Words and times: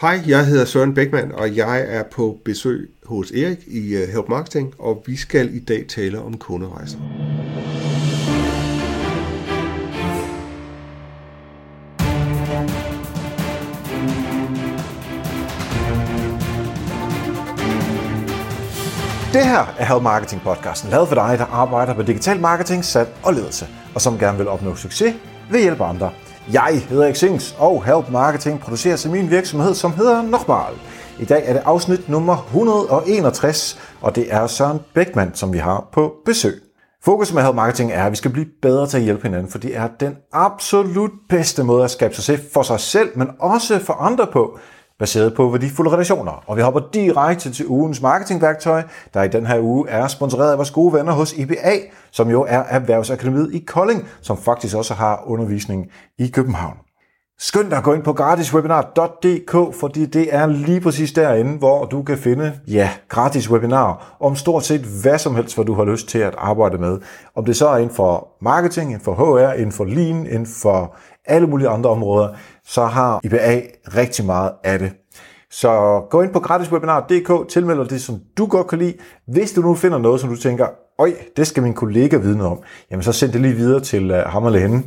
Hej, 0.00 0.20
jeg 0.26 0.46
hedder 0.46 0.64
Søren 0.64 0.94
Bækman, 0.94 1.32
og 1.32 1.56
jeg 1.56 1.84
er 1.88 2.02
på 2.02 2.38
besøg 2.44 2.90
hos 3.04 3.30
Erik 3.30 3.58
i 3.66 3.94
øh, 3.96 4.08
Help 4.08 4.28
Marketing, 4.28 4.74
og 4.78 5.02
vi 5.06 5.16
skal 5.16 5.54
i 5.54 5.58
dag 5.58 5.86
tale 5.88 6.20
om 6.22 6.38
kunderejser. 6.38 6.98
Det 19.32 19.46
her 19.46 19.74
er 19.78 19.84
Help 19.84 20.02
Marketing 20.02 20.42
podcasten, 20.42 20.90
lavet 20.90 21.08
for 21.08 21.14
dig, 21.14 21.38
der 21.38 21.44
arbejder 21.44 21.94
med 21.94 22.04
digital 22.04 22.40
marketing, 22.40 22.84
salg 22.84 23.08
og 23.24 23.34
ledelse, 23.34 23.66
og 23.94 24.00
som 24.00 24.18
gerne 24.18 24.38
vil 24.38 24.48
opnå 24.48 24.74
succes 24.74 25.14
ved 25.50 25.60
hjælp 25.60 25.80
af 25.80 25.88
andre. 25.88 26.10
Jeg 26.52 26.82
hedder 26.88 27.14
Xings, 27.14 27.56
og 27.58 27.84
Help 27.84 28.10
Marketing 28.10 28.60
producerer 28.60 28.96
til 28.96 29.10
min 29.10 29.30
virksomhed, 29.30 29.74
som 29.74 29.92
hedder 29.92 30.22
Nochmal. 30.22 30.74
I 31.20 31.24
dag 31.24 31.42
er 31.46 31.52
det 31.52 31.62
afsnit 31.64 32.08
nummer 32.08 32.36
161, 32.36 33.78
og 34.00 34.16
det 34.16 34.34
er 34.34 34.46
Søren 34.46 34.80
Bækman, 34.94 35.34
som 35.34 35.52
vi 35.52 35.58
har 35.58 35.88
på 35.92 36.14
besøg. 36.24 36.62
Fokus 37.04 37.32
med 37.32 37.42
Help 37.42 37.54
Marketing 37.54 37.92
er, 37.92 38.04
at 38.04 38.10
vi 38.10 38.16
skal 38.16 38.30
blive 38.30 38.46
bedre 38.62 38.86
til 38.86 38.96
at 38.96 39.02
hjælpe 39.02 39.22
hinanden, 39.22 39.50
for 39.50 39.58
det 39.58 39.76
er 39.76 39.88
den 40.00 40.16
absolut 40.32 41.10
bedste 41.28 41.64
måde 41.64 41.84
at 41.84 41.90
skabe 41.90 42.14
succes 42.14 42.40
for 42.52 42.62
sig 42.62 42.80
selv, 42.80 43.08
men 43.16 43.28
også 43.40 43.78
for 43.78 43.92
andre 43.92 44.26
på, 44.26 44.58
baseret 44.98 45.34
på 45.34 45.48
værdifulde 45.50 45.90
relationer. 45.90 46.44
Og 46.46 46.56
vi 46.56 46.62
hopper 46.62 46.80
direkte 46.94 47.52
til 47.52 47.66
ugens 47.66 48.02
marketingværktøj, 48.02 48.82
der 49.14 49.22
i 49.22 49.28
den 49.28 49.46
her 49.46 49.60
uge 49.60 49.88
er 49.88 50.06
sponsoreret 50.06 50.52
af 50.52 50.58
vores 50.58 50.70
gode 50.70 50.92
venner 50.92 51.12
hos 51.12 51.32
IBA, 51.32 51.76
som 52.10 52.30
jo 52.30 52.44
er 52.48 52.58
Erhvervsakademiet 52.58 53.54
i 53.54 53.58
Kolding, 53.58 54.08
som 54.20 54.36
faktisk 54.36 54.76
også 54.76 54.94
har 54.94 55.22
undervisning 55.26 55.86
i 56.18 56.28
København. 56.28 56.76
Skynd 57.40 57.70
dig 57.70 57.78
at 57.78 57.84
gå 57.84 57.92
ind 57.92 58.02
på 58.02 58.12
gratiswebinar.dk, 58.12 59.74
fordi 59.80 60.06
det 60.06 60.34
er 60.34 60.46
lige 60.46 60.80
præcis 60.80 61.12
derinde, 61.12 61.58
hvor 61.58 61.84
du 61.84 62.02
kan 62.02 62.18
finde 62.18 62.52
ja, 62.66 62.90
gratis 63.08 63.50
webinar 63.50 64.16
om 64.20 64.36
stort 64.36 64.64
set 64.64 64.80
hvad 64.80 65.18
som 65.18 65.34
helst, 65.34 65.54
hvad 65.54 65.64
du 65.64 65.74
har 65.74 65.84
lyst 65.84 66.08
til 66.08 66.18
at 66.18 66.34
arbejde 66.38 66.78
med. 66.78 66.98
Om 67.36 67.44
det 67.44 67.56
så 67.56 67.68
er 67.68 67.76
inden 67.76 67.94
for 67.94 68.28
marketing, 68.40 68.90
inden 68.90 69.04
for 69.04 69.14
HR, 69.14 69.52
inden 69.52 69.72
for 69.72 69.84
lean, 69.84 70.26
inden 70.26 70.46
for 70.62 70.96
alle 71.24 71.46
mulige 71.46 71.68
andre 71.68 71.90
områder, 71.90 72.28
så 72.68 72.84
har 72.84 73.20
IBA 73.24 73.60
rigtig 73.96 74.24
meget 74.24 74.52
af 74.64 74.78
det. 74.78 74.92
Så 75.50 76.02
gå 76.10 76.22
ind 76.22 76.32
på 76.32 76.40
gratiswebinar.dk, 76.40 77.48
tilmeld 77.48 77.78
dig 77.78 77.90
det, 77.90 78.02
som 78.02 78.20
du 78.38 78.46
godt 78.46 78.66
kan 78.66 78.78
lide. 78.78 78.94
Hvis 79.26 79.52
du 79.52 79.60
nu 79.60 79.74
finder 79.74 79.98
noget, 79.98 80.20
som 80.20 80.30
du 80.30 80.36
tænker, 80.36 80.66
øj, 80.98 81.12
det 81.36 81.46
skal 81.46 81.62
min 81.62 81.74
kollega 81.74 82.16
vide 82.16 82.36
noget 82.36 82.52
om, 82.52 82.62
jamen 82.90 83.02
så 83.02 83.12
send 83.12 83.32
det 83.32 83.40
lige 83.40 83.54
videre 83.54 83.80
til 83.80 84.10
øh, 84.10 84.24
ham 84.26 84.46
eller 84.46 84.60
hende, 84.60 84.82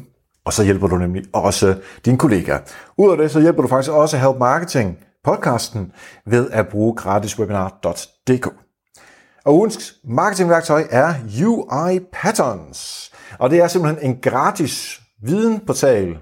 og 0.46 0.54
så 0.54 0.64
hjælper 0.64 0.88
du 0.88 0.96
nemlig 0.96 1.24
også 1.34 1.76
din 2.06 2.18
kollega. 2.18 2.58
Udover 2.98 3.16
det, 3.16 3.32
så 3.32 3.40
hjælper 3.40 3.62
du 3.62 3.68
faktisk 3.68 3.92
også 3.92 4.18
Help 4.18 4.38
Marketing 4.40 4.98
podcasten 5.24 5.92
ved 6.26 6.50
at 6.52 6.68
bruge 6.68 6.96
gratiswebinar.dk. 6.96 8.48
Og 9.46 9.56
ugens 9.56 9.94
marketingværktøj 10.04 10.84
er 10.90 11.14
UI 11.46 12.00
Patterns. 12.14 13.12
Og 13.40 13.50
det 13.50 13.60
er 13.60 13.68
simpelthen 13.68 14.12
en 14.12 14.22
gratis 14.22 15.02
videnportal, 15.22 16.18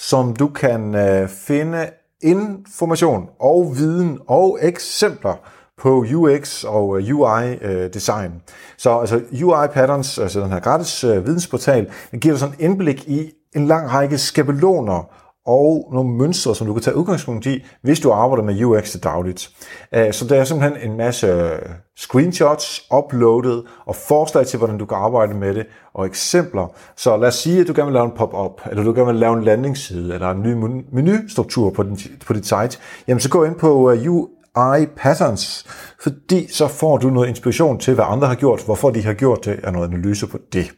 som 0.00 0.36
du 0.36 0.48
kan 0.48 0.94
øh, 0.94 1.28
finde 1.28 1.90
information 2.22 3.28
og 3.40 3.72
viden 3.76 4.18
og 4.28 4.58
eksempler 4.62 5.34
på 5.78 6.04
UX 6.14 6.64
og 6.64 6.98
øh, 6.98 7.14
UI 7.14 7.54
øh, 7.62 7.94
design. 7.94 8.30
Så 8.76 8.98
altså 8.98 9.20
UI 9.42 9.66
Patterns, 9.72 10.18
altså 10.18 10.40
den 10.40 10.52
her 10.52 10.60
gratis 10.60 11.04
øh, 11.04 11.26
vidensportal, 11.26 11.90
den 12.10 12.20
giver 12.20 12.32
dig 12.32 12.40
sådan 12.40 12.54
en 12.58 12.64
indblik 12.64 13.08
i 13.08 13.30
en 13.56 13.66
lang 13.66 13.92
række 13.92 14.18
skabeloner 14.18 15.19
og 15.50 15.88
nogle 15.92 16.10
mønstre, 16.10 16.54
som 16.54 16.66
du 16.66 16.72
kan 16.72 16.82
tage 16.82 16.96
udgangspunkt 16.96 17.46
i, 17.46 17.64
hvis 17.82 18.00
du 18.00 18.10
arbejder 18.10 18.44
med 18.44 18.64
UX 18.64 18.90
til 18.90 19.02
dagligt. 19.02 19.50
Øh, 19.94 20.12
så 20.12 20.26
der 20.26 20.40
er 20.40 20.44
simpelthen 20.44 20.90
en 20.90 20.96
masse 20.96 21.26
øh, 21.26 21.58
screenshots 21.96 22.82
uploadet 22.98 23.64
og 23.86 23.96
forslag 23.96 24.46
til, 24.46 24.58
hvordan 24.58 24.78
du 24.78 24.86
kan 24.86 24.98
arbejde 24.98 25.34
med 25.34 25.54
det, 25.54 25.66
og 25.94 26.06
eksempler. 26.06 26.74
Så 26.96 27.16
lad 27.16 27.28
os 27.28 27.34
sige, 27.34 27.60
at 27.60 27.68
du 27.68 27.72
gerne 27.76 27.86
vil 27.86 27.94
lave 27.94 28.04
en 28.04 28.16
pop-up, 28.16 28.60
eller 28.70 28.84
du 28.84 28.92
gerne 28.92 29.06
vil 29.06 29.20
lave 29.20 29.38
en 29.38 29.44
landingsside, 29.44 30.14
eller 30.14 30.30
en 30.30 30.42
ny 30.42 30.52
menustruktur 30.92 31.70
på, 31.70 31.82
din, 31.82 31.98
på 32.26 32.32
dit 32.32 32.46
site. 32.46 32.78
Jamen 33.08 33.20
så 33.20 33.28
gå 33.28 33.44
ind 33.44 33.54
på 33.54 33.90
øh, 33.90 34.12
UI 34.12 34.86
Patterns, 34.96 35.66
fordi 36.02 36.52
så 36.52 36.68
får 36.68 36.96
du 36.96 37.10
noget 37.10 37.28
inspiration 37.28 37.78
til, 37.78 37.94
hvad 37.94 38.04
andre 38.08 38.26
har 38.28 38.34
gjort, 38.34 38.64
hvorfor 38.64 38.90
de 38.90 39.02
har 39.02 39.14
gjort 39.14 39.44
det, 39.44 39.60
og 39.64 39.72
noget 39.72 39.88
analyse 39.88 40.26
på 40.26 40.38
det. 40.52 40.70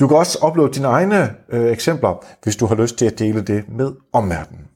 Du 0.00 0.08
kan 0.08 0.16
også 0.16 0.46
uploade 0.46 0.72
dine 0.72 0.86
egne 0.86 1.34
øh, 1.48 1.72
eksempler, 1.72 2.24
hvis 2.42 2.56
du 2.56 2.66
har 2.66 2.74
lyst 2.74 2.98
til 2.98 3.06
at 3.06 3.18
dele 3.18 3.42
det 3.42 3.64
med 3.68 3.92
omverdenen. 4.12 4.66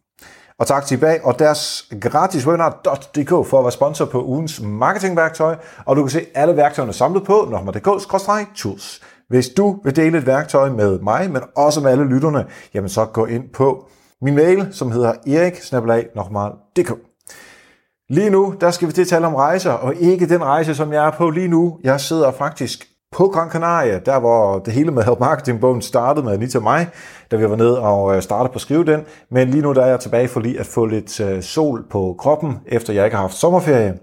Og 0.59 0.67
tak 0.67 0.87
til 0.87 0.97
bag 0.97 1.25
og 1.25 1.39
deres 1.39 1.89
gratis 2.01 2.47
webinar.dk 2.47 3.29
for 3.29 3.59
at 3.59 3.65
være 3.65 3.73
sponsor 3.73 4.05
på 4.05 4.25
ugens 4.25 4.61
marketingværktøj, 4.61 5.57
og 5.87 5.97
du 5.97 6.03
kan 6.03 6.11
se 6.11 6.21
alle 6.35 6.57
værktøjerne 6.57 6.93
samlet 6.93 7.25
på 7.25 7.49
nokma.dk-tools. 7.51 9.01
Hvis 9.29 9.49
du 9.49 9.81
vil 9.85 9.97
dele 9.97 10.19
et 10.19 10.27
værktøj 10.27 10.71
med 10.71 10.99
mig, 10.99 11.31
men 11.31 11.43
også 11.57 11.81
med 11.81 11.91
alle 11.91 12.05
lytterne, 12.05 12.47
jamen 12.75 12.89
så 12.89 13.05
gå 13.05 13.27
ind 13.27 13.49
på 13.49 13.89
min 14.23 14.35
mail, 14.35 14.69
som 14.73 14.93
hedder 14.93 15.13
erik 15.27 15.55
Lige 18.09 18.31
nu, 18.31 18.55
der 18.61 18.71
skal 18.71 18.89
vi 18.89 18.93
til 18.93 19.03
at 19.03 19.09
tale 19.09 19.27
om 19.27 19.35
rejser, 19.35 19.73
og 19.73 19.95
ikke 19.95 20.29
den 20.29 20.45
rejse, 20.45 20.75
som 20.75 20.93
jeg 20.93 21.07
er 21.07 21.11
på 21.11 21.31
lige 21.31 21.49
nu. 21.49 21.79
Jeg 21.83 22.01
sidder 22.01 22.33
faktisk 22.33 22.94
på 23.15 23.29
Gran 23.29 23.51
Canaria, 23.51 23.99
der 23.99 24.21
hvor 24.21 24.59
det 24.59 24.73
hele 24.73 24.91
med 24.91 25.03
Help 25.03 25.21
Marketing-bogen 25.21 25.83
startede 25.83 26.25
med 26.25 26.33
Anita 26.33 26.59
og 26.59 26.63
mig, 26.65 26.89
da 27.31 27.37
vi 27.37 27.51
var 27.51 27.57
nede 27.57 27.81
og 27.81 28.17
øh, 28.17 28.23
startede 28.23 28.49
på 28.49 28.55
at 28.55 28.61
skrive 28.61 28.85
den. 28.85 29.05
Men 29.31 29.49
lige 29.49 29.63
nu 29.63 29.73
der 29.73 29.83
er 29.83 29.87
jeg 29.87 30.01
tilbage 30.01 30.29
for 30.29 30.41
lige 30.41 30.61
at 30.61 30.67
få 30.67 30.87
lidt 30.87 31.21
øh, 31.21 31.43
sol 31.43 31.85
på 31.91 32.17
kroppen, 32.19 32.59
efter 32.67 32.93
jeg 32.93 33.05
ikke 33.05 33.17
har 33.17 33.23
haft 33.23 33.35
sommerferie. 33.35 33.99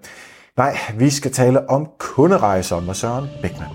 Nej, 0.58 0.78
vi 0.98 1.10
skal 1.10 1.32
tale 1.32 1.70
om 1.70 1.88
kunderejser 2.00 2.80
med 2.80 2.94
Søren 2.94 3.28
Bækman. 3.42 3.68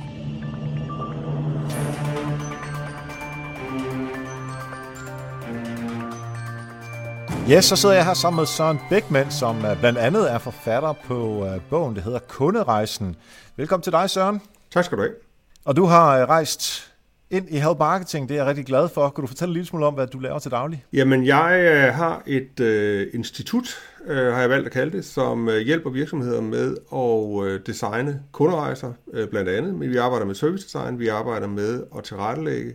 Ja, 7.49 7.57
yes, 7.57 7.65
så 7.65 7.77
sidder 7.77 7.95
jeg 7.95 8.05
her 8.05 8.15
sammen 8.15 8.37
med 8.37 8.47
Søren 8.47 8.81
Bækman, 8.91 9.31
som 9.31 9.65
øh, 9.65 9.81
blandt 9.81 9.99
andet 9.99 10.33
er 10.33 10.39
forfatter 10.39 10.95
på 11.09 11.47
bogen, 11.71 11.97
der 11.97 12.03
hedder 12.03 12.19
Kunderejsen. 12.29 13.17
Velkommen 13.57 13.83
til 13.83 13.93
dig, 13.93 14.11
Søren. 14.11 14.41
Tak 14.71 14.85
skal 14.85 14.99
du 14.99 15.03
have. 15.03 15.26
Og 15.67 15.77
du 15.77 15.85
har 15.85 16.21
øh, 16.21 16.29
rejst 16.29 16.93
ind 17.31 17.49
i 17.51 17.59
Help 17.59 17.79
Marketing, 17.79 18.29
det 18.29 18.35
er 18.35 18.39
jeg 18.39 18.47
rigtig 18.47 18.67
glad 18.67 18.89
for. 18.89 19.09
Kan 19.09 19.23
du 19.23 19.27
fortælle 19.27 19.55
lidt 19.55 19.67
smule 19.67 19.87
om, 19.87 19.95
hvad 19.95 20.07
du 20.07 20.19
laver 20.19 20.39
til 20.39 20.51
daglig? 20.51 20.85
Jamen, 20.93 21.27
jeg 21.27 21.61
øh, 21.61 21.95
har 21.95 22.23
et 22.27 22.61
øh, 22.61 23.07
institut, 23.15 23.77
øh, 24.07 24.33
har 24.33 24.41
jeg 24.41 24.51
valgt 24.51 24.67
at 24.67 24.73
kalde 24.73 24.97
det, 24.97 25.05
som 25.05 25.49
øh, 25.49 25.59
hjælper 25.59 25.91
virksomheder 25.91 26.41
med 26.41 26.77
at 26.93 27.49
øh, 27.49 27.61
designe 27.67 28.23
kunderejser, 28.33 28.93
øh, 29.13 29.29
blandt 29.29 29.49
andet. 29.49 29.75
Men 29.75 29.91
vi 29.91 29.97
arbejder 29.97 30.27
med 30.27 30.35
service 30.35 30.65
design, 30.65 30.99
vi 30.99 31.09
arbejder 31.09 31.47
med 31.47 31.85
at 31.99 32.05
tilrettelægge 32.05 32.75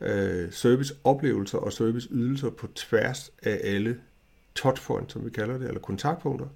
øh, 0.00 0.52
serviceoplevelser 0.52 1.58
og 1.58 1.72
serviceydelser 1.72 2.50
på 2.50 2.66
tværs 2.74 3.30
af 3.42 3.60
alle 3.64 3.96
touchpoints, 4.54 5.12
som 5.12 5.24
vi 5.24 5.30
kalder 5.30 5.58
det, 5.58 5.68
eller 5.68 5.80
kontaktpunkter. 5.80 6.46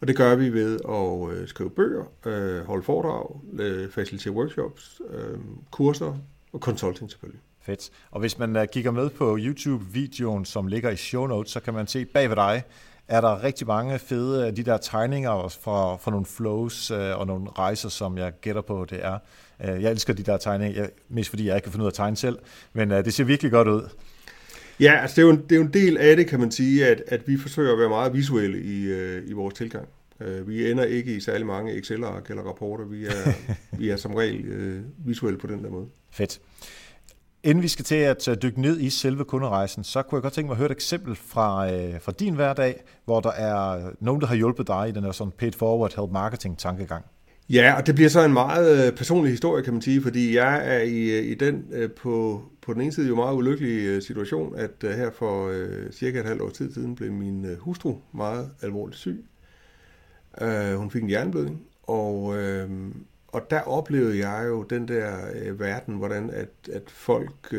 Og 0.00 0.08
det 0.08 0.16
gør 0.16 0.34
vi 0.34 0.52
ved 0.52 0.80
at 0.88 1.36
øh, 1.36 1.48
skrive 1.48 1.70
bøger, 1.70 2.04
øh, 2.26 2.66
holde 2.66 2.82
foredrag, 2.82 3.40
øh, 3.58 3.90
facilitere 3.90 4.32
workshops, 4.32 5.00
øh, 5.10 5.38
kurser 5.70 6.18
og 6.52 6.60
consulting 6.60 7.10
selvfølgelig. 7.10 7.40
Fedt. 7.62 7.90
Og 8.10 8.20
hvis 8.20 8.38
man 8.38 8.56
uh, 8.56 8.62
kigger 8.72 8.90
med 8.90 9.10
på 9.10 9.38
YouTube-videoen, 9.40 10.44
som 10.44 10.66
ligger 10.66 10.90
i 10.90 10.96
show 10.96 11.26
notes, 11.26 11.52
så 11.52 11.60
kan 11.60 11.74
man 11.74 11.86
se 11.86 12.04
bag 12.04 12.28
ved 12.28 12.36
dig, 12.36 12.62
er 13.08 13.20
der 13.20 13.42
rigtig 13.42 13.66
mange 13.66 13.98
fede 13.98 14.46
af 14.46 14.54
de 14.54 14.62
der 14.62 14.76
tegninger 14.76 15.48
fra, 15.48 15.96
fra 15.96 16.10
nogle 16.10 16.26
flows 16.26 16.90
øh, 16.90 17.18
og 17.18 17.26
nogle 17.26 17.50
rejser, 17.58 17.88
som 17.88 18.18
jeg 18.18 18.32
gætter 18.40 18.62
på, 18.62 18.86
det 18.90 19.04
er. 19.04 19.18
Jeg 19.58 19.90
elsker 19.90 20.12
de 20.12 20.22
der 20.22 20.36
tegninger, 20.36 20.80
jeg, 20.80 20.90
mest 21.08 21.30
fordi 21.30 21.46
jeg 21.46 21.56
ikke 21.56 21.64
kan 21.64 21.72
finde 21.72 21.82
ud 21.82 21.86
af 21.86 21.90
at 21.90 21.94
tegne 21.94 22.16
selv, 22.16 22.38
men 22.72 22.90
det 22.90 23.14
ser 23.14 23.24
virkelig 23.24 23.52
godt 23.52 23.68
ud. 23.68 23.88
Ja, 24.80 24.92
altså 25.02 25.16
det 25.16 25.22
er, 25.22 25.26
jo 25.26 25.32
en, 25.32 25.42
det 25.42 25.52
er 25.52 25.56
jo 25.56 25.62
en 25.62 25.72
del 25.72 25.98
af 25.98 26.16
det, 26.16 26.26
kan 26.26 26.40
man 26.40 26.50
sige, 26.50 26.86
at, 26.86 27.02
at 27.06 27.28
vi 27.28 27.36
forsøger 27.36 27.72
at 27.72 27.78
være 27.78 27.88
meget 27.88 28.14
visuelle 28.14 28.62
i, 28.62 28.84
øh, 28.84 29.22
i 29.30 29.32
vores 29.32 29.54
tilgang. 29.54 29.88
Øh, 30.20 30.48
vi 30.48 30.70
ender 30.70 30.84
ikke 30.84 31.14
i 31.14 31.20
særlig 31.20 31.46
mange 31.46 31.78
Excel-ark 31.78 32.30
eller 32.30 32.42
rapporter. 32.42 32.84
Vi 32.84 33.06
er, 33.06 33.32
vi 33.78 33.90
er 33.90 33.96
som 33.96 34.14
regel 34.14 34.44
øh, 34.44 34.82
visuelle 35.06 35.38
på 35.38 35.46
den 35.46 35.64
der 35.64 35.70
måde. 35.70 35.86
Fedt. 36.10 36.40
Inden 37.42 37.62
vi 37.62 37.68
skal 37.68 37.84
til 37.84 37.94
at 37.94 38.28
øh, 38.28 38.36
dykke 38.42 38.60
ned 38.60 38.80
i 38.80 38.90
selve 38.90 39.24
kunderejsen, 39.24 39.84
så 39.84 40.02
kunne 40.02 40.16
jeg 40.16 40.22
godt 40.22 40.32
tænke 40.32 40.46
mig 40.46 40.54
at 40.54 40.58
høre 40.58 40.66
et 40.66 40.72
eksempel 40.72 41.16
fra, 41.16 41.72
øh, 41.72 42.00
fra 42.00 42.12
din 42.12 42.34
hverdag, 42.34 42.84
hvor 43.04 43.20
der 43.20 43.32
er 43.32 43.90
nogen, 44.00 44.20
der 44.20 44.26
har 44.26 44.34
hjulpet 44.34 44.66
dig 44.66 44.88
i 44.88 44.92
den 44.92 45.04
her 45.04 45.12
sådan 45.12 45.32
paid 45.38 45.52
forward 45.52 45.94
help 45.96 46.10
marketing 46.12 46.58
tankegang. 46.58 47.04
Ja, 47.50 47.74
og 47.76 47.86
det 47.86 47.94
bliver 47.94 48.10
så 48.10 48.24
en 48.24 48.32
meget 48.32 48.86
øh, 48.86 48.92
personlig 48.92 49.30
historie, 49.30 49.62
kan 49.62 49.72
man 49.72 49.82
sige, 49.82 50.02
fordi 50.02 50.36
jeg 50.36 50.76
er 50.76 50.80
i, 50.80 51.18
øh, 51.18 51.24
i 51.24 51.34
den 51.34 51.64
øh, 51.72 51.90
på, 51.90 52.42
på 52.62 52.72
den 52.72 52.80
ene 52.80 52.92
side 52.92 53.08
jo 53.08 53.14
meget 53.14 53.36
ulykkelig 53.36 54.02
situation, 54.02 54.56
at 54.56 54.70
her 54.82 55.10
for 55.10 55.52
cirka 55.92 56.20
et 56.20 56.26
halvt 56.26 56.42
år 56.42 56.50
tid 56.50 56.72
siden 56.72 56.94
blev 56.94 57.12
min 57.12 57.46
hustru 57.58 57.96
meget 58.12 58.50
alvorligt 58.62 58.98
syg. 58.98 59.24
Uh, 60.42 60.74
hun 60.74 60.90
fik 60.90 61.02
en 61.02 61.08
hjerneblødning, 61.08 61.62
og, 61.82 62.22
uh, 62.22 62.70
og 63.28 63.50
der 63.50 63.60
oplevede 63.60 64.28
jeg 64.28 64.44
jo 64.48 64.62
den 64.62 64.88
der 64.88 65.16
verden, 65.52 65.94
hvordan 65.94 66.30
at, 66.30 66.48
at 66.72 66.82
folk 66.86 67.54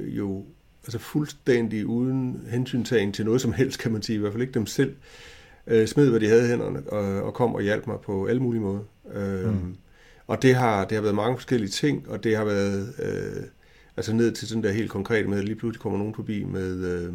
jo 0.00 0.44
altså 0.84 0.98
fuldstændig 0.98 1.86
uden 1.86 2.46
hensyntagen 2.50 3.12
til 3.12 3.24
noget 3.24 3.40
som 3.40 3.52
helst, 3.52 3.78
kan 3.78 3.92
man 3.92 4.02
sige, 4.02 4.16
i 4.16 4.20
hvert 4.20 4.32
fald 4.32 4.42
ikke 4.42 4.54
dem 4.54 4.66
selv, 4.66 4.94
øh, 5.66 5.86
smed, 5.86 6.10
hvad 6.10 6.20
de 6.20 6.28
havde 6.28 6.44
i 6.44 6.48
hænderne, 6.48 6.82
og, 6.86 7.22
og 7.22 7.34
kom 7.34 7.54
og 7.54 7.62
hjalp 7.62 7.86
mig 7.86 7.96
på 8.00 8.26
alle 8.26 8.42
mulige 8.42 8.62
måder. 8.62 8.80
Øh, 9.14 9.52
mm. 9.52 9.76
Og 10.26 10.42
det 10.42 10.54
har, 10.54 10.84
det 10.84 10.94
har 10.96 11.02
været 11.02 11.14
mange 11.14 11.36
forskellige 11.36 11.70
ting, 11.70 12.08
og 12.08 12.24
det 12.24 12.36
har 12.36 12.44
været 12.44 12.94
øh, 12.98 13.42
altså 13.96 14.12
ned 14.12 14.32
til 14.32 14.48
sådan 14.48 14.64
der 14.64 14.72
helt 14.72 14.90
konkret 14.90 15.28
med, 15.28 15.38
at 15.38 15.44
lige 15.44 15.56
pludselig 15.56 15.80
kommer 15.80 15.98
nogen 15.98 16.14
forbi 16.14 16.44
med, 16.44 16.84
øh, 16.84 17.14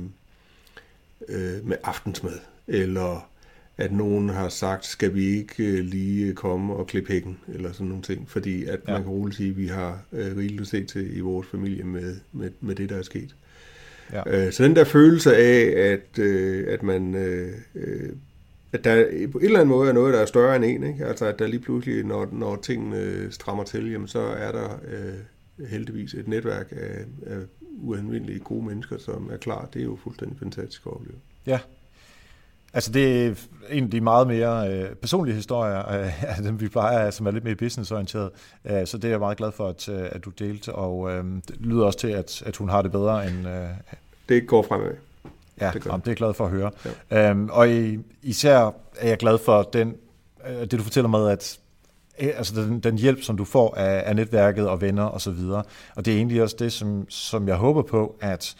øh, 1.27 1.67
med 1.67 1.77
aftensmad, 1.83 2.39
eller 2.67 3.29
at 3.77 3.91
nogen 3.91 4.29
har 4.29 4.49
sagt, 4.49 4.85
skal 4.85 5.15
vi 5.15 5.25
ikke 5.25 5.63
øh, 5.63 5.85
lige 5.85 6.33
komme 6.33 6.73
og 6.73 6.87
klippe 6.87 7.13
hækken, 7.13 7.37
eller 7.53 7.71
sådan 7.71 7.87
nogle 7.87 8.03
ting, 8.03 8.29
fordi 8.29 8.65
at 8.65 8.79
ja. 8.87 8.93
man 8.93 9.03
kan 9.03 9.11
roligt 9.11 9.37
sige, 9.37 9.49
at 9.49 9.57
vi 9.57 9.67
har 9.67 10.01
øh, 10.11 10.37
rigeligt 10.37 10.61
at 10.61 10.67
se 10.67 10.83
til 10.83 11.17
i 11.17 11.19
vores 11.19 11.47
familie 11.47 11.83
med, 11.83 12.15
med, 12.31 12.51
med 12.61 12.75
det, 12.75 12.89
der 12.89 12.97
er 12.97 13.01
sket. 13.01 13.35
Ja. 14.13 14.45
Øh, 14.45 14.53
så 14.53 14.63
den 14.63 14.75
der 14.75 14.83
følelse 14.83 15.35
af, 15.35 15.91
at, 15.93 16.19
øh, 16.19 16.73
at 16.73 16.83
man 16.83 17.15
øh, 17.15 17.53
øh 17.75 18.09
at 18.77 18.83
der 18.83 19.27
på 19.31 19.37
en 19.37 19.45
eller 19.45 19.59
anden 19.59 19.75
måde 19.75 19.89
er 19.89 19.93
noget, 19.93 20.13
der 20.13 20.19
er 20.19 20.25
større 20.25 20.55
end 20.55 20.65
en. 20.65 20.83
Ikke? 20.83 21.05
Altså 21.05 21.25
at 21.25 21.39
der 21.39 21.47
lige 21.47 21.59
pludselig, 21.59 22.03
når, 22.03 22.29
når 22.31 22.55
tingene 22.55 23.31
strammer 23.31 23.63
til, 23.63 23.91
jamen, 23.91 24.07
så 24.07 24.19
er 24.19 24.51
der 24.51 24.79
øh, 24.87 25.67
heldigvis 25.67 26.13
et 26.13 26.27
netværk 26.27 26.71
af, 26.71 27.05
af 27.25 27.39
uanvendelige 27.81 28.39
gode 28.39 28.65
mennesker, 28.65 28.97
som 28.97 29.29
er 29.33 29.37
klar. 29.37 29.69
Det 29.73 29.79
er 29.79 29.83
jo 29.83 29.97
fuldstændig 30.03 30.39
fantastisk 30.39 30.81
at 30.85 30.91
opleve. 30.91 31.17
Ja, 31.47 31.59
Altså 32.75 32.91
det 32.91 33.25
er 33.25 33.33
en 33.69 33.83
af 33.83 33.89
de 33.89 34.01
meget 34.01 34.27
mere 34.27 34.71
øh, 34.71 34.95
personlige 34.95 35.35
historier 35.35 35.91
øh, 35.91 36.43
dem, 36.43 36.61
vi 36.61 36.67
plejer, 36.67 37.11
som 37.11 37.27
er 37.27 37.31
lidt 37.31 37.43
mere 37.43 37.55
businessorienteret. 37.55 38.29
Øh, 38.65 38.87
så 38.87 38.97
det 38.97 39.05
er 39.05 39.09
jeg 39.09 39.19
meget 39.19 39.37
glad 39.37 39.51
for, 39.51 39.67
at, 39.67 39.89
øh, 39.89 40.09
at 40.11 40.25
du 40.25 40.29
delte, 40.29 40.75
og 40.75 41.11
øh, 41.11 41.23
det 41.47 41.55
lyder 41.59 41.85
også 41.85 41.99
til, 41.99 42.07
at, 42.07 42.43
at 42.45 42.57
hun 42.57 42.69
har 42.69 42.81
det 42.81 42.91
bedre 42.91 43.27
end... 43.27 43.47
Øh, 43.47 43.67
det 44.29 44.47
går 44.47 44.63
fremad. 44.63 44.91
Ja, 45.61 45.71
det, 45.73 45.85
jamen, 45.85 45.99
det 45.99 46.07
er 46.07 46.11
jeg 46.11 46.17
glad 46.17 46.33
for 46.33 46.45
at 46.45 46.51
høre. 46.51 46.71
Ja. 47.11 47.29
Øhm, 47.29 47.49
og 47.51 47.69
især 48.21 48.73
er 48.97 49.07
jeg 49.07 49.17
glad 49.17 49.37
for 49.37 49.61
den, 49.63 49.95
øh, 50.49 50.61
det, 50.61 50.71
du 50.71 50.83
fortæller 50.83 51.09
med, 51.09 51.29
at 51.29 51.59
øh, 52.21 52.29
altså 52.37 52.61
den, 52.61 52.79
den 52.79 52.97
hjælp, 52.97 53.21
som 53.21 53.37
du 53.37 53.45
får 53.45 53.75
af, 53.77 54.03
af 54.05 54.15
netværket 54.15 54.67
og 54.67 54.81
venner 54.81 55.03
osv. 55.03 55.29
Og, 55.29 55.35
så 55.35 55.63
og 55.95 56.05
det 56.05 56.13
er 56.13 56.17
egentlig 56.17 56.41
også 56.41 56.55
det, 56.59 56.73
som, 56.73 57.09
som 57.09 57.47
jeg 57.47 57.55
håber 57.55 57.81
på, 57.81 58.15
at 58.21 58.55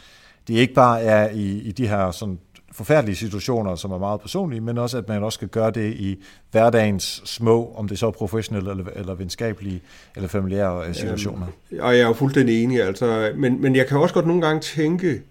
det 0.48 0.54
ikke 0.54 0.74
bare 0.74 1.02
er 1.02 1.30
i, 1.30 1.58
i 1.58 1.72
de 1.72 1.88
her 1.88 2.12
sådan 2.12 2.40
forfærdelige 2.76 3.16
situationer, 3.16 3.76
som 3.76 3.92
er 3.92 3.98
meget 3.98 4.22
personlige, 4.22 4.62
men 4.62 4.78
også 4.78 4.98
at 4.98 5.08
man 5.08 5.24
også 5.24 5.38
skal 5.38 5.48
gøre 5.48 5.72
det 5.72 5.94
i 5.94 6.24
hverdagens 6.52 7.22
små, 7.26 7.74
om 7.76 7.88
det 7.88 8.00
så 8.00 8.08
er 8.08 8.12
professionelle 8.12 8.72
eller, 8.72 8.86
eller 8.96 9.14
venskabelige 9.14 9.82
eller 10.16 10.30
familiære 10.30 10.88
øh, 10.88 10.96
situationer. 10.96 11.48
Jamen, 11.72 11.84
og 11.84 11.94
jeg 11.94 12.02
er 12.02 12.08
jo 12.08 12.14
fuldstændig 12.14 12.64
enig, 12.64 12.82
altså, 12.82 13.32
men, 13.36 13.62
men 13.62 13.76
jeg 13.76 13.88
kan 13.88 13.98
også 13.98 14.14
godt 14.14 14.28
nogle 14.28 14.42
gange 14.42 14.62
tænke, 14.62 15.22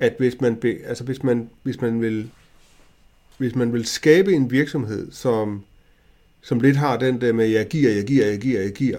at 0.00 0.14
hvis 0.18 0.40
man, 0.40 0.56
be, 0.56 0.78
altså 0.86 1.04
hvis 1.04 1.22
man, 1.22 1.50
hvis 1.62 1.80
man 1.80 2.00
vil 2.00 2.30
hvis 3.40 3.54
man 3.54 3.72
vil 3.72 3.86
skabe 3.86 4.32
en 4.32 4.50
virksomhed, 4.50 5.12
som, 5.12 5.62
som 6.42 6.60
lidt 6.60 6.76
har 6.76 6.96
den 6.96 7.20
der 7.20 7.32
med, 7.32 7.46
jeg 7.46 7.68
giver, 7.68 7.90
jeg 7.90 8.04
giver, 8.04 8.26
jeg 8.26 8.38
giver, 8.38 8.60
jeg 8.60 8.72
giver, 8.72 8.98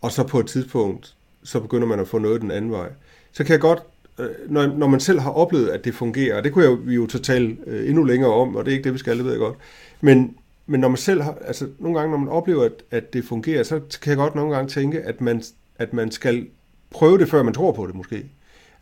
og 0.00 0.12
så 0.12 0.26
på 0.26 0.40
et 0.40 0.46
tidspunkt, 0.46 1.14
så 1.44 1.60
begynder 1.60 1.86
man 1.86 2.00
at 2.00 2.08
få 2.08 2.18
noget 2.18 2.40
den 2.40 2.50
anden 2.50 2.70
vej, 2.70 2.88
så 3.32 3.44
kan 3.44 3.52
jeg 3.52 3.60
godt, 3.60 3.82
øh, 4.18 4.26
når, 4.48 4.66
når 4.66 4.86
man 4.86 5.00
selv 5.00 5.20
har 5.20 5.30
oplevet, 5.30 5.68
at 5.68 5.84
det 5.84 5.94
fungerer, 5.94 6.36
og 6.36 6.44
det 6.44 6.52
kunne 6.52 6.64
jeg, 6.64 6.86
vi 6.86 6.94
jo 6.94 7.06
tale 7.06 7.56
øh, 7.66 7.88
endnu 7.88 8.04
længere 8.04 8.32
om, 8.32 8.56
og 8.56 8.64
det 8.64 8.70
er 8.70 8.76
ikke 8.76 8.84
det, 8.84 8.92
vi 8.92 8.98
skal, 8.98 9.16
det 9.16 9.24
ved 9.24 9.32
jeg 9.32 9.40
godt, 9.40 9.56
men, 10.00 10.36
men 10.66 10.80
når 10.80 10.88
man 10.88 10.98
selv 10.98 11.22
har, 11.22 11.38
altså 11.44 11.68
nogle 11.78 11.98
gange, 11.98 12.10
når 12.10 12.18
man 12.18 12.28
oplever, 12.28 12.64
at, 12.64 12.72
at 12.90 13.12
det 13.12 13.24
fungerer, 13.24 13.62
så 13.62 13.80
kan 14.02 14.10
jeg 14.10 14.16
godt 14.16 14.34
nogle 14.34 14.54
gange 14.54 14.68
tænke, 14.68 15.00
at 15.00 15.20
man, 15.20 15.42
at 15.78 15.92
man 15.92 16.10
skal 16.10 16.46
prøve 16.90 17.18
det, 17.18 17.28
før 17.28 17.42
man 17.42 17.54
tror 17.54 17.72
på 17.72 17.86
det 17.86 17.94
måske. 17.94 18.24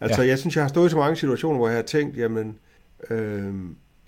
Altså, 0.00 0.22
ja. 0.22 0.28
jeg 0.28 0.38
synes, 0.38 0.56
jeg 0.56 0.64
har 0.64 0.68
stået 0.68 0.86
i 0.86 0.90
så 0.90 0.96
mange 0.96 1.16
situationer, 1.16 1.58
hvor 1.58 1.68
jeg 1.68 1.76
har 1.76 1.82
tænkt, 1.82 2.16
jamen, 2.16 2.58
øh, 3.10 3.54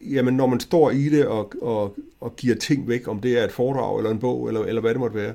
jamen 0.01 0.35
når 0.35 0.47
man 0.47 0.61
står 0.61 0.91
i 0.91 1.09
det 1.09 1.27
og, 1.27 1.53
og, 1.63 1.97
og 2.21 2.37
giver 2.37 2.55
ting 2.55 2.89
væk, 2.89 3.09
om 3.09 3.21
det 3.21 3.39
er 3.39 3.45
et 3.45 3.53
foredrag 3.53 3.99
eller 3.99 4.11
en 4.11 4.19
bog, 4.19 4.49
eller, 4.49 4.61
eller 4.61 4.81
hvad 4.81 4.91
det 4.91 5.01
måtte 5.01 5.17
være, 5.17 5.35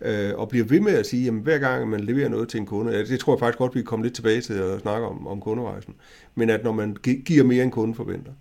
øh, 0.00 0.38
og 0.38 0.48
bliver 0.48 0.64
ved 0.64 0.80
med 0.80 0.92
at 0.92 1.06
sige, 1.06 1.24
jamen 1.24 1.42
hver 1.42 1.58
gang 1.58 1.88
man 1.88 2.00
leverer 2.00 2.28
noget 2.28 2.48
til 2.48 2.60
en 2.60 2.66
kunde, 2.66 3.06
det 3.06 3.20
tror 3.20 3.34
jeg 3.34 3.40
faktisk 3.40 3.58
godt, 3.58 3.74
vi 3.74 3.82
kommer 3.82 4.04
lidt 4.04 4.14
tilbage 4.14 4.40
til 4.40 4.54
at 4.54 4.80
snakke 4.80 5.06
om, 5.06 5.26
om 5.26 5.40
kunderejsen, 5.40 5.94
men 6.34 6.50
at 6.50 6.64
når 6.64 6.72
man 6.72 6.96
giver 7.26 7.44
mere 7.44 7.64
end 7.64 7.72
kunden 7.72 7.94
forventer, 7.94 8.32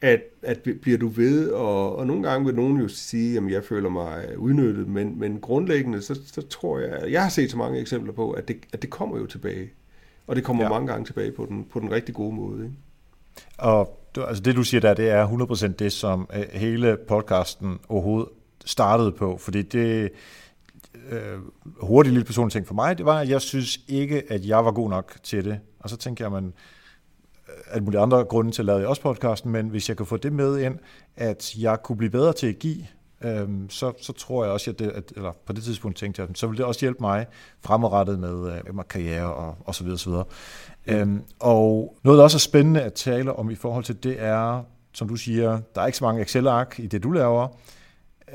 at, 0.00 0.20
at 0.42 0.58
bliver 0.82 0.98
du 0.98 1.08
ved, 1.08 1.50
og, 1.50 1.96
og 1.96 2.06
nogle 2.06 2.28
gange 2.28 2.46
vil 2.46 2.54
nogen 2.54 2.80
jo 2.80 2.88
sige, 2.88 3.38
at 3.38 3.50
jeg 3.50 3.64
føler 3.64 3.88
mig 3.88 4.38
udnyttet, 4.38 4.88
men, 4.88 5.18
men 5.18 5.40
grundlæggende, 5.40 6.02
så, 6.02 6.20
så 6.26 6.42
tror 6.42 6.78
jeg, 6.78 7.12
jeg 7.12 7.22
har 7.22 7.28
set 7.28 7.50
så 7.50 7.56
mange 7.56 7.80
eksempler 7.80 8.12
på, 8.12 8.30
at 8.30 8.48
det, 8.48 8.56
at 8.72 8.82
det 8.82 8.90
kommer 8.90 9.18
jo 9.18 9.26
tilbage. 9.26 9.70
Og 10.30 10.36
det 10.36 10.44
kommer 10.44 10.62
ja. 10.62 10.68
mange 10.68 10.86
gange 10.86 11.04
tilbage 11.04 11.32
på 11.32 11.46
den, 11.46 11.64
på 11.72 11.80
den 11.80 11.90
rigtig 11.90 12.14
gode 12.14 12.34
måde. 12.34 12.64
Ikke? 12.64 12.76
Og 13.58 13.98
altså 14.16 14.42
det, 14.42 14.56
du 14.56 14.62
siger 14.62 14.80
der, 14.80 14.94
det 14.94 15.10
er 15.10 15.26
100% 15.26 15.66
det, 15.66 15.92
som 15.92 16.28
øh, 16.34 16.44
hele 16.52 16.96
podcasten 17.08 17.78
overhovedet 17.88 18.28
startede 18.64 19.12
på. 19.12 19.36
Fordi 19.36 19.62
det, 19.62 20.10
øh, 21.10 21.38
hurtigt 21.80 22.12
lille 22.12 22.24
personlig 22.24 22.52
ting 22.52 22.66
for 22.66 22.74
mig, 22.74 22.98
det 22.98 23.06
var, 23.06 23.18
at 23.18 23.28
jeg 23.28 23.40
synes 23.40 23.80
ikke, 23.88 24.32
at 24.32 24.46
jeg 24.46 24.64
var 24.64 24.72
god 24.72 24.90
nok 24.90 25.14
til 25.22 25.44
det. 25.44 25.60
Og 25.80 25.90
så 25.90 25.96
tænker 25.96 26.24
jeg, 26.24 26.32
man, 26.32 26.52
at 27.66 27.82
mulige 27.82 28.00
andre 28.00 28.24
grunde 28.24 28.50
til 28.50 28.62
at 28.62 28.66
lave 28.66 28.88
også 28.88 29.02
podcasten, 29.02 29.52
men 29.52 29.68
hvis 29.68 29.88
jeg 29.88 29.96
kan 29.96 30.06
få 30.06 30.16
det 30.16 30.32
med 30.32 30.58
ind, 30.58 30.78
at 31.16 31.54
jeg 31.58 31.82
kunne 31.82 31.96
blive 31.96 32.10
bedre 32.10 32.32
til 32.32 32.46
at 32.46 32.58
give, 32.58 32.86
øhm, 33.24 33.70
så, 33.70 33.92
så 34.00 34.12
tror 34.12 34.44
jeg 34.44 34.52
også, 34.52 34.70
at, 34.70 34.78
det, 34.78 34.90
at 34.90 35.12
eller 35.16 35.32
på 35.46 35.52
det 35.52 35.62
tidspunkt 35.64 35.96
tænkte 35.96 36.22
jeg, 36.22 36.28
så 36.34 36.46
vil 36.46 36.56
det 36.58 36.64
også 36.66 36.80
hjælpe 36.80 37.00
mig 37.00 37.26
fremadrettet 37.60 38.18
med, 38.18 38.52
øh, 38.52 38.76
med 38.76 38.84
karriere 38.84 39.34
og, 39.34 39.56
og 39.64 39.74
så 39.74 39.84
videre, 39.84 39.98
så 39.98 40.10
videre. 40.10 40.24
Mm. 40.86 40.94
Øhm, 40.94 41.22
og 41.40 41.96
noget, 42.02 42.18
der 42.18 42.24
også 42.24 42.36
er 42.36 42.40
spændende 42.40 42.82
at 42.82 42.94
tale 42.94 43.32
om 43.32 43.50
i 43.50 43.54
forhold 43.54 43.84
til 43.84 44.02
det 44.02 44.22
er, 44.22 44.62
som 44.92 45.08
du 45.08 45.16
siger, 45.16 45.60
der 45.74 45.80
er 45.80 45.86
ikke 45.86 45.98
så 45.98 46.04
mange 46.04 46.22
Excel-ark 46.22 46.74
i 46.78 46.86
det, 46.86 47.02
du 47.02 47.10
laver, 47.10 47.48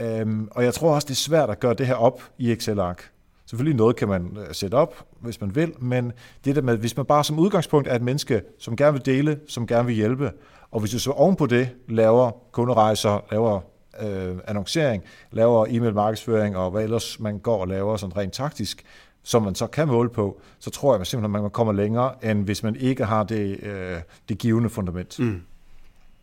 øhm, 0.02 0.48
og 0.52 0.64
jeg 0.64 0.74
tror 0.74 0.96
også, 0.96 1.06
det 1.06 1.14
er 1.14 1.16
svært 1.16 1.50
at 1.50 1.60
gøre 1.60 1.74
det 1.74 1.88
her 1.88 1.96
op 1.96 2.22
i 2.38 2.52
Excel-ark. 2.52 3.12
Selvfølgelig 3.46 3.78
noget 3.78 3.96
kan 3.96 4.08
man 4.08 4.38
øh, 4.38 4.54
sætte 4.54 4.76
op, 4.76 5.06
hvis 5.20 5.42
man 5.42 5.56
vil, 5.56 5.74
men 5.80 6.12
det 6.46 6.56
der 6.56 6.62
med, 6.62 6.78
hvis 6.78 6.98
man 6.98 7.06
bare 7.06 7.24
som 7.24 7.40
udgangspunkt 7.40 7.88
er 7.88 7.96
et 7.96 8.02
menneske, 8.02 8.42
som 8.60 8.76
gerne 8.76 8.94
vil 8.94 9.06
dele, 9.06 9.40
som 9.48 9.68
gerne 9.68 9.86
vil 9.86 9.96
hjælpe, 9.96 10.31
og 10.72 10.80
hvis 10.80 10.92
du 10.92 11.00
så 11.00 11.12
ovenpå 11.12 11.46
det 11.46 11.70
laver 11.88 12.31
kunderejser, 12.52 13.26
laver 13.31 13.62
øh, 14.01 14.38
annoncering, 14.47 15.03
laver 15.31 15.65
e-mail 15.69 15.94
markedsføring 15.94 16.57
og 16.57 16.71
hvad 16.71 16.83
ellers 16.83 17.19
man 17.19 17.39
går 17.39 17.62
og 17.62 17.68
laver 17.68 17.97
sådan 17.97 18.18
rent 18.18 18.33
taktisk, 18.33 18.83
som 19.24 19.42
man 19.42 19.56
så 19.56 19.68
kan 19.68 19.88
måle 19.88 20.09
på, 20.09 20.42
så 20.59 20.69
tror 20.69 20.94
jeg 20.94 21.01
at 21.01 21.07
simpelthen, 21.07 21.36
at 21.36 21.42
man 21.42 21.51
kommer 21.51 21.74
længere, 21.74 22.13
end 22.24 22.44
hvis 22.44 22.63
man 22.63 22.75
ikke 22.75 23.06
har 23.06 23.24
det, 23.24 23.63
øh, 23.63 23.97
det 24.30 24.38
givende 24.38 24.69
fundament. 24.69 25.19
Mm. 25.19 25.42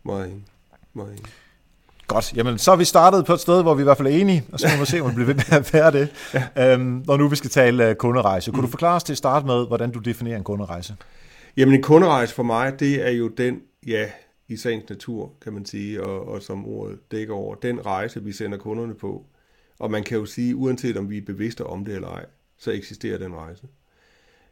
Meget 0.04 0.26
enig. 0.26 0.44
Meget 0.94 1.10
enig. 1.10 1.24
Godt, 2.06 2.32
jamen 2.36 2.58
så 2.58 2.72
er 2.72 2.76
vi 2.76 2.84
startet 2.84 3.26
på 3.26 3.32
et 3.32 3.40
sted, 3.40 3.62
hvor 3.62 3.74
vi 3.74 3.82
i 3.82 3.84
hvert 3.84 3.96
fald 3.96 4.08
er 4.08 4.12
enige, 4.12 4.44
og 4.52 4.60
så 4.60 4.68
må 4.76 4.80
vi 4.80 4.86
se, 4.86 5.00
om 5.00 5.10
vi 5.10 5.14
bliver 5.14 5.26
ved 5.26 5.34
med 5.34 5.44
at 5.50 5.74
være 5.74 5.90
det. 5.92 6.08
Ja. 6.34 6.72
Øhm, 6.72 7.02
når 7.06 7.16
nu 7.16 7.28
vi 7.28 7.36
skal 7.36 7.50
tale 7.50 7.90
uh, 7.90 7.94
kunderejse. 7.94 8.50
Kunne 8.50 8.60
mm. 8.60 8.66
du 8.66 8.70
forklare 8.70 8.96
os 8.96 9.04
til 9.04 9.12
at 9.12 9.18
starte 9.18 9.46
med, 9.46 9.66
hvordan 9.66 9.90
du 9.90 9.98
definerer 9.98 10.36
en 10.36 10.44
kunderejse? 10.44 10.96
Jamen 11.56 11.74
en 11.74 11.82
kunderejse 11.82 12.34
for 12.34 12.42
mig, 12.42 12.80
det 12.80 13.06
er 13.06 13.10
jo 13.10 13.28
den, 13.28 13.60
ja, 13.86 14.04
i 14.52 14.56
sagens 14.56 14.88
natur, 14.88 15.32
kan 15.42 15.52
man 15.52 15.64
sige, 15.64 16.02
og, 16.02 16.28
og 16.28 16.42
som 16.42 16.66
ordet 16.66 16.98
dækker 17.10 17.34
over, 17.34 17.54
den 17.54 17.86
rejse, 17.86 18.22
vi 18.22 18.32
sender 18.32 18.58
kunderne 18.58 18.94
på. 18.94 19.26
Og 19.78 19.90
man 19.90 20.02
kan 20.02 20.18
jo 20.18 20.24
sige, 20.24 20.56
uanset 20.56 20.96
om 20.96 21.10
vi 21.10 21.18
er 21.18 21.22
bevidste 21.22 21.66
om 21.66 21.84
det 21.84 21.94
eller 21.94 22.08
ej, 22.08 22.26
så 22.58 22.70
eksisterer 22.70 23.18
den 23.18 23.34
rejse. 23.34 23.66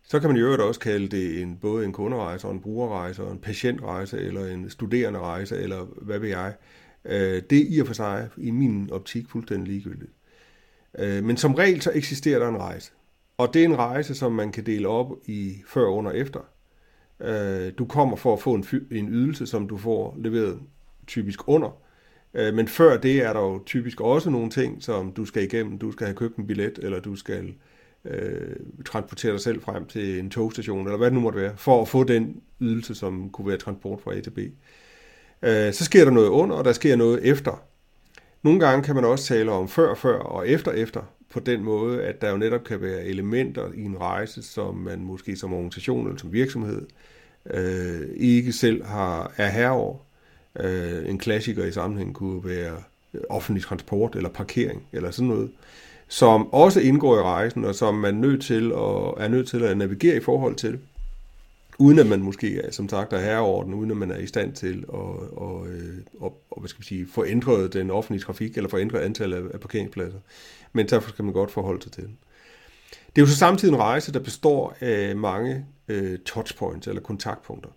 Så 0.02 0.21
kan 0.21 0.30
man 0.30 0.38
jo 0.38 0.66
også 0.66 0.80
kalde 0.80 1.09
det 1.09 1.42
en, 1.42 1.57
både 1.57 1.85
en 1.85 1.92
kunderejse, 1.92 2.47
og 2.47 2.52
en 2.52 2.61
brugerrejse, 2.61 3.23
og 3.23 3.33
en 3.33 3.38
patientrejse, 3.38 4.19
eller 4.19 4.47
en 4.47 4.71
studerende 4.71 5.19
rejse, 5.19 5.57
eller 5.57 5.85
hvad 5.85 6.19
ved 6.19 6.28
jeg. 6.28 6.54
Øh, 7.04 7.42
det 7.50 7.59
er 7.59 7.66
i 7.69 7.78
og 7.80 7.87
for 7.87 7.95
sig, 7.95 8.28
i 8.37 8.50
min 8.50 8.90
optik, 8.92 9.28
fuldstændig 9.28 9.69
ligegyldigt. 9.69 10.12
Øh, 10.99 11.25
men 11.25 11.37
som 11.37 11.54
regel, 11.54 11.83
så 11.83 11.92
eksisterer 11.95 12.38
der 12.38 12.49
en 12.49 12.59
rejse. 12.59 12.92
Og 13.38 13.54
det 13.54 13.61
er 13.61 13.64
en 13.64 13.78
rejse, 13.78 14.14
som 14.14 14.33
man 14.33 14.52
kan 14.52 14.66
dele 14.66 14.88
op 14.88 15.12
i 15.26 15.62
før, 15.66 15.87
under 15.87 16.11
og 16.11 16.16
efter. 16.16 16.40
Øh, 17.20 17.72
du 17.78 17.84
kommer 17.84 18.16
for 18.16 18.32
at 18.32 18.40
få 18.40 18.54
en, 18.54 18.64
en 18.90 19.08
ydelse, 19.08 19.46
som 19.46 19.68
du 19.68 19.76
får 19.76 20.16
leveret 20.18 20.58
typisk 21.06 21.48
under. 21.48 21.76
Øh, 22.34 22.54
men 22.54 22.68
før 22.68 22.96
det 22.96 23.16
er 23.16 23.32
der 23.32 23.40
jo 23.40 23.62
typisk 23.66 24.00
også 24.00 24.30
nogle 24.30 24.50
ting, 24.50 24.82
som 24.82 25.12
du 25.12 25.24
skal 25.24 25.42
igennem. 25.42 25.78
Du 25.78 25.92
skal 25.92 26.06
have 26.06 26.16
købt 26.16 26.36
en 26.36 26.46
billet, 26.46 26.78
eller 26.82 27.00
du 27.00 27.16
skal 27.16 27.54
øh, 28.04 28.56
transportere 28.84 29.32
dig 29.32 29.40
selv 29.40 29.62
frem 29.62 29.86
til 29.86 30.18
en 30.18 30.30
togstation, 30.30 30.86
eller 30.86 30.98
hvad 30.98 31.06
det 31.06 31.14
nu 31.14 31.20
måtte 31.20 31.40
være, 31.40 31.56
for 31.56 31.82
at 31.82 31.88
få 31.88 32.04
den 32.04 32.40
ydelse, 32.60 32.94
som 32.94 33.30
kunne 33.30 33.48
være 33.48 33.56
transport 33.56 34.00
fra 34.00 34.14
A 34.14 34.20
til 34.20 34.30
B. 34.30 34.38
Øh, 35.42 35.72
så 35.72 35.84
sker 35.84 36.04
der 36.04 36.12
noget 36.12 36.28
under, 36.28 36.56
og 36.56 36.64
der 36.64 36.72
sker 36.72 36.96
noget 36.96 37.26
efter. 37.26 37.62
Nogle 38.42 38.60
gange 38.60 38.84
kan 38.84 38.94
man 38.94 39.04
også 39.04 39.24
tale 39.24 39.50
om 39.52 39.68
før, 39.68 39.94
før 39.94 40.18
og 40.18 40.48
efter, 40.48 40.72
efter, 40.72 41.02
på 41.30 41.40
den 41.40 41.64
måde, 41.64 42.02
at 42.02 42.20
der 42.20 42.30
jo 42.30 42.37
netop 42.37 42.64
kan 42.64 42.80
være 42.80 43.04
elementer 43.04 43.72
i 43.75 43.82
en 43.82 44.00
rejse, 44.00 44.42
som 44.42 44.75
man 44.75 45.00
måske 45.00 45.37
som 45.37 45.52
organisation 45.52 46.06
eller 46.06 46.18
som 46.18 46.32
virksomhed 46.32 46.87
øh, 47.50 48.00
ikke 48.16 48.52
selv 48.52 48.84
har, 48.84 49.32
er 49.37 49.49
herover. 49.49 49.96
Øh, 50.60 51.08
en 51.08 51.18
klassiker 51.18 51.64
i 51.64 51.72
sammenhæng 51.72 52.14
kunne 52.14 52.44
være 52.44 52.76
offentlig 53.28 53.64
transport 53.64 54.16
eller 54.16 54.28
parkering 54.28 54.82
eller 54.92 55.10
sådan 55.10 55.28
noget, 55.28 55.50
som 56.08 56.52
også 56.52 56.80
indgår 56.80 57.18
i 57.18 57.22
rejsen, 57.22 57.64
og 57.64 57.75
som 57.75 57.94
man 57.94 58.14
nødt 58.14 58.42
til 58.42 58.72
at, 58.72 59.25
er 59.25 59.28
nødt 59.28 59.49
til 59.49 59.62
at 59.62 59.76
navigere 59.76 60.16
i 60.16 60.20
forhold 60.20 60.54
til 60.54 60.78
uden 61.80 61.99
at 61.99 62.06
man 62.06 62.22
måske, 62.22 62.62
som 62.70 62.88
sagt, 62.88 63.12
er 63.12 63.20
herreorden, 63.20 63.75
uden 63.75 63.90
at 63.90 63.96
man 63.96 64.10
er 64.10 64.16
i 64.18 64.26
stand 64.26 64.52
til 64.52 64.84
at, 64.88 64.99
og, 65.32 65.66
øh, 65.68 65.99
og, 66.20 66.42
og, 66.50 66.60
hvad 66.60 66.68
skal 66.68 66.80
vi 66.80 66.87
sige, 66.87 67.06
få 67.06 67.25
ændret 67.25 67.72
den 67.72 67.90
offentlige 67.90 68.22
trafik, 68.22 68.56
eller 68.56 68.70
få 68.70 68.78
ændret 68.78 68.99
antallet 68.99 69.37
af, 69.37 69.42
af 69.54 69.60
parkeringspladser. 69.60 70.18
Men 70.72 70.87
derfor 70.87 71.08
skal 71.08 71.25
man 71.25 71.34
godt 71.34 71.50
forholde 71.50 71.82
sig 71.82 71.92
til 71.92 72.04
den. 72.04 72.18
Det 72.90 73.22
er 73.22 73.26
jo 73.26 73.26
så 73.26 73.37
samtidig 73.37 73.75
en 73.75 73.80
rejse, 73.80 74.12
der 74.12 74.20
består 74.20 74.76
af 74.80 75.16
mange 75.16 75.66
øh, 75.88 76.18
touchpoints, 76.18 76.87
eller 76.87 77.02
kontaktpunkter. 77.02 77.70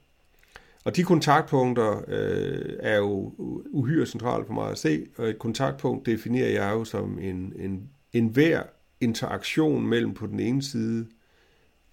Og 0.85 0.95
de 0.95 1.03
kontaktpunkter 1.03 2.01
øh, 2.07 2.73
er 2.79 2.97
jo 2.97 3.33
uhyre 3.71 4.05
centrale 4.05 4.45
for 4.45 4.53
mig 4.53 4.71
at 4.71 4.77
se, 4.77 5.05
og 5.17 5.29
et 5.29 5.39
kontaktpunkt 5.39 6.05
definerer 6.05 6.49
jeg 6.49 6.71
jo 6.71 6.83
som 6.83 7.19
en, 7.19 7.53
en, 7.59 7.89
en 8.13 8.27
hver 8.27 8.63
interaktion 9.01 9.87
mellem 9.87 10.13
på 10.13 10.27
den 10.27 10.39
ene 10.39 10.63
side 10.63 11.05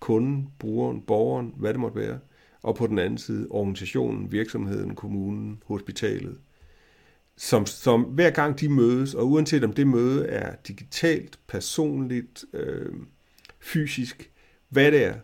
kunden, 0.00 0.48
brugeren, 0.58 1.02
borgeren, 1.02 1.54
hvad 1.56 1.72
det 1.72 1.80
måtte 1.80 1.98
være, 1.98 2.18
og 2.62 2.76
på 2.76 2.86
den 2.86 2.98
anden 2.98 3.18
side 3.18 3.46
organisationen, 3.50 4.32
virksomheden, 4.32 4.94
kommunen, 4.94 5.62
hospitalet. 5.66 6.38
Som, 7.36 7.66
som 7.66 8.02
hver 8.02 8.30
gang 8.30 8.60
de 8.60 8.68
mødes, 8.68 9.14
og 9.14 9.30
uanset 9.30 9.64
om 9.64 9.72
det 9.72 9.86
møde 9.86 10.26
er 10.26 10.54
digitalt, 10.68 11.38
personligt, 11.46 12.44
øh, 12.52 12.92
fysisk, 13.60 14.30
hvad 14.68 14.92
det 14.92 15.04
er, 15.04 15.14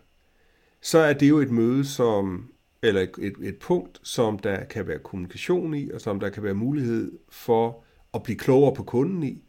så 0.81 0.99
er 0.99 1.13
det 1.13 1.29
jo 1.29 1.39
et 1.39 1.51
møde, 1.51 1.85
som 1.85 2.51
eller 2.83 3.01
et, 3.01 3.35
et, 3.43 3.57
punkt, 3.57 4.01
som 4.03 4.39
der 4.39 4.65
kan 4.65 4.87
være 4.87 4.99
kommunikation 4.99 5.75
i, 5.75 5.91
og 5.91 6.01
som 6.01 6.21
der 6.21 6.31
kan 6.31 6.43
være 6.43 6.55
mulighed 6.55 7.13
for 7.29 7.85
at 8.15 8.23
blive 8.23 8.39
klogere 8.39 8.75
på 8.75 8.83
kunden 8.83 9.23
i, 9.23 9.43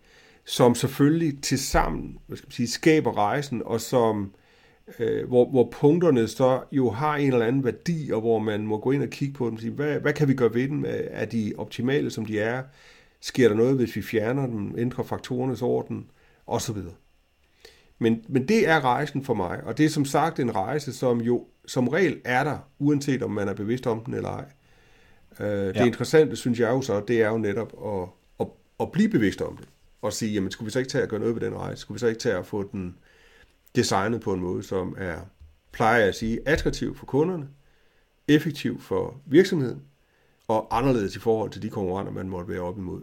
som 0.46 0.76
selvfølgelig 0.76 1.42
til 1.42 1.60
sammen 1.60 2.18
hvad 2.28 2.38
skal 2.38 2.48
man 2.48 2.52
sige, 2.52 2.68
skaber 2.68 3.18
rejsen, 3.18 3.62
og 3.66 3.82
som 3.82 4.24
øh, 4.24 4.30
hvor, 5.28 5.50
hvor 5.50 5.70
punkterne 5.72 6.28
så 6.28 6.62
jo 6.72 6.90
har 6.90 7.16
en 7.16 7.34
eller 7.34 7.46
anden 7.46 7.64
værdi, 7.64 8.12
og 8.12 8.22
hvor 8.22 8.40
man 8.40 8.68
må 8.68 8.80
gå 8.80 8.92
ind 8.92 9.04
og 9.04 9.10
kigge 9.10 9.34
på 9.34 9.46
dem 9.46 9.54
og 9.54 9.60
sige, 9.60 9.72
hvad, 9.72 10.00
hvad 10.00 10.14
kan 10.14 10.28
vi 10.28 10.34
gøre 10.34 10.54
ved 10.54 10.68
dem? 10.68 10.86
Er 10.88 11.26
de 11.26 11.54
optimale, 11.58 12.10
som 12.10 12.26
de 12.26 12.40
er? 12.40 12.64
Sker 13.22 13.50
der 13.50 13.56
noget, 13.56 13.76
hvis 13.76 13.96
vi 13.96 14.02
fjerner 14.02 14.48
dem, 14.48 14.76
ændrer 14.78 15.04
faktorernes 15.04 15.62
orden, 15.62 16.06
og 16.46 16.62
så 16.62 16.74
videre. 16.74 16.94
Men, 18.00 18.24
men 18.28 18.48
det 18.48 18.70
er 18.70 18.84
rejsen 18.84 19.24
for 19.24 19.34
mig, 19.34 19.64
og 19.64 19.78
det 19.78 19.86
er 19.86 19.90
som 19.90 20.06
sagt 20.06 20.40
en 20.40 20.56
rejse, 20.56 20.94
som 20.94 21.22
jo 21.22 21.46
som 21.66 21.88
regel 21.88 22.22
er 22.26 22.44
der, 22.44 22.58
uanset 22.80 23.24
om 23.24 23.32
man 23.32 23.48
er 23.48 23.54
bevidst 23.54 23.88
om 23.88 24.04
den 24.06 24.14
eller 24.14 24.30
ej. 24.30 24.46
Øh, 25.40 25.68
det 25.68 25.76
ja. 25.76 25.86
interessante, 25.86 26.36
synes 26.36 26.60
jeg 26.60 26.70
jo 26.70 26.82
så, 26.82 27.04
det 27.08 27.22
er 27.22 27.30
jo 27.30 27.38
netop 27.38 27.74
at, 27.86 28.10
at, 28.40 28.48
at 28.80 28.92
blive 28.92 29.10
bevidst 29.10 29.42
om 29.42 29.58
det, 29.58 29.68
og 30.02 30.14
sige, 30.14 30.34
jamen 30.34 30.52
skulle 30.52 30.66
vi 30.66 30.72
så 30.72 30.80
ikke 30.80 30.92
tage 30.92 31.04
at 31.04 31.10
gøre 31.10 31.20
noget 31.20 31.36
ved 31.36 31.42
den 31.42 31.56
rejse? 31.58 31.82
Skulle 31.82 31.96
vi 31.96 32.00
så 32.00 32.08
ikke 32.08 32.20
tage 32.20 32.38
at 32.38 32.46
få 32.46 32.70
den 32.72 32.96
designet 33.76 34.22
på 34.22 34.34
en 34.34 34.40
måde, 34.40 34.64
som 34.64 34.96
er, 34.98 35.18
plejer 35.72 35.98
jeg 35.98 36.08
at 36.08 36.16
sige, 36.16 36.40
attraktiv 36.46 36.98
for 36.98 37.06
kunderne, 37.06 37.48
effektiv 38.28 38.82
for 38.82 39.16
virksomheden, 39.26 39.82
og 40.48 40.78
anderledes 40.78 41.16
i 41.16 41.20
forhold 41.20 41.52
til 41.52 41.62
de 41.62 41.70
konkurrenter, 41.70 42.14
man 42.14 42.30
måtte 42.30 42.50
være 42.50 42.62
op 42.62 42.78
imod. 42.78 43.02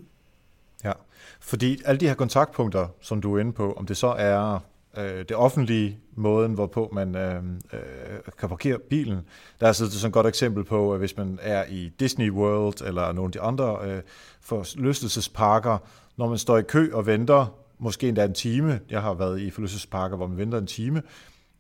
Ja, 0.85 0.93
fordi 1.41 1.83
alle 1.85 2.01
de 2.01 2.09
her 2.09 2.15
kontaktpunkter, 2.15 2.89
som 3.01 3.21
du 3.21 3.37
er 3.37 3.41
inde 3.41 3.53
på, 3.53 3.73
om 3.73 3.87
det 3.87 3.97
så 3.97 4.07
er 4.07 4.59
øh, 4.99 5.19
det 5.19 5.33
offentlige 5.33 5.99
måden, 6.15 6.55
hvorpå 6.55 6.91
man 6.93 7.17
øh, 7.17 7.45
øh, 7.73 7.81
kan 8.39 8.49
parkere 8.49 8.79
bilen. 8.79 9.21
Der 9.61 9.69
er 9.69 9.73
så 9.73 9.91
sådan 9.91 10.09
et 10.09 10.13
godt 10.13 10.27
eksempel 10.27 10.65
på, 10.65 10.93
at 10.93 10.99
hvis 10.99 11.17
man 11.17 11.39
er 11.43 11.65
i 11.69 11.93
Disney 12.01 12.31
World 12.31 12.83
eller 12.83 13.13
nogle 13.13 13.29
af 13.29 13.33
de 13.33 13.41
andre 13.41 13.79
øh, 13.83 14.03
forlystelsesparker, 14.41 15.79
når 16.17 16.29
man 16.29 16.39
står 16.39 16.59
i 16.59 16.63
kø 16.63 16.91
og 16.93 17.07
venter, 17.07 17.47
måske 17.85 18.09
endda 18.09 18.25
en 18.25 18.35
time, 18.35 18.81
jeg 18.91 19.03
har 19.03 19.15
været 19.15 19.41
i 19.41 19.51
forlystelsesparker, 19.51 20.17
hvor 20.17 20.27
man 20.27 20.39
venter 20.39 20.59
en 20.59 20.67
time, 20.67 21.03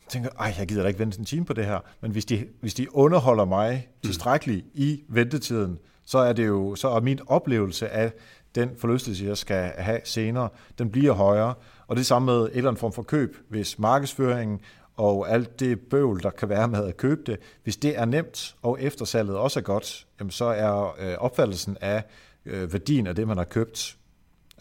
jeg 0.04 0.08
tænker, 0.08 0.30
ej, 0.38 0.54
jeg 0.58 0.66
gider 0.66 0.82
da 0.82 0.88
ikke 0.88 1.00
vente 1.00 1.18
en 1.18 1.24
time 1.24 1.44
på 1.44 1.52
det 1.52 1.66
her. 1.66 1.78
Men 2.00 2.10
hvis 2.10 2.24
de, 2.24 2.46
hvis 2.60 2.74
de 2.74 2.94
underholder 2.96 3.44
mig 3.44 3.88
tilstrækkeligt 4.04 4.64
mm. 4.64 4.70
i 4.74 5.04
ventetiden, 5.08 5.78
så 6.06 6.18
er 6.18 6.32
det 6.32 6.46
jo, 6.46 6.74
så 6.74 6.88
er 6.88 7.00
min 7.00 7.20
oplevelse 7.26 7.88
af 7.88 8.12
den 8.54 8.70
forlystelse, 8.78 9.24
jeg 9.24 9.36
skal 9.36 9.72
have 9.78 10.00
senere, 10.04 10.48
den 10.78 10.90
bliver 10.90 11.12
højere. 11.12 11.54
Og 11.86 11.96
det 11.96 12.06
samme 12.06 12.26
med 12.26 12.42
et 12.42 12.56
eller 12.56 12.70
andet 12.70 12.80
form 12.80 12.92
for 12.92 13.02
køb, 13.02 13.36
hvis 13.48 13.78
markedsføringen 13.78 14.60
og 14.96 15.30
alt 15.30 15.60
det 15.60 15.80
bøvl, 15.80 16.22
der 16.22 16.30
kan 16.30 16.48
være 16.48 16.68
med 16.68 16.84
at 16.84 16.96
købe 16.96 17.22
det, 17.26 17.38
hvis 17.62 17.76
det 17.76 17.98
er 17.98 18.04
nemt, 18.04 18.56
og 18.62 18.82
eftersalget 18.82 19.36
også 19.36 19.60
er 19.60 19.62
godt, 19.62 20.06
jamen 20.18 20.30
så 20.30 20.44
er 20.44 20.96
øh, 20.98 21.14
opfattelsen 21.18 21.76
af 21.80 22.04
øh, 22.46 22.72
værdien 22.72 23.06
af 23.06 23.14
det, 23.14 23.28
man 23.28 23.36
har 23.36 23.44
købt, 23.44 23.96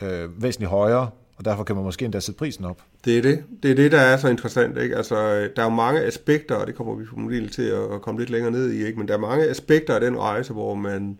øh, 0.01 0.43
væsentligt 0.43 0.69
højere, 0.69 1.09
og 1.35 1.45
derfor 1.45 1.63
kan 1.63 1.75
man 1.75 1.85
måske 1.85 2.05
endda 2.05 2.19
sætte 2.19 2.39
prisen 2.39 2.65
op. 2.65 2.81
Det 3.05 3.17
er 3.17 3.21
det. 3.21 3.43
Det 3.63 3.71
er 3.71 3.75
det, 3.75 3.91
der 3.91 3.99
er 3.99 4.17
så 4.17 4.27
interessant. 4.27 4.77
Ikke? 4.77 4.97
Altså, 4.97 5.15
øh, 5.15 5.49
der 5.55 5.61
er 5.61 5.65
jo 5.65 5.75
mange 5.75 6.01
aspekter, 6.01 6.55
og 6.55 6.67
det 6.67 6.75
kommer 6.75 6.95
vi 6.95 7.05
formodentlig 7.05 7.51
til 7.51 7.63
at 7.63 8.01
komme 8.01 8.21
lidt 8.21 8.29
længere 8.29 8.51
ned 8.51 8.71
i, 8.71 8.85
ikke? 8.85 8.99
men 8.99 9.07
der 9.07 9.13
er 9.13 9.17
mange 9.17 9.49
aspekter 9.49 9.95
af 9.95 10.01
den 10.01 10.17
rejse, 10.17 10.53
hvor 10.53 10.75
man 10.75 11.19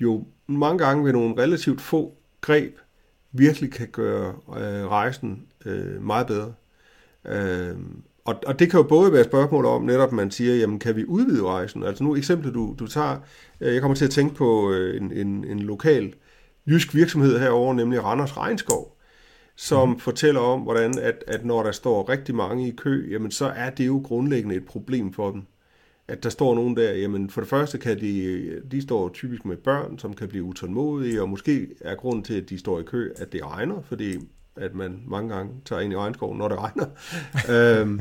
jo 0.00 0.24
mange 0.46 0.78
gange 0.78 1.04
ved 1.04 1.12
nogle 1.12 1.42
relativt 1.42 1.80
få 1.80 2.14
greb 2.40 2.78
virkelig 3.32 3.72
kan 3.72 3.88
gøre 3.92 4.34
øh, 4.56 4.88
rejsen 4.88 5.46
øh, 5.66 6.02
meget 6.02 6.26
bedre. 6.26 6.52
Øh, 7.26 7.76
og, 8.24 8.34
og 8.46 8.58
det 8.58 8.70
kan 8.70 8.80
jo 8.80 8.86
både 8.86 9.12
være 9.12 9.24
spørgsmål 9.24 9.66
om 9.66 9.82
netop, 9.82 10.12
man 10.12 10.30
siger, 10.30 10.56
jamen 10.56 10.78
kan 10.78 10.96
vi 10.96 11.04
udvide 11.04 11.42
rejsen? 11.44 11.82
Altså 11.84 12.04
nu 12.04 12.16
eksemplet, 12.16 12.54
du, 12.54 12.74
du 12.78 12.86
tager, 12.86 13.16
øh, 13.60 13.74
jeg 13.74 13.80
kommer 13.80 13.94
til 13.96 14.04
at 14.04 14.10
tænke 14.10 14.34
på 14.34 14.72
øh, 14.72 15.00
en, 15.00 15.12
en, 15.12 15.44
en 15.44 15.58
lokal 15.58 16.14
jysk 16.66 16.94
virksomhed 16.94 17.38
herover, 17.38 17.74
nemlig 17.74 18.04
Randers 18.04 18.36
Regnskov, 18.36 18.91
som 19.56 19.88
mm. 19.88 19.98
fortæller 19.98 20.40
om, 20.40 20.60
hvordan 20.60 20.98
at, 20.98 21.24
at 21.26 21.44
når 21.44 21.62
der 21.62 21.72
står 21.72 22.08
rigtig 22.08 22.34
mange 22.34 22.68
i 22.68 22.70
kø, 22.70 23.08
jamen 23.10 23.30
så 23.30 23.46
er 23.46 23.70
det 23.70 23.86
jo 23.86 24.02
grundlæggende 24.04 24.56
et 24.56 24.64
problem 24.64 25.12
for 25.12 25.30
dem 25.30 25.42
at 26.08 26.22
der 26.22 26.30
står 26.30 26.54
nogen 26.54 26.76
der, 26.76 26.92
jamen 26.92 27.30
for 27.30 27.40
det 27.40 27.50
første 27.50 27.78
kan 27.78 28.00
de, 28.00 28.62
de 28.70 28.82
står 28.82 29.08
typisk 29.08 29.44
med 29.44 29.56
børn, 29.56 29.98
som 29.98 30.14
kan 30.14 30.28
blive 30.28 30.44
utålmodige, 30.44 31.22
og 31.22 31.28
måske 31.28 31.68
er 31.80 31.94
grunden 31.94 32.24
til, 32.24 32.34
at 32.34 32.50
de 32.50 32.58
står 32.58 32.80
i 32.80 32.82
kø, 32.82 33.12
at 33.16 33.32
det 33.32 33.44
regner, 33.44 33.82
fordi 33.88 34.18
at 34.56 34.74
man 34.74 35.02
mange 35.06 35.34
gange 35.34 35.52
tager 35.64 35.80
ind 35.80 35.92
i 35.92 35.96
regnskoven, 35.96 36.38
når 36.38 36.48
det 36.48 36.58
regner. 36.58 36.86
øhm, 37.80 38.00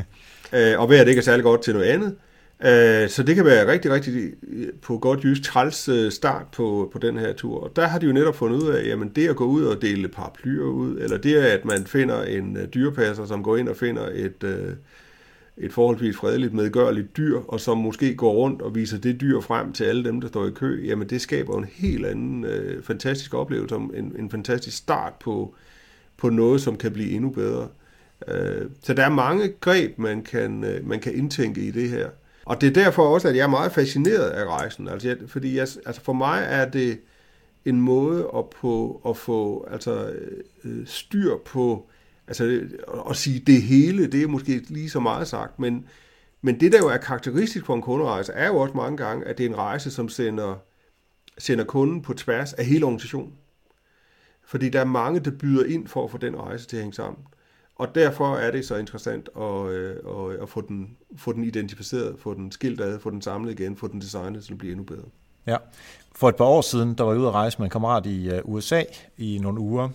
øh, 0.53 0.79
og 0.79 0.89
vejret 0.89 1.07
ikke 1.07 1.19
er 1.19 1.23
særlig 1.23 1.43
godt 1.43 1.61
til 1.61 1.73
noget 1.73 1.87
andet. 1.87 2.15
Øh, 2.65 3.09
så 3.09 3.23
det 3.23 3.35
kan 3.35 3.45
være 3.45 3.71
rigtig, 3.71 3.91
rigtig 3.91 4.33
øh, 4.47 4.67
på 4.81 4.97
godt 4.97 5.23
jysk 5.23 5.43
træls 5.43 5.89
øh, 5.89 6.11
start 6.11 6.45
på, 6.51 6.89
på 6.93 6.99
den 6.99 7.17
her 7.17 7.33
tur. 7.33 7.59
Og 7.59 7.75
der 7.75 7.87
har 7.87 7.99
de 7.99 8.05
jo 8.05 8.13
netop 8.13 8.35
fundet 8.35 8.63
ud 8.63 8.69
af, 8.69 8.87
jamen 8.87 9.09
det 9.09 9.27
at 9.27 9.35
gå 9.35 9.45
ud 9.45 9.63
og 9.63 9.81
dele 9.81 10.07
paraplyer 10.07 10.63
ud, 10.63 10.97
eller 10.97 11.17
det 11.17 11.35
at 11.35 11.65
man 11.65 11.85
finder 11.85 12.23
en 12.23 12.57
øh, 12.57 12.67
dyrepasser, 12.73 13.25
som 13.25 13.43
går 13.43 13.57
ind 13.57 13.69
og 13.69 13.75
finder 13.75 14.09
et, 14.13 14.43
et 15.57 15.73
forholdsvis 15.73 16.15
fredeligt, 16.15 16.53
medgørligt 16.53 17.17
dyr, 17.17 17.39
og 17.47 17.59
som 17.59 17.77
måske 17.77 18.15
går 18.15 18.33
rundt 18.33 18.61
og 18.61 18.75
viser 18.75 18.97
det 18.97 19.21
dyr 19.21 19.39
frem 19.39 19.73
til 19.73 19.83
alle 19.83 20.03
dem, 20.03 20.21
der 20.21 20.27
står 20.27 20.47
i 20.47 20.51
kø, 20.51 20.85
jamen 20.85 21.09
det 21.09 21.21
skaber 21.21 21.57
en 21.57 21.65
helt 21.71 22.05
anden 22.05 22.45
øh, 22.45 22.83
fantastisk 22.83 23.33
oplevelse, 23.33 23.75
en, 23.75 24.15
en 24.19 24.29
fantastisk 24.29 24.77
start 24.77 25.13
på, 25.19 25.55
på 26.17 26.29
noget, 26.29 26.61
som 26.61 26.77
kan 26.77 26.91
blive 26.91 27.11
endnu 27.11 27.29
bedre. 27.29 27.67
Øh, 28.27 28.69
så 28.83 28.93
der 28.93 29.05
er 29.05 29.09
mange 29.09 29.53
greb, 29.59 29.97
man 29.97 30.21
kan, 30.21 30.63
øh, 30.63 30.87
man 30.87 30.99
kan 30.99 31.15
indtænke 31.15 31.61
i 31.61 31.71
det 31.71 31.89
her. 31.89 32.09
Og 32.45 32.61
det 32.61 32.67
er 32.67 32.83
derfor 32.83 33.03
også, 33.03 33.27
at 33.27 33.35
jeg 33.35 33.43
er 33.43 33.47
meget 33.47 33.71
fascineret 33.71 34.29
af 34.29 34.45
rejsen. 34.45 34.87
Altså, 34.87 35.07
jeg, 35.07 35.17
fordi 35.27 35.55
jeg, 35.55 35.67
altså 35.85 36.01
for 36.01 36.13
mig 36.13 36.45
er 36.49 36.69
det 36.69 37.01
en 37.65 37.81
måde 37.81 38.29
at, 38.37 38.49
på, 38.49 39.01
at 39.09 39.17
få 39.17 39.67
altså, 39.71 40.13
øh, 40.63 40.87
styr 40.87 41.37
på 41.45 41.89
Altså 42.31 42.43
øh, 42.45 42.71
at 43.09 43.15
sige 43.15 43.39
det 43.39 43.61
hele, 43.61 44.07
det 44.07 44.23
er 44.23 44.27
måske 44.27 44.57
lige 44.67 44.89
så 44.89 44.99
meget 44.99 45.27
sagt, 45.27 45.59
men, 45.59 45.87
men 46.41 46.59
det 46.59 46.71
der 46.71 46.77
jo 46.77 46.87
er 46.87 46.97
karakteristisk 46.97 47.65
for 47.65 47.75
en 47.75 47.81
kunderejse, 47.81 48.33
er 48.33 48.47
jo 48.47 48.57
også 48.57 48.77
mange 48.77 48.97
gange, 48.97 49.25
at 49.25 49.37
det 49.37 49.45
er 49.45 49.49
en 49.49 49.57
rejse, 49.57 49.91
som 49.91 50.09
sender, 50.09 50.55
sender 51.37 51.63
kunden 51.63 52.01
på 52.01 52.13
tværs 52.13 52.53
af 52.53 52.65
hele 52.65 52.85
organisationen. 52.85 53.33
Fordi 54.43 54.69
der 54.69 54.79
er 54.79 54.85
mange, 54.85 55.19
der 55.19 55.31
byder 55.31 55.65
ind 55.65 55.87
for 55.87 56.03
at 56.03 56.11
få 56.11 56.17
den 56.17 56.35
rejse 56.37 56.67
til 56.67 56.77
at 56.77 56.81
hænge 56.81 56.93
sammen. 56.93 57.23
Og 57.81 57.95
derfor 57.95 58.35
er 58.35 58.51
det 58.51 58.65
så 58.65 58.75
interessant 58.75 59.29
at, 59.37 59.67
øh, 59.67 59.95
at, 59.95 60.41
at 60.41 60.49
få, 60.49 60.61
den, 60.61 60.97
få 61.17 61.33
den 61.33 61.43
identificeret, 61.43 62.15
få 62.19 62.33
den 62.33 62.51
skilt 62.51 62.81
ad, 62.81 62.99
få 62.99 63.09
den 63.09 63.21
samlet 63.21 63.59
igen, 63.59 63.77
få 63.77 63.87
den 63.87 64.01
designet, 64.01 64.43
så 64.43 64.49
den 64.49 64.57
bliver 64.57 64.71
endnu 64.71 64.85
bedre. 64.85 65.05
Ja. 65.47 65.57
For 66.15 66.29
et 66.29 66.35
par 66.35 66.45
år 66.45 66.61
siden, 66.61 66.93
der 66.93 67.03
var 67.03 67.11
jeg 67.11 67.19
ude 67.19 67.27
at 67.27 67.33
rejse 67.33 67.57
med 67.57 67.65
en 67.65 67.69
kammerat 67.69 68.05
i 68.05 68.29
øh, 68.29 68.41
USA 68.43 68.83
i 69.17 69.39
nogle 69.41 69.59
uger, 69.59 69.89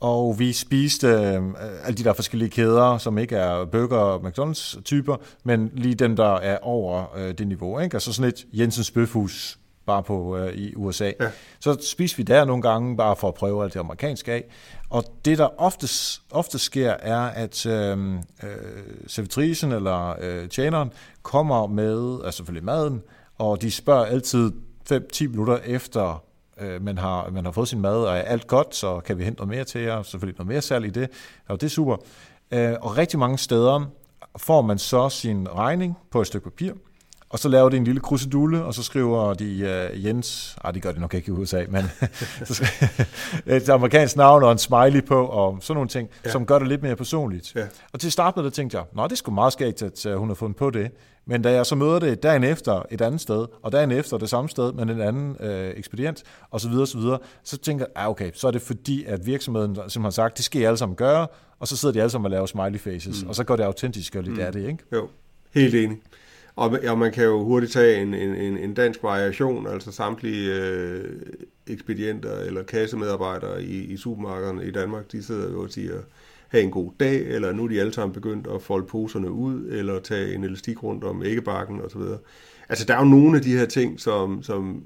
og 0.00 0.38
vi 0.38 0.52
spiste 0.52 1.06
øh, 1.06 1.42
alle 1.84 1.96
de 1.96 2.04
der 2.04 2.12
forskellige 2.12 2.50
kæder, 2.50 2.98
som 2.98 3.18
ikke 3.18 3.36
er 3.36 3.64
burger 3.64 3.96
og 3.96 4.20
McDonald's 4.20 4.82
typer, 4.82 5.16
men 5.44 5.70
lige 5.74 5.94
dem, 5.94 6.16
der 6.16 6.34
er 6.34 6.58
over 6.62 7.16
øh, 7.16 7.34
det 7.38 7.48
niveau. 7.48 7.78
Ikke? 7.78 7.94
Altså 7.94 8.12
sådan 8.12 8.28
et 8.28 8.46
Jensens 8.52 8.90
Bøfhus 8.90 9.58
bare 9.86 10.02
på 10.02 10.36
øh, 10.36 10.54
i 10.54 10.74
USA. 10.74 11.12
Ja. 11.20 11.30
Så 11.60 11.76
spiser 11.90 12.16
vi 12.16 12.22
der 12.22 12.44
nogle 12.44 12.62
gange, 12.62 12.96
bare 12.96 13.16
for 13.16 13.28
at 13.28 13.34
prøve 13.34 13.64
alt 13.64 13.74
det 13.74 13.80
amerikanske 13.80 14.32
af. 14.32 14.44
Og 14.94 15.04
det, 15.24 15.38
der 15.38 15.60
ofte, 15.60 15.88
ofte 16.30 16.58
sker, 16.58 16.90
er, 16.90 17.20
at 17.20 17.66
øhm, 17.66 18.16
øh, 18.16 18.50
servitrisen 19.06 19.72
eller 19.72 20.16
øh, 20.20 20.48
tjeneren 20.48 20.92
kommer 21.22 21.66
med, 21.66 22.20
altså 22.24 22.36
selvfølgelig 22.36 22.64
maden, 22.64 23.02
og 23.38 23.62
de 23.62 23.70
spørger 23.70 24.04
altid 24.04 24.52
5-10 24.92 25.28
minutter 25.28 25.58
efter 25.64 26.22
øh, 26.60 26.82
man, 26.82 26.98
har, 26.98 27.30
man 27.30 27.44
har 27.44 27.52
fået 27.52 27.68
sin 27.68 27.80
mad, 27.80 27.96
og 27.96 28.16
er 28.16 28.22
alt 28.22 28.46
godt, 28.46 28.74
så 28.74 29.00
kan 29.00 29.18
vi 29.18 29.24
hente 29.24 29.38
noget 29.38 29.56
mere 29.56 29.64
til 29.64 29.80
jer, 29.80 30.02
selvfølgelig 30.02 30.38
noget 30.38 30.48
mere 30.48 30.62
salg 30.62 30.86
i 30.86 30.90
det, 30.90 31.10
og 31.48 31.60
det 31.60 31.66
er 31.66 31.70
super. 31.70 31.96
Øh, 32.50 32.74
og 32.80 32.96
rigtig 32.96 33.18
mange 33.18 33.38
steder 33.38 33.84
får 34.36 34.62
man 34.62 34.78
så 34.78 35.08
sin 35.08 35.48
regning 35.48 35.98
på 36.10 36.20
et 36.20 36.26
stykke 36.26 36.50
papir, 36.50 36.72
og 37.34 37.40
så 37.40 37.48
laver 37.48 37.68
de 37.68 37.76
en 37.76 37.84
lille 37.84 38.00
krusedulle, 38.00 38.64
og 38.64 38.74
så 38.74 38.82
skriver 38.82 39.34
de 39.34 39.88
uh, 39.94 40.04
Jens, 40.04 40.56
ah, 40.64 40.74
det 40.74 40.82
gør 40.82 40.92
de 40.92 41.00
nok 41.00 41.14
ikke 41.14 41.28
i 41.28 41.30
USA, 41.30 41.64
men 41.68 41.84
så 42.44 42.66
et 43.46 43.68
amerikansk 43.68 44.16
navn 44.16 44.42
og 44.42 44.52
en 44.52 44.58
smiley 44.58 45.04
på, 45.04 45.26
og 45.26 45.58
sådan 45.60 45.74
nogle 45.74 45.88
ting, 45.88 46.08
ja. 46.24 46.30
som 46.30 46.46
gør 46.46 46.58
det 46.58 46.68
lidt 46.68 46.82
mere 46.82 46.96
personligt. 46.96 47.54
Ja. 47.54 47.66
Og 47.92 48.00
til 48.00 48.12
start 48.12 48.36
med 48.36 48.44
det 48.44 48.52
tænkte 48.52 48.76
jeg, 48.76 48.86
nå, 48.94 49.06
det 49.06 49.18
skulle 49.18 49.34
meget 49.34 49.52
skægt, 49.52 49.82
at 49.82 50.06
uh, 50.06 50.12
hun 50.12 50.28
har 50.28 50.34
fundet 50.34 50.56
på 50.56 50.70
det. 50.70 50.90
Men 51.26 51.42
da 51.42 51.52
jeg 51.52 51.66
så 51.66 51.74
møder 51.74 51.98
det 51.98 52.22
dagen 52.22 52.44
efter 52.44 52.82
et 52.90 53.00
andet 53.00 53.20
sted, 53.20 53.46
og 53.62 53.72
dagen 53.72 53.90
efter 53.90 54.18
det 54.18 54.28
samme 54.28 54.48
sted, 54.48 54.72
men 54.72 54.88
en 54.88 55.00
anden 55.00 55.36
øh, 55.40 55.72
ekspedient, 55.76 56.22
og 56.50 56.60
så 56.60 56.68
videre, 56.68 56.86
så 56.86 56.98
videre, 56.98 57.18
så 57.44 57.58
tænker 57.58 57.84
jeg, 57.84 58.02
ah, 58.02 58.10
okay, 58.10 58.30
så 58.34 58.46
er 58.46 58.50
det 58.50 58.62
fordi, 58.62 59.04
at 59.04 59.26
virksomheden 59.26 59.78
som 59.88 60.04
har 60.04 60.10
sagt, 60.10 60.36
det 60.36 60.44
skal 60.44 60.60
I 60.60 60.64
alle 60.64 60.76
sammen 60.76 60.96
gøre, 60.96 61.26
og 61.60 61.68
så 61.68 61.76
sidder 61.76 61.92
de 61.92 62.00
alle 62.00 62.10
sammen 62.10 62.26
og 62.26 62.30
laver 62.30 62.46
smiley 62.46 62.78
faces, 62.78 63.22
mm. 63.22 63.28
og 63.28 63.34
så 63.34 63.44
går 63.44 63.56
det 63.56 63.64
autentisk 63.64 64.16
og 64.16 64.22
lidt 64.22 64.34
mm. 64.34 64.40
af 64.40 64.52
det, 64.52 64.66
ikke? 64.66 64.78
Jo, 64.92 65.08
helt 65.54 65.74
enig. 65.74 65.98
Og 66.56 66.78
og 66.88 66.98
man 66.98 67.12
kan 67.12 67.24
jo 67.24 67.44
hurtigt 67.44 67.72
tage 67.72 68.02
en, 68.02 68.14
en, 68.14 68.58
en 68.58 68.74
dansk 68.74 69.02
variation, 69.02 69.66
altså 69.66 69.92
samtlige 69.92 70.54
øh, 70.54 71.20
ekspedienter 71.66 72.38
eller 72.38 72.62
kassemedarbejdere 72.62 73.62
i, 73.62 73.84
i 73.84 73.96
supermarkederne 73.96 74.66
i 74.66 74.70
Danmark, 74.70 75.12
de 75.12 75.22
sidder 75.22 75.50
jo 75.50 75.62
og 75.62 75.70
siger, 75.70 75.94
have 76.48 76.64
en 76.64 76.70
god 76.70 76.92
dag, 77.00 77.26
eller 77.26 77.52
nu 77.52 77.64
er 77.64 77.68
de 77.68 77.80
alle 77.80 77.92
sammen 77.92 78.14
begyndt 78.14 78.46
at 78.46 78.62
folde 78.62 78.86
poserne 78.86 79.30
ud, 79.30 79.66
eller 79.70 80.00
tage 80.00 80.34
en 80.34 80.44
elastik 80.44 80.82
rundt 80.82 81.04
om 81.04 81.22
æggebakken 81.22 81.80
osv. 81.80 82.00
Altså 82.68 82.84
der 82.84 82.94
er 82.94 82.98
jo 82.98 83.04
nogle 83.04 83.36
af 83.36 83.42
de 83.42 83.56
her 83.56 83.66
ting, 83.66 84.00
som, 84.00 84.42
som 84.42 84.82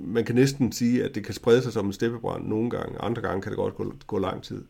man 0.00 0.24
kan 0.24 0.34
næsten 0.34 0.72
sige, 0.72 1.04
at 1.04 1.14
det 1.14 1.24
kan 1.24 1.34
sprede 1.34 1.62
sig 1.62 1.72
som 1.72 1.86
en 1.86 1.92
steppebrand 1.92 2.46
nogle 2.46 2.70
gange, 2.70 2.98
andre 3.00 3.22
gange 3.22 3.42
kan 3.42 3.50
det 3.50 3.56
godt 3.56 3.74
gå, 3.74 3.94
gå 4.06 4.18
lang 4.18 4.42
tid. 4.42 4.62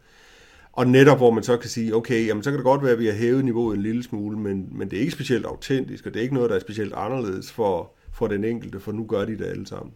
Og 0.80 0.87
netop 0.87 1.16
hvor 1.16 1.30
man 1.30 1.42
så 1.42 1.56
kan 1.56 1.70
sige, 1.70 1.94
okay, 1.94 2.26
jamen 2.26 2.42
så 2.42 2.50
kan 2.50 2.58
det 2.58 2.64
godt 2.64 2.82
være, 2.82 2.92
at 2.92 2.99
vi 2.99 3.06
har 3.06 3.12
hævet 3.12 3.44
niveauet 3.44 3.76
en 3.76 3.82
lille 3.82 4.02
smule, 4.02 4.38
men, 4.38 4.68
men 4.70 4.90
det 4.90 4.96
er 4.96 5.00
ikke 5.00 5.12
specielt 5.12 5.46
autentisk, 5.46 6.06
og 6.06 6.14
det 6.14 6.20
er 6.20 6.22
ikke 6.22 6.34
noget, 6.34 6.50
der 6.50 6.56
er 6.56 6.60
specielt 6.60 6.94
anderledes 6.94 7.52
for, 7.52 7.92
for 8.12 8.26
den 8.26 8.44
enkelte, 8.44 8.80
for 8.80 8.92
nu 8.92 9.06
gør 9.06 9.25
de 9.25 9.38
det 9.38 9.44
alle 9.44 9.66
sammen. 9.66 9.92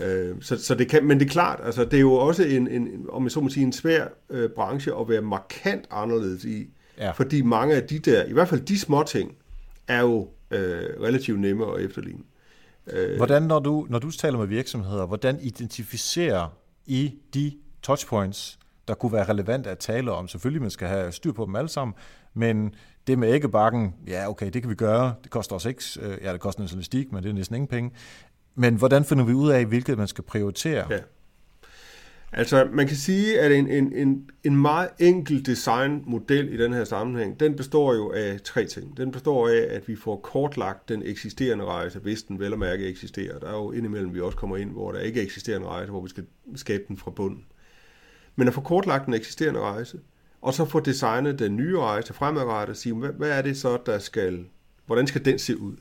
Øh, 0.00 0.36
så, 0.40 0.64
så 0.64 0.74
det 0.74 0.88
kan, 0.88 1.04
men 1.04 1.20
det 1.20 1.26
er 1.26 1.30
klart, 1.30 1.60
altså 1.64 1.84
det 1.84 1.94
er 1.94 2.00
jo 2.00 2.12
også 2.12 2.44
en, 2.44 2.68
en 2.68 3.06
om 3.08 3.24
jeg 3.24 3.30
så 3.30 3.40
må 3.40 3.48
sige, 3.48 3.64
en 3.64 3.72
svær 3.72 4.06
øh, 4.30 4.50
branche 4.50 4.92
at 5.00 5.08
være 5.08 5.22
markant 5.22 5.84
anderledes 5.90 6.44
i, 6.44 6.66
ja. 6.98 7.10
fordi 7.10 7.42
mange 7.42 7.74
af 7.74 7.82
de 7.82 7.98
der, 7.98 8.24
i 8.24 8.32
hvert 8.32 8.48
fald 8.48 8.60
de 8.60 8.78
små 8.78 9.02
ting, 9.02 9.34
er 9.88 10.00
jo 10.00 10.28
øh, 10.50 10.84
relativt 11.02 11.40
nemme 11.40 11.74
at 11.74 11.84
efterligne. 11.84 12.22
Øh, 12.92 13.16
hvordan, 13.16 13.42
når 13.42 13.58
du, 13.58 13.86
når 13.90 13.98
du 13.98 14.10
taler 14.10 14.38
med 14.38 14.46
virksomheder, 14.46 15.06
hvordan 15.06 15.38
identificerer 15.40 16.48
I 16.86 17.14
de 17.34 17.52
touchpoints, 17.82 18.58
der 18.88 18.94
kunne 18.94 19.12
være 19.12 19.24
relevant 19.28 19.66
at 19.66 19.78
tale 19.78 20.12
om. 20.12 20.28
Selvfølgelig, 20.28 20.62
man 20.62 20.70
skal 20.70 20.88
have 20.88 21.12
styr 21.12 21.32
på 21.32 21.44
dem 21.44 21.56
alle 21.56 21.68
sammen, 21.68 21.94
men 22.34 22.74
det 23.06 23.18
med 23.18 23.34
æggebakken, 23.34 23.94
ja 24.06 24.28
okay, 24.28 24.50
det 24.50 24.62
kan 24.62 24.70
vi 24.70 24.74
gøre. 24.74 25.14
Det 25.22 25.30
koster 25.30 25.56
os 25.56 25.64
ikke, 25.64 25.82
øh, 26.02 26.18
ja 26.22 26.32
det 26.32 26.40
koster 26.40 26.62
en 26.62 26.68
journalistik, 26.68 27.12
men 27.12 27.22
det 27.22 27.30
er 27.30 27.34
næsten 27.34 27.56
ingen 27.56 27.68
penge. 27.68 27.90
Men 28.54 28.74
hvordan 28.74 29.04
finder 29.04 29.24
vi 29.24 29.32
ud 29.32 29.50
af, 29.50 29.66
hvilket 29.66 29.98
man 29.98 30.08
skal 30.08 30.24
prioritere? 30.24 30.86
Ja. 30.90 30.98
Altså, 32.32 32.68
man 32.72 32.86
kan 32.86 32.96
sige, 32.96 33.40
at 33.40 33.52
en, 33.52 33.70
en, 33.70 33.92
en, 33.92 34.30
en 34.44 34.56
meget 34.56 34.88
enkel 34.98 35.46
designmodel 35.46 36.52
i 36.52 36.56
den 36.56 36.72
her 36.72 36.84
sammenhæng, 36.84 37.40
den 37.40 37.56
består 37.56 37.94
jo 37.94 38.12
af 38.12 38.40
tre 38.40 38.64
ting. 38.64 38.96
Den 38.96 39.10
består 39.10 39.48
af, 39.48 39.66
at 39.70 39.88
vi 39.88 39.96
får 39.96 40.16
kortlagt 40.16 40.88
den 40.88 41.02
eksisterende 41.04 41.64
rejse, 41.64 41.98
hvis 41.98 42.22
den 42.22 42.38
vel 42.38 42.52
og 42.52 42.58
mærke 42.58 42.88
eksisterer. 42.88 43.38
Der 43.38 43.46
er 43.46 43.56
jo 43.56 43.72
indimellem, 43.72 44.14
vi 44.14 44.20
også 44.20 44.38
kommer 44.38 44.56
ind, 44.56 44.70
hvor 44.70 44.92
der 44.92 44.98
ikke 44.98 45.22
eksisterer 45.22 45.58
en 45.58 45.66
rejse, 45.66 45.90
hvor 45.90 46.02
vi 46.02 46.08
skal 46.08 46.26
skabe 46.56 46.84
den 46.88 46.96
fra 46.96 47.10
bunden. 47.10 47.44
Men 48.36 48.48
at 48.48 48.54
få 48.54 48.60
kortlagt 48.60 49.06
den 49.06 49.14
eksisterende 49.14 49.60
rejse, 49.60 50.00
og 50.40 50.54
så 50.54 50.64
få 50.64 50.80
designet 50.80 51.38
den 51.38 51.56
nye 51.56 51.78
rejse 51.78 52.14
fremadrettet, 52.14 52.70
og 52.70 52.76
sige, 52.76 52.94
hvad, 52.94 53.12
hvad 53.12 53.30
er 53.30 53.42
det 53.42 53.56
så, 53.56 53.78
der 53.86 53.98
skal, 53.98 54.46
hvordan 54.86 55.06
skal 55.06 55.24
den 55.24 55.38
se 55.38 55.58
ud? 55.58 55.76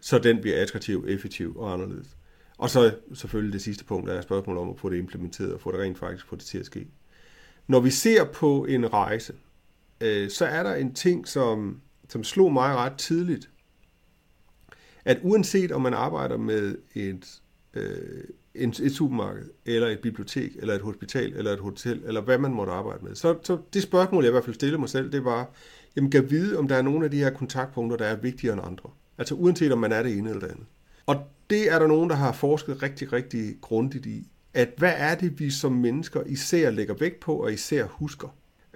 Så 0.00 0.18
den 0.18 0.40
bliver 0.40 0.62
attraktiv, 0.62 1.04
effektiv 1.08 1.56
og 1.56 1.72
anderledes. 1.72 2.16
Og 2.58 2.70
så 2.70 2.94
selvfølgelig 3.14 3.52
det 3.52 3.62
sidste 3.62 3.84
punkt 3.84 4.10
er 4.10 4.20
spørgsmålet 4.20 4.62
om 4.62 4.70
at 4.70 4.78
få 4.78 4.90
det 4.90 4.98
implementeret 4.98 5.54
og 5.54 5.60
få 5.60 5.72
det 5.72 5.80
rent 5.80 5.98
faktisk 5.98 6.26
få 6.26 6.36
det 6.36 6.44
til 6.44 6.58
at 6.58 6.66
ske. 6.66 6.86
Når 7.66 7.80
vi 7.80 7.90
ser 7.90 8.24
på 8.24 8.64
en 8.64 8.92
rejse, 8.92 9.34
øh, 10.00 10.30
så 10.30 10.46
er 10.46 10.62
der 10.62 10.74
en 10.74 10.94
ting, 10.94 11.28
som, 11.28 11.80
som 12.08 12.24
slog 12.24 12.52
mig 12.52 12.76
ret 12.76 12.96
tidligt, 12.96 13.50
at 15.04 15.18
uanset 15.22 15.72
om 15.72 15.82
man 15.82 15.94
arbejder 15.94 16.36
med 16.36 16.76
et, 16.94 17.40
øh, 17.74 18.24
en, 18.54 18.68
et 18.82 18.92
supermarked, 18.92 19.44
eller 19.66 19.88
et 19.88 19.98
bibliotek, 19.98 20.56
eller 20.56 20.74
et 20.74 20.80
hospital, 20.80 21.32
eller 21.32 21.52
et 21.52 21.58
hotel, 21.58 22.02
eller 22.04 22.20
hvad 22.20 22.38
man 22.38 22.54
måtte 22.54 22.72
arbejde 22.72 23.04
med. 23.04 23.14
Så, 23.14 23.36
så 23.42 23.58
det 23.74 23.82
spørgsmål, 23.82 24.24
jeg 24.24 24.30
i 24.30 24.32
hvert 24.32 24.44
fald 24.44 24.54
stillede 24.54 24.80
mig 24.80 24.88
selv, 24.88 25.12
det 25.12 25.24
var, 25.24 25.50
jamen 25.96 26.10
kan 26.10 26.30
vide, 26.30 26.58
om 26.58 26.68
der 26.68 26.76
er 26.76 26.82
nogle 26.82 27.04
af 27.04 27.10
de 27.10 27.18
her 27.18 27.30
kontaktpunkter, 27.30 27.96
der 27.96 28.04
er 28.04 28.16
vigtigere 28.16 28.54
end 28.54 28.66
andre. 28.66 28.90
Altså 29.18 29.34
uanset 29.34 29.72
om 29.72 29.78
man 29.78 29.92
er 29.92 30.02
det 30.02 30.18
ene 30.18 30.28
eller 30.28 30.40
det 30.40 30.52
andet. 30.52 30.66
Og 31.06 31.16
det 31.50 31.72
er 31.72 31.78
der 31.78 31.86
nogen, 31.86 32.10
der 32.10 32.16
har 32.16 32.32
forsket 32.32 32.82
rigtig, 32.82 33.12
rigtig 33.12 33.56
grundigt 33.60 34.06
i. 34.06 34.28
At 34.54 34.68
hvad 34.76 34.92
er 34.96 35.14
det, 35.14 35.40
vi 35.40 35.50
som 35.50 35.72
mennesker 35.72 36.22
især 36.26 36.70
lægger 36.70 36.94
vægt 36.94 37.20
på, 37.20 37.34
og 37.36 37.52
især 37.52 37.84
husker? 37.86 38.28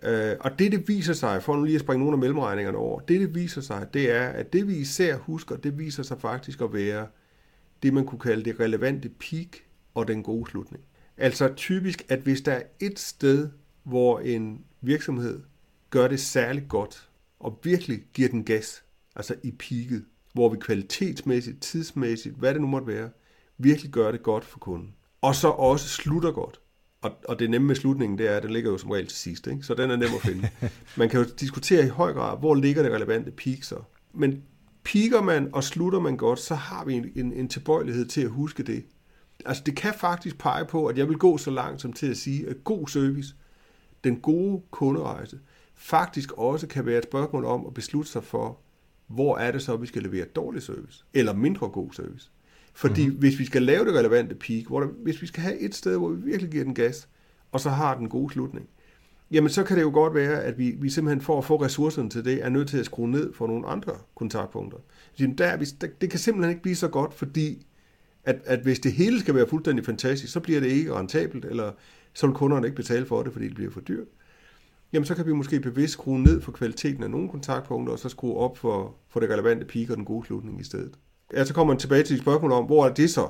Øh, 0.03 0.37
og 0.41 0.59
det, 0.59 0.73
det 0.73 0.89
viser 0.89 1.13
sig, 1.13 1.43
for 1.43 1.57
nu 1.57 1.65
lige 1.65 1.75
at 1.75 1.81
springe 1.81 2.05
nogle 2.05 2.15
af 2.15 2.19
mellemregningerne 2.19 2.79
over, 2.79 3.01
det, 3.01 3.21
det 3.21 3.35
viser 3.35 3.61
sig, 3.61 3.87
det 3.95 4.11
er, 4.11 4.27
at 4.29 4.53
det, 4.53 4.69
vi 4.69 4.77
især 4.77 5.17
husker, 5.17 5.57
det 5.57 5.79
viser 5.79 6.03
sig 6.03 6.21
faktisk 6.21 6.61
at 6.61 6.73
være 6.73 7.07
det, 7.83 7.95
man 7.95 8.07
kunne 8.07 8.19
kalde 8.19 8.45
det 8.45 8.61
relevante 8.61 9.09
peak 9.09 9.49
og 9.99 10.09
den 10.09 10.23
gode 10.23 10.51
slutning. 10.51 10.85
Altså 11.17 11.55
typisk, 11.57 12.07
at 12.09 12.19
hvis 12.19 12.41
der 12.41 12.53
er 12.53 12.63
et 12.81 12.99
sted, 12.99 13.49
hvor 13.83 14.21
en 14.21 14.65
virksomhed 14.81 15.43
gør 15.91 16.09
det 16.09 16.21
særligt 16.21 16.69
godt, 16.69 17.09
og 17.41 17.61
virkelig 17.63 18.01
giver 18.15 18.29
den 18.29 18.45
gas, 18.45 18.85
altså 19.17 19.35
i 19.43 19.51
peaket, 19.51 20.05
hvor 20.33 20.49
vi 20.49 20.57
kvalitetsmæssigt, 20.61 21.61
tidsmæssigt, 21.61 22.35
hvad 22.35 22.55
det 22.55 22.61
nu 22.61 22.67
måtte 22.67 22.87
være, 22.87 23.11
virkelig 23.59 23.91
gør 23.91 24.13
det 24.13 24.23
godt 24.23 24.45
for 24.45 24.59
kunden. 24.59 24.95
Og 25.21 25.35
så 25.35 25.49
også 25.49 25.89
slutter 25.89 26.33
godt. 26.33 26.61
Og, 27.03 27.13
og 27.29 27.39
det 27.39 27.51
nemme 27.51 27.67
med 27.67 27.75
slutningen, 27.75 28.19
det 28.19 28.31
er, 28.31 28.37
at 28.37 28.43
den 28.43 28.53
ligger 28.53 28.71
jo 28.71 28.79
som 28.79 28.91
regel 28.91 29.07
til 29.07 29.19
sidst, 29.19 29.47
ikke? 29.47 29.63
så 29.63 29.75
den 29.75 29.91
er 29.91 29.97
nem 29.97 30.15
at 30.15 30.21
finde. 30.23 30.49
Man 30.97 31.09
kan 31.09 31.21
jo 31.21 31.27
diskutere 31.41 31.85
i 31.85 31.89
høj 31.89 32.13
grad, 32.13 32.39
hvor 32.39 32.55
ligger 32.55 32.83
det 32.83 32.93
relevante 32.93 33.31
peak 33.31 33.63
så. 33.63 33.83
Men 34.15 34.43
piker 34.85 35.23
man 35.23 35.51
og 35.53 35.65
slutter 35.65 36.01
man 36.01 36.17
godt, 36.17 36.39
så 36.39 36.55
har 36.55 36.85
vi 36.85 36.95
en, 36.95 37.13
en, 37.15 37.33
en 37.33 37.49
tilbøjelighed 37.49 38.07
til 38.07 38.21
at 38.21 38.31
huske 38.31 38.63
det. 38.63 38.85
Altså 39.47 39.63
det 39.67 39.77
kan 39.77 39.95
faktisk 39.95 40.39
pege 40.39 40.65
på, 40.65 40.87
at 40.87 40.99
jeg 40.99 41.09
vil 41.09 41.17
gå 41.17 41.39
så 41.39 41.51
langt 41.51 41.81
som 41.81 41.93
til 41.93 42.11
at 42.11 42.17
sige, 42.17 42.49
at 42.49 42.65
god 42.65 42.89
service, 42.89 43.35
den 44.05 44.21
gode 44.21 44.63
kunderejse, 44.71 45.39
faktisk 45.75 46.33
også 46.33 46.67
kan 46.67 46.87
være 46.87 46.99
et 46.99 47.05
spørgsmål 47.05 47.45
om 47.45 47.67
at 47.67 47.75
beslutte 47.75 48.11
sig 48.11 48.25
for, 48.25 48.59
hvor 49.07 49.39
er 49.39 49.53
det 49.53 49.63
så, 49.63 49.75
at 49.75 49.83
vi 49.83 49.87
skal 49.87 50.03
levere 50.03 50.25
dårlig 50.25 50.63
service, 50.63 51.05
eller 51.15 51.33
mindre 51.33 51.69
god 51.69 51.93
service. 51.93 52.31
Fordi 52.75 53.07
mm-hmm. 53.07 53.21
hvis 53.21 53.39
vi 53.39 53.45
skal 53.45 53.63
lave 53.63 53.85
det 53.85 53.95
relevante 53.95 54.35
peak, 54.35 54.67
hvor 54.67 54.81
der, 54.81 54.87
hvis 54.87 55.23
vi 55.23 55.27
skal 55.27 55.43
have 55.43 55.59
et 55.59 55.75
sted, 55.75 55.97
hvor 55.97 56.09
vi 56.09 56.23
virkelig 56.23 56.51
giver 56.51 56.65
den 56.65 56.75
gas, 56.75 57.09
og 57.53 57.61
så 57.61 57.71
har 57.71 57.99
den 57.99 58.09
gode 58.09 58.33
slutning, 58.33 58.69
jamen 59.31 59.51
så 59.51 59.65
kan 59.65 59.77
det 59.77 59.83
jo 59.83 59.91
godt 59.91 60.15
være, 60.15 60.43
at 60.43 60.59
vi, 60.59 60.71
vi 60.71 60.91
simpelthen 60.91 61.21
for 61.21 61.39
at 61.39 61.45
få 61.45 61.63
ressourcerne 61.63 62.11
til 62.11 62.25
det, 62.25 62.45
er 62.45 62.49
nødt 62.49 62.69
til 62.69 62.79
at 62.79 62.85
skrue 62.85 63.11
ned 63.11 63.33
for 63.33 63.47
nogle 63.47 63.67
andre 63.67 63.93
kontaktpunkter. 64.15 64.79
Der, 65.19 65.57
det 66.01 66.11
kan 66.11 66.19
simpelthen 66.19 66.51
ikke 66.51 66.63
blive 66.63 66.77
så 66.77 66.89
godt, 66.89 67.15
fordi 67.15 67.67
at, 68.25 68.41
at 68.45 68.61
hvis 68.61 68.79
det 68.79 68.93
hele 68.93 69.21
skal 69.21 69.35
være 69.35 69.49
fuldstændig 69.49 69.85
fantastisk, 69.85 70.33
så 70.33 70.41
bliver 70.41 70.61
det 70.61 70.69
ikke 70.69 70.95
rentabelt, 70.95 71.45
eller 71.45 71.73
så 72.15 72.27
vil 72.27 72.37
kunderne 72.37 72.67
ikke 72.67 72.77
betale 72.77 73.07
for 73.07 73.23
det, 73.23 73.33
fordi 73.33 73.47
det 73.47 73.55
bliver 73.55 73.71
for 73.71 73.81
dyrt. 73.81 74.07
Jamen 74.93 75.07
så 75.07 75.15
kan 75.15 75.27
vi 75.27 75.33
måske 75.33 75.61
bevidst 75.61 75.93
skrue 75.93 76.23
ned 76.23 76.41
for 76.41 76.53
kvaliteten 76.53 77.03
af 77.03 77.11
nogle 77.11 77.29
kontaktpunkter, 77.29 77.93
og 77.93 77.99
så 77.99 78.09
skrue 78.09 78.37
op 78.37 78.59
for, 78.59 78.95
for 79.11 79.21
det 79.21 79.31
relevante 79.31 79.65
peak 79.65 79.91
og 79.91 79.97
den 79.97 80.05
gode 80.05 80.27
slutning 80.27 80.61
i 80.61 80.65
stedet. 80.65 80.95
Ja, 81.33 81.45
så 81.45 81.55
kommer 81.55 81.75
man 81.75 81.81
tilbage 81.81 82.03
til 82.03 82.19
spørgsmål 82.19 82.53
om, 82.53 82.65
hvor 82.65 82.87
er 82.87 82.95
det 82.95 83.11
så? 83.11 83.29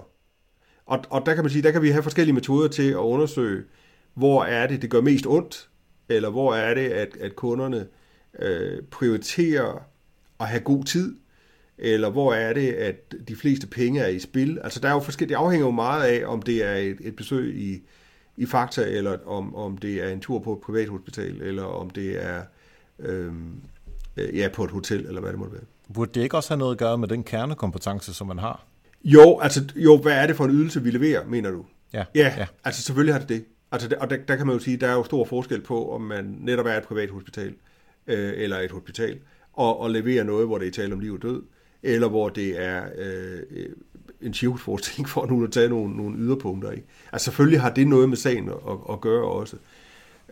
Og, 0.86 1.04
og 1.10 1.26
der 1.26 1.34
kan 1.34 1.44
man 1.44 1.50
sige, 1.50 1.62
der 1.62 1.70
kan 1.70 1.82
vi 1.82 1.90
have 1.90 2.02
forskellige 2.02 2.34
metoder 2.34 2.68
til 2.68 2.90
at 2.90 2.96
undersøge, 2.96 3.64
hvor 4.14 4.44
er 4.44 4.66
det, 4.66 4.82
det 4.82 4.90
gør 4.90 5.00
mest 5.00 5.26
ondt, 5.26 5.70
eller 6.08 6.30
hvor 6.30 6.54
er 6.54 6.74
det, 6.74 6.88
at, 6.88 7.16
at 7.20 7.36
kunderne 7.36 7.86
øh, 8.38 8.82
prioriterer 8.82 9.86
at 10.40 10.46
have 10.46 10.60
god 10.60 10.84
tid, 10.84 11.16
eller 11.78 12.10
hvor 12.10 12.34
er 12.34 12.52
det, 12.52 12.72
at 12.72 13.14
de 13.28 13.36
fleste 13.36 13.66
penge 13.66 14.00
er 14.00 14.08
i 14.08 14.18
spil. 14.18 14.58
Altså 14.64 14.80
der 14.80 14.88
er 14.88 14.92
jo 14.92 15.00
forskellige, 15.00 15.34
det 15.34 15.42
afhænger 15.42 15.66
jo 15.66 15.70
meget 15.70 16.04
af, 16.04 16.26
om 16.26 16.42
det 16.42 16.64
er 16.64 16.74
et, 16.74 16.96
et 17.00 17.16
besøg 17.16 17.56
i, 17.56 17.82
i 18.36 18.46
Fakta, 18.46 18.82
eller 18.82 19.18
om, 19.26 19.54
om 19.54 19.78
det 19.78 19.94
er 19.94 20.08
en 20.08 20.20
tur 20.20 20.38
på 20.38 20.52
et 20.52 20.60
privathospital, 20.60 21.42
eller 21.42 21.64
om 21.64 21.90
det 21.90 22.24
er 22.24 22.42
øhm, 22.98 23.60
ja, 24.16 24.48
på 24.54 24.64
et 24.64 24.70
hotel, 24.70 25.06
eller 25.06 25.20
hvad 25.20 25.30
det 25.30 25.38
måtte 25.38 25.52
være. 25.52 25.64
Burde 25.94 26.10
det 26.14 26.22
ikke 26.22 26.36
også 26.36 26.50
have 26.50 26.58
noget 26.58 26.72
at 26.72 26.78
gøre 26.78 26.98
med 26.98 27.08
den 27.08 27.24
kernekompetence, 27.24 28.14
som 28.14 28.26
man 28.26 28.38
har? 28.38 28.66
Jo, 29.04 29.38
altså, 29.38 29.64
jo, 29.76 29.96
hvad 29.96 30.12
er 30.12 30.26
det 30.26 30.36
for 30.36 30.44
en 30.44 30.50
ydelse, 30.50 30.82
vi 30.82 30.90
leverer, 30.90 31.26
mener 31.26 31.50
du? 31.50 31.64
Ja. 31.92 32.04
Ja, 32.14 32.34
ja. 32.36 32.46
altså 32.64 32.82
selvfølgelig 32.82 33.14
har 33.14 33.20
det 33.20 33.28
det. 33.28 33.44
Altså, 33.72 33.96
og 34.00 34.10
der, 34.10 34.16
der 34.28 34.36
kan 34.36 34.46
man 34.46 34.56
jo 34.56 34.60
sige, 34.60 34.76
der 34.76 34.88
er 34.88 34.92
jo 34.92 35.04
stor 35.04 35.24
forskel 35.24 35.60
på, 35.60 35.94
om 35.94 36.00
man 36.00 36.36
netop 36.40 36.66
er 36.66 36.76
et 36.76 36.84
privathospital, 36.84 37.54
øh, 38.06 38.32
eller 38.36 38.58
et 38.58 38.70
hospital, 38.70 39.18
og, 39.52 39.80
og 39.80 39.90
leverer 39.90 40.24
noget, 40.24 40.46
hvor 40.46 40.58
det 40.58 40.68
er 40.68 40.72
tale 40.72 40.92
om 40.92 41.00
liv 41.00 41.14
og 41.14 41.22
død, 41.22 41.42
eller 41.82 42.08
hvor 42.08 42.28
det 42.28 42.64
er 42.64 42.82
øh, 42.98 43.40
øh 43.50 43.68
en 44.20 44.34
cirkusforestilling 44.34 45.08
for 45.08 45.26
nu 45.30 45.44
at 45.44 45.52
tage 45.52 45.68
nogle, 45.68 45.96
nogle 45.96 46.18
yderpunkter. 46.18 46.70
Ikke? 46.70 46.86
Altså 47.12 47.24
selvfølgelig 47.24 47.60
har 47.60 47.70
det 47.70 47.88
noget 47.88 48.08
med 48.08 48.16
sagen 48.16 48.48
at, 48.48 48.78
at 48.90 49.00
gøre 49.00 49.24
også. 49.24 49.56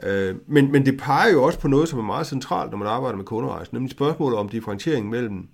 Øh, 0.03 0.35
men, 0.47 0.73
men 0.73 0.87
det 0.87 0.99
peger 0.99 1.33
jo 1.33 1.43
også 1.43 1.59
på 1.59 1.69
noget, 1.69 1.89
som 1.89 1.99
er 1.99 2.03
meget 2.03 2.27
centralt, 2.27 2.71
når 2.71 2.79
man 2.79 2.89
arbejder 2.89 3.17
med 3.17 3.25
kunderejsen, 3.25 3.75
nemlig 3.75 3.91
spørgsmålet 3.91 4.39
om 4.39 4.49
differentiering 4.49 5.09
mellem 5.09 5.49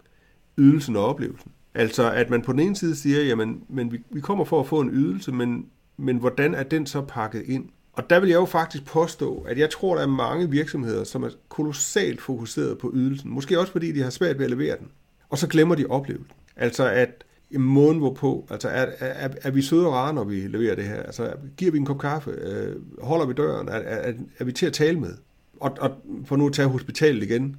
ydelsen 0.59 0.97
og 0.97 1.05
oplevelsen. 1.05 1.53
Altså 1.75 2.11
at 2.11 2.31
man 2.31 2.43
på 2.43 2.53
den 2.53 2.61
ene 2.61 2.77
side 2.77 2.97
siger, 2.97 3.23
jamen 3.23 3.63
men 3.69 3.93
vi, 3.93 3.99
vi 4.11 4.21
kommer 4.21 4.45
for 4.45 4.61
at 4.61 4.67
få 4.67 4.81
en 4.81 4.91
ydelse, 4.91 5.33
men, 5.33 5.67
men 5.97 6.17
hvordan 6.17 6.55
er 6.55 6.63
den 6.63 6.87
så 6.87 7.01
pakket 7.01 7.43
ind? 7.47 7.69
Og 7.93 8.11
der 8.11 8.21
vil 8.21 8.29
jeg 8.29 8.37
jo 8.37 8.45
faktisk 8.45 8.85
påstå, 8.85 9.45
at 9.49 9.59
jeg 9.59 9.71
tror, 9.71 9.95
der 9.95 10.03
er 10.03 10.07
mange 10.07 10.51
virksomheder, 10.51 11.05
som 11.05 11.23
er 11.23 11.29
kolossalt 11.49 12.21
fokuseret 12.21 12.79
på 12.79 12.91
ydelsen. 12.95 13.31
Måske 13.31 13.61
også 13.61 13.73
fordi 13.73 13.93
de 13.93 14.03
har 14.03 14.11
svært 14.11 14.39
ved 14.39 14.45
at 14.45 14.51
levere 14.51 14.79
den. 14.79 14.89
Og 15.33 15.39
så 15.39 15.47
glemmer 15.47 15.75
de 15.75 15.87
oplevelsen. 15.87 16.37
Altså 16.57 16.89
at 16.89 17.25
måden 17.59 17.99
hvorpå, 17.99 18.47
altså 18.51 18.69
er, 18.69 18.87
er, 19.01 19.29
er 19.43 19.51
vi 19.51 19.63
søde 19.63 19.87
og 19.87 19.93
rare, 19.93 20.15
når 20.15 20.25
vi 20.25 20.35
leverer 20.35 20.75
det 20.75 20.85
her? 20.85 21.03
Altså 21.03 21.33
giver 21.57 21.73
vi 21.73 21.79
en 21.79 21.87
kop 21.87 21.99
kaffe? 21.99 22.31
Øh, 22.31 22.77
holder 23.03 23.27
vi 23.27 23.33
døren? 23.33 23.69
Er, 23.69 23.73
er, 23.73 24.13
er 24.39 24.45
vi 24.45 24.53
til 24.53 24.67
at 24.67 24.73
tale 24.73 25.01
med? 25.01 25.15
Og, 25.61 25.77
og 25.81 25.91
for 26.25 26.37
nu 26.37 26.47
at 26.47 26.53
tage 26.53 26.69
hospitalet 26.69 27.23
igen, 27.23 27.57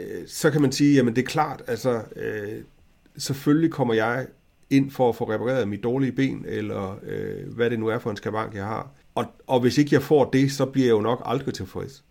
øh, 0.00 0.26
så 0.26 0.50
kan 0.50 0.62
man 0.62 0.72
sige, 0.72 0.94
jamen 0.94 1.16
det 1.16 1.22
er 1.22 1.26
klart, 1.26 1.62
altså 1.66 2.02
øh, 2.16 2.62
selvfølgelig 3.16 3.70
kommer 3.70 3.94
jeg 3.94 4.26
ind 4.70 4.90
for 4.90 5.08
at 5.08 5.16
få 5.16 5.30
repareret 5.30 5.68
mit 5.68 5.82
dårlige 5.82 6.12
ben, 6.12 6.44
eller 6.48 6.98
øh, 7.06 7.54
hvad 7.54 7.70
det 7.70 7.78
nu 7.78 7.86
er 7.86 7.98
for 7.98 8.10
en 8.10 8.16
skavank, 8.16 8.54
jeg 8.54 8.64
har. 8.64 8.90
Og, 9.14 9.24
og 9.46 9.60
hvis 9.60 9.78
ikke 9.78 9.94
jeg 9.94 10.02
får 10.02 10.30
det, 10.30 10.52
så 10.52 10.66
bliver 10.66 10.86
jeg 10.86 10.92
jo 10.92 11.00
nok 11.00 11.22
aldrig 11.24 11.54
tilfreds. 11.54 12.04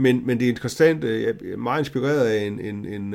Men, 0.00 0.26
men 0.26 0.38
det 0.38 0.44
er 0.44 0.50
interessant, 0.50 1.04
øh, 1.04 1.22
jeg 1.22 1.34
er 1.52 1.56
meget 1.56 1.80
inspireret 1.80 2.26
af 2.26 2.46
en, 2.46 2.60
en, 2.60 2.86
en, 2.86 3.14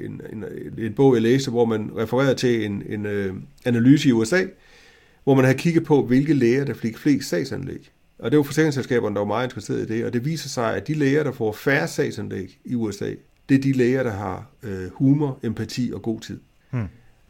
en, 0.00 0.22
en, 0.32 0.44
en 0.78 0.92
bog, 0.92 1.14
jeg 1.14 1.22
læste, 1.22 1.50
hvor 1.50 1.64
man 1.64 1.90
refererer 1.96 2.34
til 2.34 2.64
en, 2.64 2.82
en 2.88 3.06
øh, 3.06 3.34
analyse 3.64 4.08
i 4.08 4.12
USA, 4.12 4.44
hvor 5.24 5.34
man 5.34 5.44
har 5.44 5.52
kigget 5.52 5.84
på, 5.84 6.06
hvilke 6.06 6.34
læger, 6.34 6.64
der 6.64 6.74
fik 6.74 6.98
flest 6.98 7.28
sagsanlæg. 7.28 7.90
Og 8.18 8.30
det 8.30 8.36
var 8.36 8.42
forsikringsselskaberne, 8.42 9.14
der 9.14 9.20
var 9.20 9.26
meget 9.26 9.46
interesseret 9.46 9.90
i 9.90 9.94
det, 9.94 10.04
og 10.04 10.12
det 10.12 10.24
viser 10.24 10.48
sig, 10.48 10.76
at 10.76 10.88
de 10.88 10.94
læger, 10.94 11.22
der 11.22 11.32
får 11.32 11.52
færre 11.52 11.88
sagsanlæg 11.88 12.58
i 12.64 12.74
USA, 12.74 13.10
det 13.48 13.54
er 13.54 13.60
de 13.60 13.72
læger, 13.72 14.02
der 14.02 14.12
har 14.12 14.50
øh, 14.62 14.90
humor, 14.92 15.38
empati 15.42 15.90
og 15.94 16.02
god 16.02 16.20
tid. 16.20 16.40
Hmm. 16.70 16.86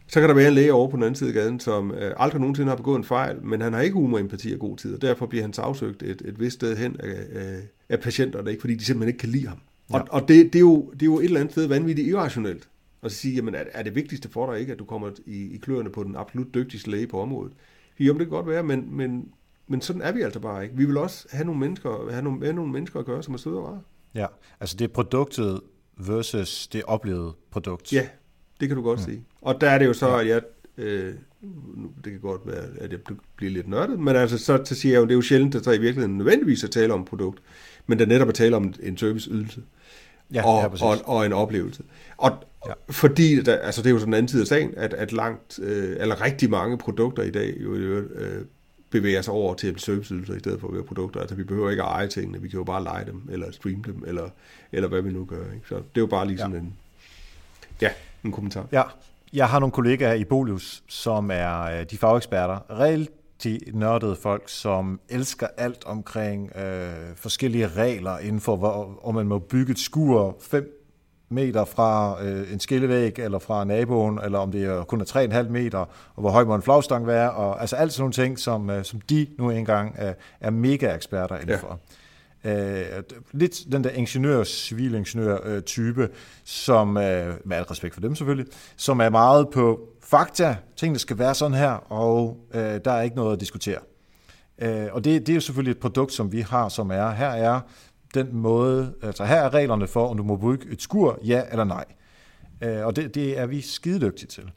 Så 0.08 0.20
kan 0.20 0.28
der 0.28 0.34
være 0.34 0.48
en 0.48 0.54
læge 0.54 0.72
over 0.72 0.88
på 0.88 0.96
den 0.96 1.02
anden 1.02 1.14
side 1.14 1.30
af 1.30 1.34
gaden, 1.34 1.60
som 1.60 1.90
øh, 1.90 2.14
aldrig 2.16 2.40
nogensinde 2.40 2.68
har 2.68 2.76
begået 2.76 2.96
en 2.96 3.04
fejl, 3.04 3.44
men 3.44 3.60
han 3.60 3.72
har 3.72 3.80
ikke 3.80 3.94
humor, 3.94 4.18
empati 4.18 4.52
og 4.52 4.58
god 4.58 4.76
tid, 4.76 4.94
og 4.94 5.02
derfor 5.02 5.26
bliver 5.26 5.42
han 5.42 5.52
sagsøgt 5.52 6.02
et, 6.02 6.22
et 6.24 6.40
vist 6.40 6.54
sted 6.54 6.76
hen 6.76 6.96
af, 7.00 7.24
af, 7.32 7.58
af 7.88 8.00
patienterne, 8.00 8.50
ikke? 8.50 8.60
fordi 8.60 8.74
de 8.74 8.84
simpelthen 8.84 9.08
ikke 9.08 9.18
kan 9.18 9.28
lide 9.28 9.46
ham. 9.46 9.58
Ja. 9.90 9.98
Og, 9.98 10.06
og 10.10 10.28
det, 10.28 10.52
det, 10.52 10.54
er 10.54 10.60
jo, 10.60 10.90
det 10.92 11.02
er 11.02 11.06
jo 11.06 11.18
et 11.18 11.24
eller 11.24 11.40
andet 11.40 11.52
sted 11.52 11.66
vanvittigt 11.66 12.08
irrationelt 12.08 12.68
at 13.02 13.12
sige, 13.12 13.34
jamen 13.34 13.54
er, 13.54 13.64
er 13.72 13.82
det 13.82 13.94
vigtigste 13.94 14.28
for 14.28 14.52
dig 14.52 14.60
ikke, 14.60 14.72
at 14.72 14.78
du 14.78 14.84
kommer 14.84 15.10
i, 15.26 15.54
i 15.54 15.56
kløerne 15.56 15.90
på 15.90 16.04
den 16.04 16.16
absolut 16.16 16.54
dygtigste 16.54 16.90
læge 16.90 17.06
på 17.06 17.20
området? 17.20 17.52
Jo, 17.98 18.12
det 18.12 18.20
kan 18.20 18.28
godt 18.28 18.46
være, 18.46 18.62
men, 18.62 18.96
men, 18.96 19.32
men 19.66 19.80
sådan 19.80 20.02
er 20.02 20.12
vi 20.12 20.22
altså 20.22 20.40
bare 20.40 20.62
ikke. 20.62 20.76
Vi 20.76 20.84
vil 20.84 20.96
også 20.96 21.28
have 21.30 21.44
nogle 21.44 21.60
mennesker, 21.60 22.10
have 22.10 22.22
nogle, 22.22 22.44
have 22.44 22.52
nogle 22.52 22.72
mennesker 22.72 23.00
at 23.00 23.06
gøre, 23.06 23.22
som 23.22 23.34
er 23.34 23.38
søde 23.38 23.56
og 23.56 23.68
rare. 23.68 23.80
Ja, 24.14 24.26
altså 24.60 24.76
det 24.76 24.84
er 24.84 24.88
produktet 24.88 25.60
versus 25.96 26.66
det 26.66 26.82
oplevede 26.84 27.32
produkt. 27.50 27.92
Ja, 27.92 28.08
det 28.60 28.68
kan 28.68 28.76
du 28.76 28.82
godt 28.82 28.98
mm. 28.98 29.04
sige. 29.04 29.22
Og 29.42 29.60
der 29.60 29.70
er 29.70 29.78
det 29.78 29.86
jo 29.86 29.92
så, 29.92 30.16
at 30.16 30.28
jeg... 30.28 30.40
Øh, 30.78 31.14
det 32.04 32.12
kan 32.12 32.20
godt 32.20 32.40
være, 32.46 32.64
at 32.80 32.92
jeg 32.92 32.98
bliver 33.36 33.52
lidt 33.52 33.68
nørdet, 33.68 34.00
men 34.00 34.16
altså 34.16 34.38
så, 34.38 34.62
så 34.64 34.74
siger 34.74 34.92
jeg 34.92 35.00
jo, 35.00 35.04
det 35.04 35.10
er 35.10 35.14
jo 35.14 35.22
sjældent, 35.22 35.54
at 35.54 35.64
der 35.64 35.72
i 35.72 35.78
virkeligheden 35.78 36.18
nødvendigvis 36.18 36.64
at 36.64 36.70
tale 36.70 36.92
om 36.92 37.00
et 37.00 37.06
produkt, 37.06 37.42
men 37.86 37.98
der 37.98 38.06
netop 38.06 38.28
at 38.28 38.34
tale 38.34 38.56
om 38.56 38.74
en 38.82 38.96
serviceydelse. 38.96 39.62
Ja, 40.34 40.46
og, 40.46 40.78
ja, 40.78 40.86
og, 40.86 40.98
og 41.04 41.26
en 41.26 41.32
oplevelse. 41.32 41.82
Og 42.16 42.44
ja. 42.66 42.72
fordi, 42.90 43.42
der, 43.42 43.56
altså 43.56 43.82
det 43.82 43.88
er 43.88 43.92
jo 43.92 43.98
sådan 43.98 44.14
en 44.14 44.18
anden 44.18 44.28
tid 44.28 44.40
af 44.40 44.46
sagen, 44.46 44.74
at, 44.76 44.94
at 44.94 45.12
langt, 45.12 45.58
øh, 45.62 45.96
eller 45.98 46.22
rigtig 46.22 46.50
mange 46.50 46.78
produkter 46.78 47.22
i 47.22 47.30
dag 47.30 47.56
jo 47.60 47.74
øh, 47.74 48.44
bevæger 48.90 49.22
sig 49.22 49.34
over 49.34 49.54
til 49.54 49.66
at 49.66 49.74
blive 49.74 49.80
serviceydelser 49.80 50.34
i 50.34 50.38
stedet 50.38 50.60
for 50.60 50.68
at 50.68 50.74
være 50.74 50.82
produkter. 50.82 51.20
Altså 51.20 51.36
vi 51.36 51.44
behøver 51.44 51.70
ikke 51.70 51.82
at 51.82 51.88
eje 51.88 52.08
tingene, 52.08 52.42
vi 52.42 52.48
kan 52.48 52.58
jo 52.58 52.64
bare 52.64 52.82
lege 52.82 53.04
dem, 53.04 53.22
eller 53.30 53.50
streame 53.50 53.82
dem, 53.86 54.04
eller, 54.06 54.28
eller 54.72 54.88
hvad 54.88 55.02
vi 55.02 55.10
nu 55.10 55.24
gør. 55.24 55.52
Ikke? 55.54 55.68
Så 55.68 55.74
det 55.74 55.82
er 55.94 56.00
jo 56.00 56.06
bare 56.06 56.26
lige 56.26 56.38
sådan 56.38 56.52
ja. 56.52 56.58
en, 56.58 56.74
ja, 57.80 57.90
en 58.28 58.32
kommentar. 58.32 58.66
Ja, 58.72 58.82
jeg 59.32 59.48
har 59.48 59.58
nogle 59.58 59.72
kollegaer 59.72 60.14
i 60.14 60.24
Bolius, 60.24 60.82
som 60.88 61.30
er 61.30 61.62
øh, 61.62 61.84
de 61.90 61.98
fageksperter, 61.98 62.80
rigtig 62.80 63.60
nørdede 63.72 64.16
folk, 64.16 64.42
som 64.46 65.00
elsker 65.08 65.46
alt 65.56 65.84
omkring 65.86 66.56
øh, 66.56 67.16
forskellige 67.16 67.68
regler 67.68 68.18
inden 68.18 68.40
for, 68.40 68.56
hvor, 68.56 69.00
om 69.02 69.14
man 69.14 69.26
må 69.26 69.38
bygge 69.38 69.72
et 69.72 69.78
skur 69.78 70.36
5 70.40 70.74
meter 71.30 71.64
fra 71.64 72.22
øh, 72.24 72.52
en 72.52 72.60
skillevæg, 72.60 73.18
eller 73.18 73.38
fra 73.38 73.64
naboen, 73.64 74.20
eller 74.24 74.38
om 74.38 74.52
det 74.52 74.64
er 74.64 74.84
kun 74.84 75.00
er 75.00 75.04
3,5 75.42 75.48
meter, 75.48 75.78
og 76.14 76.20
hvor 76.20 76.30
høj 76.30 76.44
må 76.44 76.54
en 76.54 76.62
flagstang 76.62 77.06
være, 77.06 77.30
og 77.30 77.60
altså 77.60 77.76
alt 77.76 77.92
sådan 77.92 78.02
nogle 78.02 78.12
ting, 78.12 78.38
som, 78.38 78.70
øh, 78.70 78.84
som 78.84 79.00
de 79.00 79.26
nu 79.38 79.50
engang 79.50 79.94
er, 79.98 80.14
er 80.40 80.50
mega 80.50 80.94
eksperter 80.94 81.36
indenfor. 81.38 81.68
Ja. 81.68 81.94
Øh, 82.44 83.02
lidt 83.32 83.72
den 83.72 83.84
der 83.84 83.90
ingeniør, 83.90 84.44
civilingeniør 84.44 85.38
øh, 85.44 85.62
type, 85.62 86.08
som, 86.44 86.96
øh, 86.96 87.34
med 87.44 87.56
al 87.56 87.62
respekt 87.62 87.94
for 87.94 88.00
dem 88.00 88.14
selvfølgelig, 88.14 88.46
som 88.76 89.00
er 89.00 89.08
meget 89.08 89.48
på 89.48 89.80
fakta, 90.02 90.56
tingene 90.76 90.98
skal 90.98 91.18
være 91.18 91.34
sådan 91.34 91.56
her, 91.56 91.92
og 91.92 92.36
øh, 92.54 92.80
der 92.84 92.90
er 92.90 93.02
ikke 93.02 93.16
noget 93.16 93.32
at 93.32 93.40
diskutere. 93.40 93.78
Øh, 94.58 94.86
og 94.92 95.04
det, 95.04 95.26
det 95.26 95.32
er 95.32 95.34
jo 95.34 95.40
selvfølgelig 95.40 95.70
et 95.70 95.78
produkt, 95.78 96.12
som 96.12 96.32
vi 96.32 96.40
har, 96.40 96.68
som 96.68 96.90
er, 96.90 97.10
her 97.10 97.28
er 97.28 97.60
den 98.14 98.28
måde, 98.32 98.94
altså 99.02 99.24
her 99.24 99.36
er 99.36 99.54
reglerne 99.54 99.86
for, 99.86 100.08
om 100.08 100.16
du 100.16 100.22
må 100.22 100.36
bygge 100.36 100.72
et 100.72 100.82
skur, 100.82 101.18
ja 101.24 101.42
eller 101.50 101.64
nej. 101.64 101.84
Øh, 102.62 102.86
og 102.86 102.96
det, 102.96 103.14
det 103.14 103.38
er 103.38 103.46
vi 103.46 103.60
skidedygtige 103.60 104.28
til. 104.28 104.50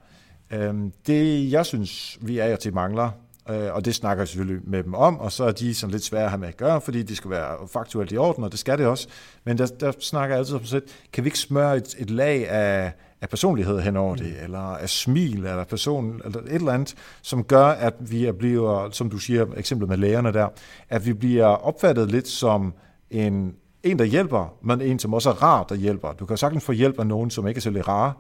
Øh, 0.52 0.76
det, 1.08 1.52
jeg 1.52 1.65
synes, 1.65 2.17
vi 2.22 2.38
er 2.38 2.56
til 2.56 2.74
mangler, 2.74 3.12
Øh, 3.50 3.74
og 3.74 3.86
det 3.86 3.96
snakker 3.96 4.22
jeg 4.22 4.28
selvfølgelig 4.28 4.62
med 4.70 4.84
dem 4.84 4.94
om, 4.94 5.20
og 5.20 5.32
så 5.32 5.44
er 5.44 5.52
de 5.52 5.76
sådan 5.76 5.92
lidt 5.92 6.04
svære 6.04 6.24
at 6.24 6.30
have 6.30 6.40
med 6.40 6.48
at 6.48 6.58
gøre, 6.58 6.82
fordi 6.82 7.04
de 7.04 7.16
skal 7.16 7.32
være 7.32 7.68
faktuelt 7.74 8.12
i 8.12 8.18
orden, 8.18 8.44
og 8.44 8.52
det 8.52 8.60
skal 8.60 8.78
det 8.78 8.86
også. 8.86 9.08
Men 9.44 9.58
der, 9.58 9.66
der 9.66 9.92
snakker 10.00 10.36
jeg 10.36 10.40
altid 10.40 10.56
om 10.56 10.66
sig 10.66 10.82
kan 11.14 11.24
vi 11.24 11.28
ikke 11.28 11.40
smøre 11.40 11.78
et, 11.78 11.96
et 12.00 12.10
lag 12.10 12.50
af, 12.50 12.92
af 13.22 13.30
personlighed 13.30 13.80
henover 13.80 14.16
det, 14.16 14.26
mm. 14.26 14.44
eller 14.44 14.60
af 14.60 14.90
smil, 14.90 15.38
eller 15.38 15.64
person, 15.64 16.22
eller 16.26 16.40
et 16.40 16.54
eller 16.54 16.72
andet, 16.72 16.96
som 17.22 17.44
gør, 17.44 17.66
at 17.66 17.94
vi 18.00 18.32
bliver, 18.32 18.90
som 18.92 19.10
du 19.10 19.18
siger, 19.18 19.46
eksemplet 19.58 19.90
med 19.90 19.98
lægerne 19.98 20.34
der, 20.34 20.48
at 20.90 21.06
vi 21.06 21.14
bliver 21.14 21.46
opfattet 21.46 22.12
lidt 22.12 22.28
som 22.28 22.74
en, 23.10 23.56
en, 23.84 24.00
der 24.00 24.06
hjælper, 24.06 24.54
men 24.62 24.82
en, 24.82 25.00
som 25.00 25.14
også 25.14 25.30
er 25.30 25.44
rar, 25.44 25.64
der 25.64 25.76
hjælper. 25.76 26.14
Du 26.14 26.26
kan 26.26 26.38
sagtens 26.38 26.64
få 26.64 26.72
hjælp 26.72 27.00
af 27.00 27.08
nogen, 27.08 27.30
som 27.30 27.48
ikke 27.48 27.58
er 27.58 27.62
så 27.62 27.70
lidt 27.70 27.88
rare, 27.88 28.14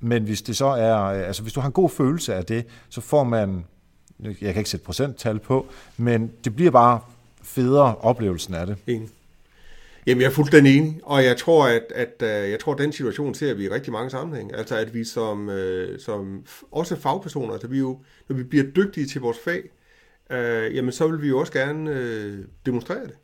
men 0.00 0.22
hvis 0.22 0.42
det 0.42 0.56
så 0.56 0.66
er, 0.66 0.94
altså 0.94 1.42
hvis 1.42 1.52
du 1.52 1.60
har 1.60 1.66
en 1.66 1.72
god 1.72 1.90
følelse 1.90 2.34
af 2.34 2.44
det, 2.44 2.66
så 2.88 3.00
får 3.00 3.24
man 3.24 3.64
jeg 4.20 4.34
kan 4.40 4.56
ikke 4.56 4.70
sætte 4.70 4.86
procenttal 4.86 5.38
på, 5.38 5.66
men 5.96 6.32
det 6.44 6.56
bliver 6.56 6.70
bare 6.70 7.00
federe 7.42 7.96
oplevelsen 7.96 8.54
af 8.54 8.66
det. 8.66 8.76
Enig. 8.86 9.08
Jamen, 10.06 10.20
jeg 10.20 10.28
er 10.28 10.32
fuldstændig 10.32 10.76
enig, 10.76 11.00
og 11.02 11.24
jeg 11.24 11.36
tror, 11.36 11.66
at, 11.66 11.92
at, 11.94 12.22
øh, 12.22 12.50
jeg 12.50 12.60
tror, 12.60 12.72
at 12.72 12.78
den 12.78 12.92
situation 12.92 13.34
ser 13.34 13.54
vi 13.54 13.64
i 13.64 13.68
rigtig 13.68 13.92
mange 13.92 14.10
sammenhænge. 14.10 14.56
Altså, 14.56 14.76
at 14.76 14.94
vi 14.94 15.04
som, 15.04 15.50
øh, 15.50 16.00
som 16.00 16.44
også 16.70 16.96
fagpersoner, 16.96 17.52
altså 17.52 17.68
vi 17.68 17.78
jo, 17.78 18.00
når 18.28 18.36
vi 18.36 18.42
bliver 18.42 18.64
dygtige 18.64 19.06
til 19.06 19.20
vores 19.20 19.38
fag, 19.44 19.62
øh, 20.30 20.76
jamen 20.76 20.92
så 20.92 21.08
vil 21.08 21.22
vi 21.22 21.28
jo 21.28 21.38
også 21.38 21.52
gerne 21.52 21.90
øh, 21.90 22.38
demonstrere 22.66 23.04
det 23.04 23.14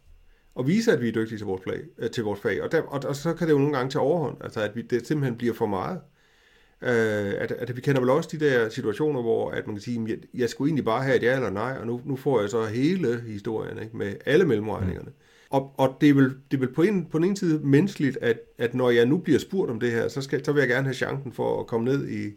og 0.54 0.66
vise, 0.66 0.92
at 0.92 1.00
vi 1.00 1.09
er 1.09 1.12
dygtige 1.12 1.38
til 1.38 1.46
vores, 1.46 1.62
fag, 1.64 1.80
øh, 1.98 2.11
til 2.11 2.24
vores 2.24 2.40
fag. 2.40 2.62
Og, 2.62 2.72
der, 2.72 2.83
og, 2.83 3.02
og 3.07 3.16
så 3.16 3.35
kan 3.35 3.46
det 3.46 3.52
jo 3.52 3.59
nogle 3.59 3.76
gange 3.76 3.90
tage 3.90 4.02
overhånd, 4.02 4.37
altså 4.44 4.61
at 4.61 4.76
vi, 4.76 4.83
det 4.83 5.07
simpelthen 5.07 5.38
bliver 5.38 5.54
for 5.54 5.66
meget. 5.66 6.00
Øh, 6.85 7.35
at, 7.38 7.53
at 7.53 7.77
vi 7.77 7.81
kender 7.81 8.01
vel 8.01 8.11
også 8.11 8.29
de 8.33 8.44
der 8.44 8.68
situationer, 8.68 9.23
hvor 9.23 9.51
at 9.51 9.66
man 9.66 9.77
kan 9.77 9.83
sige, 9.83 10.05
jeg, 10.09 10.16
jeg 10.35 10.49
skulle 10.49 10.68
egentlig 10.68 10.85
bare 10.85 11.03
have 11.03 11.16
et 11.16 11.23
ja 11.23 11.35
eller 11.35 11.51
nej, 11.51 11.77
og 11.81 11.87
nu, 11.87 12.01
nu 12.05 12.16
får 12.16 12.40
jeg 12.40 12.51
så 12.51 12.64
hele 12.64 13.20
historien 13.20 13.79
ikke, 13.83 13.97
med 13.97 14.14
alle 14.27 14.44
mellemregningerne. 14.44 15.09
Mm. 15.09 15.14
Og, 15.51 15.75
og 15.79 15.97
det 16.01 16.09
er 16.09 16.14
vel, 16.14 16.25
det 16.51 16.57
er 16.57 16.59
vel 16.59 16.73
på, 16.73 16.83
en, 16.83 17.07
på 17.07 17.18
den 17.18 17.27
ene 17.27 17.37
side 17.37 17.61
menneskeligt, 17.64 18.18
at, 18.20 18.40
at 18.59 18.75
når 18.75 18.90
jeg 18.90 19.07
nu 19.07 19.18
bliver 19.18 19.38
spurgt 19.38 19.70
om 19.70 19.81
det 19.81 19.90
her, 19.90 20.09
så, 20.09 20.23
skal, 20.23 20.44
så 20.44 20.53
vil 20.53 20.61
jeg 20.61 20.68
gerne 20.68 20.85
have 20.85 20.94
chancen 20.94 21.33
for 21.33 21.61
at 21.61 21.66
komme 21.66 21.85
ned 21.85 22.09
i, 22.09 22.31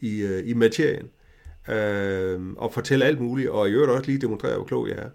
i, 0.00 0.22
øh, 0.22 0.48
i 0.48 0.54
materien 0.54 1.08
øh, 1.70 2.40
og 2.56 2.72
fortælle 2.72 3.04
alt 3.04 3.20
muligt, 3.20 3.48
og 3.48 3.68
i 3.68 3.72
øvrigt 3.72 3.92
også 3.92 4.06
lige 4.06 4.20
demonstrere, 4.20 4.56
hvor 4.56 4.64
klog 4.64 4.88
jeg 4.88 4.96
er. 4.96 5.08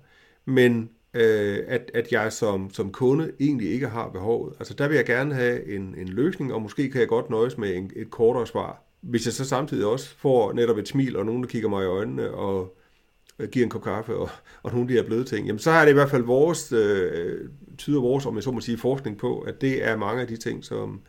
Men 0.45 0.89
øh, 1.15 1.60
at, 1.67 1.91
at 1.93 2.12
jeg 2.12 2.34
som, 2.34 2.69
som 2.73 2.91
kunde 2.91 3.32
egentlig 3.39 3.71
ikke 3.71 3.88
har 3.88 4.10
behovet. 4.10 4.54
Altså 4.60 4.73
der 4.73 4.88
vil 4.88 4.95
jeg 4.95 5.06
gerne 5.06 5.36
have 5.36 5.75
en, 5.75 5.95
en 5.97 6.08
løsning, 6.08 6.54
og 6.54 6.62
måske 6.62 6.89
kan 6.89 7.01
jeg 7.01 7.08
godt 7.08 7.30
nøjes 7.30 7.58
med 7.58 7.75
en, 7.75 7.91
et 7.95 8.12
kortere 8.12 8.47
svar. 8.47 8.82
Hvis 9.01 9.25
jeg 9.25 9.34
så 9.34 9.45
samtidig 9.45 9.86
også 9.86 10.10
får 10.17 10.54
netop 10.54 10.78
et 10.78 10.88
smil, 10.88 11.17
og 11.17 11.25
nogen, 11.25 11.43
der 11.43 11.49
kigger 11.49 11.69
mig 11.69 11.84
i 11.84 11.88
øjnene, 11.88 12.32
og 12.32 12.78
øh, 13.39 13.49
giver 13.49 13.63
en 13.63 13.69
kop 13.69 13.84
kaffe, 13.84 14.15
og, 14.15 14.30
og 14.63 14.71
nogle 14.71 14.84
af 14.84 14.88
de 14.88 14.93
her 14.93 15.04
bløde 15.04 15.23
ting, 15.23 15.47
jamen 15.47 15.60
så 15.60 15.71
er 15.71 15.82
det 15.82 15.91
i 15.91 15.93
hvert 15.93 16.10
fald 16.10 16.23
vores, 16.23 16.71
øh, 16.71 17.49
tyder 17.78 18.01
vores, 18.01 18.25
om 18.25 18.36
jeg 18.36 18.43
så 18.43 18.51
må 18.51 18.60
sige, 18.60 18.78
forskning 18.78 19.17
på, 19.17 19.39
at 19.39 19.62
det 19.62 19.88
er 19.88 19.97
mange 19.97 20.21
af 20.21 20.28
de 20.28 20.38
ting, 20.38 20.63
som, 20.65 21.01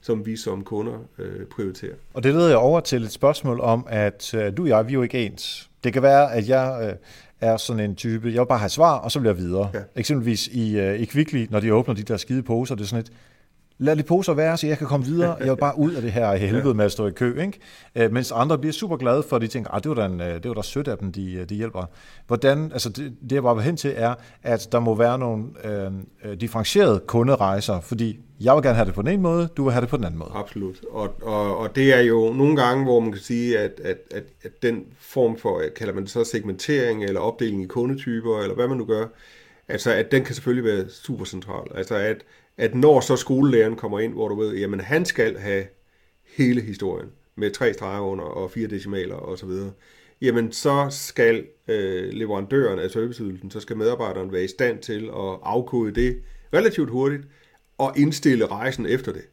som 0.00 0.26
vi 0.26 0.36
som 0.36 0.64
kunder 0.64 0.98
øh, 1.18 1.46
prioriterer. 1.46 1.94
Og 2.14 2.22
det 2.22 2.34
leder 2.34 2.48
jeg 2.48 2.58
over 2.58 2.80
til 2.80 3.02
et 3.02 3.12
spørgsmål 3.12 3.60
om, 3.60 3.86
at 3.90 4.34
øh, 4.34 4.56
du 4.56 4.62
og 4.62 4.68
jeg, 4.68 4.86
vi 4.86 4.92
er 4.92 4.94
jo 4.94 5.02
ikke 5.02 5.26
ens. 5.26 5.70
Det 5.84 5.92
kan 5.92 6.02
være, 6.02 6.34
at 6.34 6.48
jeg 6.48 6.88
øh, 6.88 6.94
er 7.40 7.56
sådan 7.56 7.90
en 7.90 7.96
type, 7.96 8.28
jeg 8.32 8.40
vil 8.40 8.46
bare 8.46 8.58
have 8.58 8.68
svar, 8.68 8.98
og 8.98 9.12
så 9.12 9.20
bliver 9.20 9.32
jeg 9.34 9.42
videre. 9.42 9.70
Ja. 9.74 9.80
Eksempelvis 9.96 10.48
i, 10.48 10.80
uh, 10.80 10.94
i 10.94 11.04
Kvickly, 11.04 11.46
når 11.50 11.60
de 11.60 11.74
åbner 11.74 11.94
de 11.94 12.02
der 12.02 12.16
skide 12.16 12.42
poser, 12.42 12.74
det 12.74 12.82
er 12.82 12.86
sådan 12.86 13.04
et, 13.04 13.12
lad 13.78 13.96
de 13.96 14.02
poser 14.02 14.34
være, 14.34 14.56
så 14.56 14.66
jeg 14.66 14.78
kan 14.78 14.86
komme 14.86 15.06
videre. 15.06 15.36
Jeg 15.40 15.50
vil 15.50 15.56
bare 15.56 15.78
ud 15.78 15.92
af 15.92 16.02
det 16.02 16.12
her 16.12 16.34
helvede 16.46 16.74
med 16.74 16.84
at 16.84 16.92
stå 16.92 17.06
i 17.06 17.10
kø. 17.10 17.40
Ikke? 17.40 17.58
Øh, 17.94 18.12
mens 18.12 18.32
andre 18.32 18.58
bliver 18.58 18.72
super 18.72 18.96
glade 18.96 19.22
for, 19.28 19.36
at 19.36 19.42
de 19.42 19.46
tænker, 19.46 19.70
at 19.70 19.84
det 19.84 19.88
var 19.88 19.94
da, 19.94 20.06
en, 20.06 20.20
øh, 20.20 20.34
det 20.34 20.48
var 20.48 20.54
da 20.54 20.62
sødt 20.62 20.88
af 20.88 20.98
dem, 20.98 21.12
de, 21.12 21.32
øh, 21.32 21.48
de 21.48 21.54
hjælper. 21.54 21.84
Hvordan, 22.26 22.72
altså 22.72 22.88
det, 22.88 23.14
det 23.22 23.32
jeg 23.32 23.42
bare 23.42 23.54
vil 23.54 23.64
hen 23.64 23.76
til, 23.76 23.92
er, 23.96 24.14
at 24.42 24.68
der 24.72 24.80
må 24.80 24.94
være 24.94 25.18
nogle 25.18 25.44
øh, 25.64 26.40
differentierede 26.40 27.00
kunderejser, 27.06 27.80
fordi 27.80 28.18
jeg 28.40 28.54
vil 28.54 28.62
gerne 28.62 28.74
have 28.74 28.86
det 28.86 28.94
på 28.94 29.02
den 29.02 29.10
ene 29.10 29.22
måde, 29.22 29.48
du 29.56 29.64
vil 29.64 29.72
have 29.72 29.80
det 29.80 29.88
på 29.88 29.96
den 29.96 30.04
anden 30.04 30.18
måde. 30.18 30.30
Absolut. 30.34 30.76
Og, 30.90 31.14
og, 31.22 31.58
og 31.58 31.76
det 31.76 31.94
er 31.94 32.00
jo 32.00 32.32
nogle 32.32 32.56
gange, 32.56 32.84
hvor 32.84 33.00
man 33.00 33.12
kan 33.12 33.20
sige, 33.20 33.58
at, 33.58 33.80
at, 33.84 33.98
at, 34.10 34.24
at 34.42 34.62
den 34.62 34.84
form 34.98 35.38
for, 35.38 35.62
kalder 35.76 35.94
man 35.94 36.02
det 36.02 36.10
så 36.10 36.24
segmentering, 36.24 37.04
eller 37.04 37.20
opdeling 37.20 37.62
i 37.62 37.66
kundetyper, 37.66 38.40
eller 38.40 38.54
hvad 38.54 38.68
man 38.68 38.78
nu 38.78 38.84
gør, 38.84 39.06
altså 39.68 39.92
at 39.92 40.12
den 40.12 40.24
kan 40.24 40.34
selvfølgelig 40.34 40.76
være 40.76 40.88
super 40.88 41.24
central. 41.24 41.66
Altså 41.74 41.94
at, 41.94 42.16
at 42.56 42.74
når 42.74 43.00
så 43.00 43.16
skolelæreren 43.16 43.76
kommer 43.76 44.00
ind, 44.00 44.12
hvor 44.12 44.28
du 44.28 44.34
ved, 44.34 44.56
jamen 44.56 44.80
han 44.80 45.04
skal 45.04 45.38
have 45.38 45.64
hele 46.36 46.60
historien 46.60 47.08
med 47.36 47.50
tre 47.50 47.72
streger 47.72 48.00
under 48.00 48.24
og 48.24 48.50
fire 48.50 48.66
decimaler 48.66 49.14
og 49.14 49.38
så 49.38 49.46
videre, 49.46 49.72
jamen 50.20 50.52
så 50.52 50.86
skal 50.90 51.46
øh, 51.68 52.12
leverandøren 52.12 52.78
af 52.78 52.90
serviceydelsen, 52.90 53.50
så 53.50 53.60
skal 53.60 53.76
medarbejderen 53.76 54.32
være 54.32 54.44
i 54.44 54.48
stand 54.48 54.78
til 54.78 55.04
at 55.04 55.38
afkode 55.42 55.92
det 55.92 56.22
relativt 56.52 56.90
hurtigt 56.90 57.22
og 57.78 57.98
indstille 57.98 58.46
rejsen 58.46 58.86
efter 58.86 59.12
det, 59.12 59.24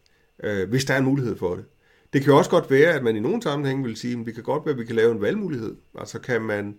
øh, 0.44 0.70
hvis 0.70 0.86
der 0.86 0.94
er 0.94 0.98
en 0.98 1.06
mulighed 1.06 1.38
for 1.38 1.56
det. 1.56 1.66
Det 2.14 2.22
kan 2.22 2.32
jo 2.32 2.38
også 2.38 2.50
godt 2.50 2.72
være, 2.72 2.94
at 2.94 3.04
man 3.04 3.16
i 3.16 3.20
nogle 3.20 3.42
sammenhænge 3.42 3.84
vil 3.84 3.96
sige, 3.96 4.20
at 4.20 4.26
det 4.26 4.34
kan 4.34 4.44
godt 4.44 4.66
være, 4.66 4.74
at 4.74 4.80
vi 4.80 4.86
kan 4.86 4.96
lave 4.96 5.12
en 5.12 5.22
valgmulighed. 5.22 5.76
Altså 6.00 6.20
kan 6.20 6.42
man, 6.42 6.78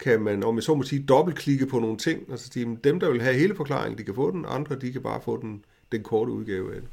kan 0.00 0.20
man 0.20 0.44
om 0.44 0.56
jeg 0.56 0.62
så 0.62 0.74
må 0.74 0.82
sige, 0.82 1.04
dobbeltklikke 1.08 1.66
på 1.66 1.78
nogle 1.78 1.96
ting, 1.96 2.30
altså 2.30 2.50
sige, 2.52 2.78
dem, 2.84 3.00
der 3.00 3.10
vil 3.10 3.22
have 3.22 3.34
hele 3.34 3.54
forklaringen, 3.54 3.98
de 3.98 4.02
kan 4.02 4.14
få 4.14 4.30
den, 4.30 4.44
andre, 4.48 4.76
de 4.76 4.92
kan 4.92 5.02
bare 5.02 5.20
få 5.20 5.40
den 5.42 5.64
den 5.92 6.02
korte 6.02 6.32
udgave 6.32 6.74
af 6.74 6.80
det. 6.80 6.90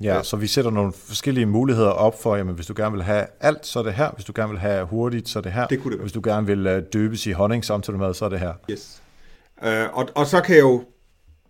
Ja, 0.00 0.22
så 0.22 0.36
vi 0.36 0.46
sætter 0.46 0.70
nogle 0.70 0.92
forskellige 0.92 1.46
muligheder 1.46 1.90
op 1.90 2.22
for, 2.22 2.36
jamen 2.36 2.54
hvis 2.54 2.66
du 2.66 2.74
gerne 2.76 2.92
vil 2.92 3.02
have 3.02 3.26
alt, 3.40 3.66
så 3.66 3.78
er 3.78 3.82
det 3.82 3.94
her. 3.94 4.10
Hvis 4.10 4.24
du 4.24 4.32
gerne 4.36 4.50
vil 4.50 4.58
have 4.58 4.86
hurtigt, 4.86 5.28
så 5.28 5.38
er 5.38 5.42
det 5.42 5.52
her. 5.52 5.66
Det 5.66 5.82
kunne 5.82 5.90
det 5.90 5.98
være. 5.98 6.04
Hvis 6.04 6.12
du 6.12 6.20
gerne 6.24 6.46
vil 6.46 6.66
øh, 6.66 6.82
døbes 6.92 7.26
i 7.26 7.32
honning 7.32 7.64
samtidig 7.64 7.98
med, 7.98 8.14
så 8.14 8.24
er 8.24 8.28
det 8.28 8.40
her. 8.40 8.52
Yes. 8.70 9.02
Uh, 9.62 9.98
og, 9.98 10.08
og 10.14 10.26
så 10.26 10.40
kan 10.40 10.54
jeg 10.54 10.62
jo 10.62 10.84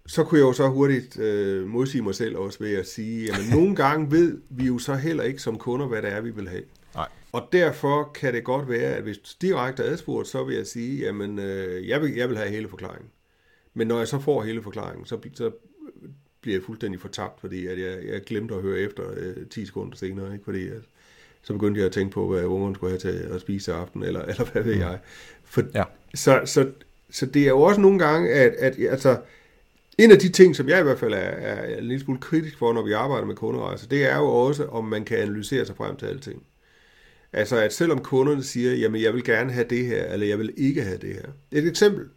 så 0.06 0.24
kunne 0.24 0.38
jeg 0.38 0.44
jo 0.44 0.52
så 0.52 0.68
hurtigt 0.68 1.18
uh, 1.18 1.66
modsige 1.66 2.02
mig 2.02 2.14
selv 2.14 2.36
også 2.36 2.58
ved 2.58 2.74
at 2.74 2.86
sige, 2.86 3.32
at 3.32 3.38
nogle 3.56 3.76
gange 3.76 4.10
ved 4.10 4.38
vi 4.50 4.66
jo 4.66 4.78
så 4.78 4.94
heller 4.94 5.24
ikke 5.24 5.42
som 5.42 5.58
kunder, 5.58 5.86
hvad 5.86 6.02
det 6.02 6.12
er, 6.12 6.20
vi 6.20 6.30
vil 6.30 6.48
have. 6.48 6.62
Nej. 6.94 7.08
Og 7.32 7.48
derfor 7.52 8.10
kan 8.14 8.34
det 8.34 8.44
godt 8.44 8.68
være, 8.68 8.94
at 8.94 9.02
hvis 9.02 9.18
direkte 9.40 9.84
adspurgt, 9.84 10.28
så 10.28 10.44
vil 10.44 10.56
jeg 10.56 10.66
sige, 10.66 11.06
jamen 11.06 11.38
uh, 11.38 11.88
jeg, 11.88 12.02
vil, 12.02 12.14
jeg 12.14 12.28
vil 12.28 12.36
have 12.36 12.50
hele 12.50 12.68
forklaringen. 12.68 13.10
Men 13.74 13.86
når 13.86 13.98
jeg 13.98 14.08
så 14.08 14.18
får 14.18 14.42
hele 14.42 14.62
forklaringen, 14.62 15.06
så, 15.06 15.18
så 15.34 15.50
bliver 16.44 16.56
jeg 16.56 16.64
fuldstændig 16.64 17.00
fortabt, 17.00 17.40
fordi 17.40 17.66
at 17.66 17.78
jeg, 17.78 17.98
jeg 18.12 18.20
glemte 18.20 18.54
at 18.54 18.62
høre 18.62 18.78
efter 18.78 19.02
øh, 19.16 19.46
10 19.50 19.66
sekunder 19.66 19.96
senere, 19.96 20.32
ikke? 20.32 20.44
fordi 20.44 20.68
at, 20.68 20.82
så 21.42 21.52
begyndte 21.52 21.78
jeg 21.78 21.86
at 21.86 21.92
tænke 21.92 22.12
på, 22.12 22.28
hvad 22.28 22.44
ungerne 22.44 22.74
skulle 22.74 22.90
have 22.90 22.98
til 22.98 23.34
at 23.34 23.40
spise 23.40 23.64
til 23.66 23.70
aften, 23.72 24.02
eller, 24.02 24.22
eller 24.30 24.44
hvad 24.44 24.62
ved 24.62 24.74
mm. 24.74 24.80
jeg. 24.80 24.98
For, 25.44 25.62
ja. 25.74 25.84
så, 26.14 26.40
så, 26.44 26.70
så 27.10 27.26
det 27.26 27.42
er 27.42 27.48
jo 27.48 27.60
også 27.60 27.80
nogle 27.80 27.98
gange, 27.98 28.30
at, 28.32 28.52
at 28.52 28.90
altså, 28.90 29.18
en 29.98 30.10
af 30.10 30.18
de 30.18 30.28
ting, 30.28 30.56
som 30.56 30.68
jeg 30.68 30.80
i 30.80 30.82
hvert 30.82 30.98
fald 30.98 31.12
er, 31.12 31.16
er 31.18 31.78
en 31.78 31.84
lille 31.84 32.04
smule 32.04 32.20
kritisk 32.20 32.58
for, 32.58 32.72
når 32.72 32.82
vi 32.82 32.92
arbejder 32.92 33.26
med 33.26 33.34
kunderejser, 33.34 33.88
det 33.88 34.10
er 34.10 34.16
jo 34.16 34.26
også, 34.26 34.66
om 34.66 34.84
man 34.84 35.04
kan 35.04 35.18
analysere 35.18 35.66
sig 35.66 35.76
frem 35.76 35.96
til 35.96 36.06
alting. 36.06 36.42
Altså, 37.32 37.56
at 37.56 37.72
selvom 37.72 37.98
kunderne 37.98 38.42
siger, 38.42 38.74
jamen, 38.74 39.02
jeg 39.02 39.14
vil 39.14 39.24
gerne 39.24 39.52
have 39.52 39.66
det 39.70 39.86
her, 39.86 40.04
eller 40.04 40.26
jeg 40.26 40.38
vil 40.38 40.54
ikke 40.56 40.82
have 40.82 40.98
det 40.98 41.14
her. 41.14 41.28
Et 41.52 41.68
eksempel. 41.68 42.08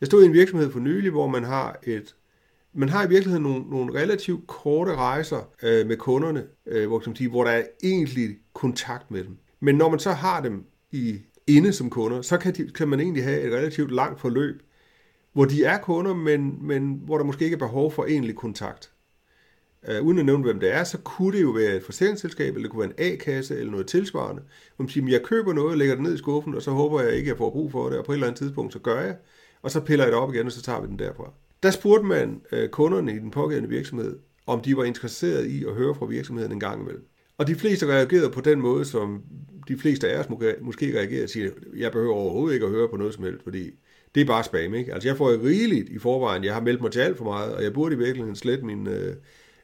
Jeg 0.00 0.06
stod 0.06 0.22
i 0.22 0.26
en 0.26 0.32
virksomhed 0.32 0.70
for 0.70 0.80
nylig, 0.80 1.10
hvor 1.10 1.26
man 1.26 1.44
har 1.44 1.78
et 1.82 2.14
man 2.74 2.88
har 2.88 3.06
i 3.06 3.08
virkeligheden 3.08 3.42
nogle, 3.42 3.70
nogle 3.70 4.00
relativt 4.00 4.46
korte 4.46 4.94
rejser 4.96 5.48
øh, 5.62 5.86
med 5.86 5.96
kunderne, 5.96 6.44
øh, 6.66 6.86
hvor, 6.86 7.00
som 7.00 7.16
sige, 7.16 7.30
hvor 7.30 7.44
der 7.44 7.50
er 7.50 7.62
egentlig 7.82 8.36
kontakt 8.52 9.10
med 9.10 9.24
dem. 9.24 9.36
Men 9.60 9.74
når 9.74 9.90
man 9.90 9.98
så 9.98 10.12
har 10.12 10.40
dem 10.40 10.64
i 10.92 11.20
inde 11.46 11.72
som 11.72 11.90
kunder, 11.90 12.22
så 12.22 12.38
kan, 12.38 12.54
de, 12.54 12.70
kan 12.70 12.88
man 12.88 13.00
egentlig 13.00 13.24
have 13.24 13.40
et 13.40 13.52
relativt 13.52 13.90
langt 13.90 14.20
forløb, 14.20 14.62
hvor 15.32 15.44
de 15.44 15.64
er 15.64 15.78
kunder, 15.78 16.14
men, 16.14 16.58
men 16.66 17.00
hvor 17.04 17.18
der 17.18 17.24
måske 17.24 17.44
ikke 17.44 17.54
er 17.54 17.58
behov 17.58 17.92
for 17.92 18.04
egentlig 18.04 18.36
kontakt. 18.36 18.90
Øh, 19.88 20.02
uden 20.02 20.18
at 20.18 20.24
nævne, 20.24 20.42
hvem 20.42 20.60
det 20.60 20.74
er, 20.74 20.84
så 20.84 20.98
kunne 20.98 21.36
det 21.36 21.42
jo 21.42 21.50
være 21.50 21.76
et 21.76 21.82
forsikringsselskab, 21.82 22.48
eller 22.48 22.62
det 22.62 22.70
kunne 22.70 22.80
være 22.80 22.94
en 22.98 23.12
A-kasse, 23.12 23.58
eller 23.58 23.70
noget 23.70 23.86
tilsvarende. 23.86 24.42
Hvor 24.76 24.82
man 24.82 24.90
siger, 24.90 25.10
jeg 25.10 25.22
køber 25.22 25.52
noget, 25.52 25.78
lægger 25.78 25.94
det 25.94 26.04
ned 26.04 26.14
i 26.14 26.18
skuffen, 26.18 26.54
og 26.54 26.62
så 26.62 26.70
håber 26.70 27.00
jeg 27.00 27.12
ikke, 27.12 27.26
at 27.26 27.28
jeg 27.28 27.38
får 27.38 27.50
brug 27.50 27.72
for 27.72 27.88
det, 27.88 27.98
og 27.98 28.04
på 28.04 28.12
et 28.12 28.16
eller 28.16 28.26
andet 28.26 28.38
tidspunkt, 28.38 28.72
så 28.72 28.78
gør 28.78 29.00
jeg, 29.00 29.16
og 29.62 29.70
så 29.70 29.80
piller 29.80 30.04
jeg 30.04 30.12
det 30.12 30.20
op 30.20 30.34
igen, 30.34 30.46
og 30.46 30.52
så 30.52 30.62
tager 30.62 30.80
vi 30.80 30.86
den 30.86 30.98
derfra. 30.98 31.32
Der 31.62 31.70
spurgte 31.70 32.06
man 32.06 32.40
øh, 32.52 32.68
kunderne 32.68 33.14
i 33.14 33.18
den 33.18 33.30
pågældende 33.30 33.68
virksomhed, 33.68 34.18
om 34.46 34.60
de 34.60 34.76
var 34.76 34.84
interesseret 34.84 35.46
i 35.46 35.64
at 35.64 35.74
høre 35.74 35.94
fra 35.94 36.06
virksomheden 36.06 36.52
en 36.52 36.60
gang 36.60 36.80
imellem. 36.80 37.06
Og 37.38 37.46
de 37.46 37.54
fleste 37.54 37.86
reagerede 37.86 38.30
på 38.30 38.40
den 38.40 38.60
måde, 38.60 38.84
som 38.84 39.22
de 39.68 39.78
fleste 39.78 40.08
af 40.08 40.18
os 40.18 40.26
måske 40.60 40.98
reagerer 40.98 41.22
og 41.22 41.28
siger, 41.28 41.50
jeg 41.76 41.92
behøver 41.92 42.14
overhovedet 42.14 42.54
ikke 42.54 42.66
at 42.66 42.72
høre 42.72 42.88
på 42.88 42.96
noget 42.96 43.14
som 43.14 43.24
helst, 43.24 43.42
fordi 43.42 43.70
det 44.14 44.20
er 44.20 44.24
bare 44.24 44.44
spam, 44.44 44.74
ikke? 44.74 44.94
Altså 44.94 45.08
jeg 45.08 45.16
får 45.16 45.30
jo 45.30 45.40
rigeligt 45.42 45.88
i 45.88 45.98
forvejen, 45.98 46.44
jeg 46.44 46.54
har 46.54 46.60
meldt 46.60 46.80
mig 46.80 46.90
til 46.92 47.00
alt 47.00 47.16
for 47.16 47.24
meget, 47.24 47.54
og 47.54 47.62
jeg 47.62 47.72
burde 47.72 47.94
i 47.94 47.98
virkeligheden 47.98 48.36
slette 48.36 48.64
min, 48.64 48.86
øh, 48.86 49.16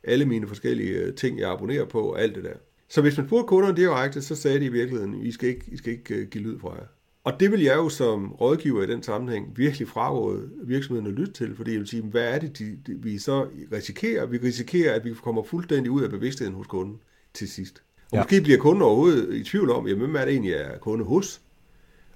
alle 0.05 0.25
mine 0.25 0.47
forskellige 0.47 0.99
øh, 0.99 1.15
ting, 1.15 1.39
jeg 1.39 1.51
abonnerer 1.51 1.85
på, 1.85 2.01
og 2.01 2.23
alt 2.23 2.35
det 2.35 2.45
der. 2.45 2.55
Så 2.89 3.01
hvis 3.01 3.17
man 3.17 3.27
spurgte 3.27 3.49
kunderne 3.49 3.77
direkte, 3.77 4.23
så 4.23 4.37
sagde 4.37 4.61
de 4.61 4.65
i 4.65 4.69
virkeligheden, 4.69 5.15
I 5.23 5.33
skal 5.33 5.49
ikke, 5.49 5.65
I 5.69 5.77
skal 5.77 5.93
ikke 5.93 6.15
øh, 6.15 6.29
give 6.29 6.45
lyd 6.45 6.59
fra 6.59 6.75
jer. 6.75 6.87
Og 7.29 7.41
det 7.41 7.53
vil 7.53 7.63
jeg 7.63 7.77
jo 7.77 7.89
som 7.89 8.33
rådgiver 8.33 8.83
i 8.83 8.87
den 8.87 9.03
sammenhæng 9.03 9.53
virkelig 9.57 9.89
fraråde 9.89 10.51
virksomheden 10.63 11.07
at 11.07 11.13
lytte 11.13 11.33
til, 11.33 11.57
fordi 11.57 11.71
jeg 11.71 11.81
vil 11.81 11.89
sige, 11.89 12.03
hvad 12.03 12.35
er 12.35 12.39
det, 12.39 12.59
de, 12.59 12.79
de, 12.87 12.95
vi 13.03 13.19
så 13.19 13.47
risikerer? 13.73 14.27
Vi 14.27 14.39
risikerer, 14.39 14.95
at 14.95 15.05
vi 15.05 15.15
kommer 15.15 15.43
fuldstændig 15.43 15.91
ud 15.91 16.03
af 16.03 16.11
bevidstheden 16.11 16.55
hos 16.55 16.67
kunden 16.67 17.01
til 17.35 17.49
sidst. 17.49 17.83
Og 18.11 18.13
ja. 18.13 18.23
måske 18.23 18.41
bliver 18.41 18.59
kunden 18.59 18.83
overhovedet 18.83 19.35
i 19.35 19.45
tvivl 19.45 19.71
om, 19.71 19.87
jamen, 19.87 19.99
hvem 19.99 20.17
er 20.17 20.25
det 20.25 20.33
egentlig, 20.33 20.53
jeg 20.53 20.61
er 20.61 20.79
kunde 20.79 21.05
hos? 21.05 21.41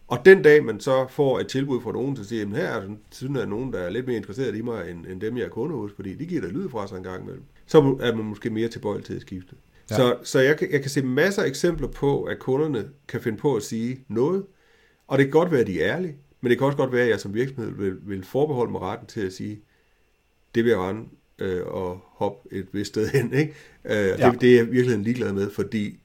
Og 0.09 0.19
den 0.25 0.43
dag, 0.43 0.65
man 0.65 0.81
så 0.81 1.07
får 1.11 1.41
et 1.41 1.49
tilbud 1.49 1.81
fra 1.81 1.93
nogen, 1.93 2.17
der 2.17 2.23
siger, 2.23 2.43
at 2.43 2.57
her 2.57 2.65
er 2.65 2.83
sådan, 3.11 3.35
der 3.35 3.47
nogen, 3.47 3.73
der 3.73 3.79
er 3.79 3.91
lidt 3.91 4.07
mere 4.07 4.17
interesseret 4.17 4.57
i 4.57 4.63
mig, 4.63 4.91
end, 4.91 5.07
end 5.07 5.21
dem, 5.21 5.37
jeg 5.37 5.45
er 5.45 5.49
kunde 5.49 5.75
hos, 5.75 5.91
fordi 5.97 6.15
de 6.15 6.27
giver 6.27 6.41
der 6.41 6.49
lyd 6.49 6.69
fra 6.69 6.89
sig 6.89 6.97
en 6.97 7.03
gang 7.03 7.23
imellem, 7.23 7.45
så 7.67 7.97
er 8.01 8.17
man 8.17 8.25
måske 8.25 8.51
mere 8.51 8.69
tilbøjelig 8.69 9.05
til 9.05 9.15
at 9.15 9.21
skifte. 9.21 9.57
Ja. 9.91 9.97
Så, 9.97 10.17
så 10.23 10.41
jeg, 10.41 10.59
jeg 10.71 10.81
kan 10.81 10.91
se 10.91 11.03
masser 11.03 11.43
af 11.43 11.47
eksempler 11.47 11.89
på, 11.89 12.23
at 12.23 12.39
kunderne 12.39 12.89
kan 13.09 13.21
finde 13.21 13.39
på 13.39 13.57
at 13.57 13.63
sige 13.63 14.05
noget, 14.09 14.45
og 15.09 15.19
det 15.19 15.27
kan 15.27 15.31
godt 15.31 15.51
være, 15.51 15.61
at 15.61 15.67
de 15.67 15.83
er 15.83 15.97
ærlige, 15.97 16.17
men 16.41 16.51
det 16.51 16.59
kan 16.59 16.67
også 16.67 16.79
godt 16.79 16.93
være, 16.93 17.03
at 17.03 17.11
jeg 17.11 17.21
som 17.21 17.35
virksomhed 17.35 17.71
vil, 17.71 17.97
vil 18.03 18.25
forbeholde 18.25 18.73
mig 18.73 18.81
retten 18.81 19.07
til 19.07 19.21
at 19.21 19.33
sige, 19.33 19.61
det 20.55 20.65
vil 20.65 20.71
jeg 20.71 20.79
rende 20.79 21.09
øh, 21.39 21.67
og 21.67 22.01
hoppe 22.05 22.55
et 22.55 22.67
vist 22.73 22.89
sted 22.89 23.09
hen. 23.09 23.33
Ikke? 23.33 23.55
Øh, 23.85 23.95
ja. 23.95 24.31
det, 24.31 24.41
det 24.41 24.53
er 24.53 24.57
jeg 24.57 24.71
virkelig 24.71 24.99
ligeglad 24.99 25.33
med, 25.33 25.51
fordi 25.51 26.01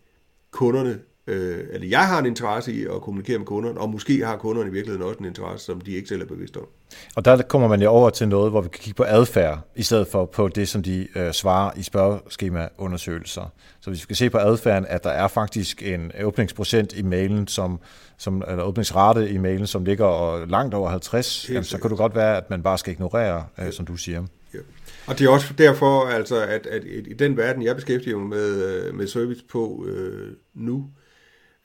kunderne, 0.52 1.00
øh, 1.28 1.64
eller 1.72 1.88
jeg 1.88 2.08
har 2.08 2.20
en 2.20 2.26
interesse 2.26 2.74
i 2.74 2.86
at 2.86 3.02
kommunikere 3.02 3.38
med 3.38 3.46
kunderne, 3.46 3.80
og 3.80 3.90
måske 3.90 4.26
har 4.26 4.38
kunderne 4.38 4.70
i 4.70 4.74
virkeligheden 4.74 5.08
også 5.08 5.20
en 5.20 5.26
interesse, 5.26 5.66
som 5.66 5.82
de 5.82 5.92
ikke 5.92 6.08
selv 6.08 6.22
er 6.22 6.26
bevidste 6.26 6.58
om. 6.58 6.68
Og 7.16 7.26
der 7.26 7.42
kommer 7.42 7.68
man 7.68 7.82
jo 7.82 7.90
over 7.90 8.10
til 8.10 8.28
noget, 8.28 8.52
hvor 8.52 8.62
vi 8.62 8.70
kan 8.70 8.80
kigge 8.80 8.98
på 8.98 9.04
adfærd, 9.08 9.60
i 9.76 9.84
stedet 9.84 10.08
for 10.08 10.26
på 10.26 10.48
det, 10.48 10.70
som 10.70 10.84
de 10.84 11.08
øh, 11.16 11.32
svarer 11.34 11.72
i 11.76 11.84
spørgeskemaundersøgelser. 11.84 13.52
Så 13.82 13.90
hvis 13.90 14.00
vi 14.00 14.02
skal 14.02 14.16
se 14.16 14.30
på 14.30 14.38
adfærden, 14.38 14.86
at 14.90 15.04
der 15.04 15.10
er 15.10 15.28
faktisk 15.28 15.84
en 15.84 16.12
åbningsprocent 16.24 16.94
i 16.94 17.02
mailen, 17.02 17.48
som, 17.48 17.80
som 18.18 18.44
eller 18.48 18.64
åbningsrate 18.64 19.30
i 19.30 19.38
mailen, 19.38 19.68
som 19.68 19.86
ligger 19.86 20.46
langt 20.46 20.74
over 20.74 20.90
50, 20.90 21.50
jamen, 21.50 21.64
så 21.64 21.78
kan 21.78 21.90
det 21.90 21.98
godt 21.98 22.16
være, 22.16 22.38
at 22.38 22.50
man 22.50 22.64
bare 22.64 22.78
skal 22.78 22.94
ignorere, 22.94 23.46
øh, 23.60 23.74
som 23.74 23.86
du 23.86 23.98
siger. 23.98 24.24
Ja. 24.54 24.60
Og 25.08 25.20
det 25.20 25.26
er 25.26 25.30
også 25.30 25.54
derfor, 25.58 26.06
altså, 26.06 26.42
at, 26.42 26.66
at 26.66 26.84
i 26.86 27.14
den 27.14 27.38
verden, 27.38 27.64
jeg 27.64 27.76
beskæftiger 27.76 28.18
mig 28.18 28.30
med, 28.30 28.64
øh, 28.66 28.96
med 28.96 29.08
service 29.08 29.44
på 29.52 29.86
øh, 29.88 30.32
nu, 30.54 30.86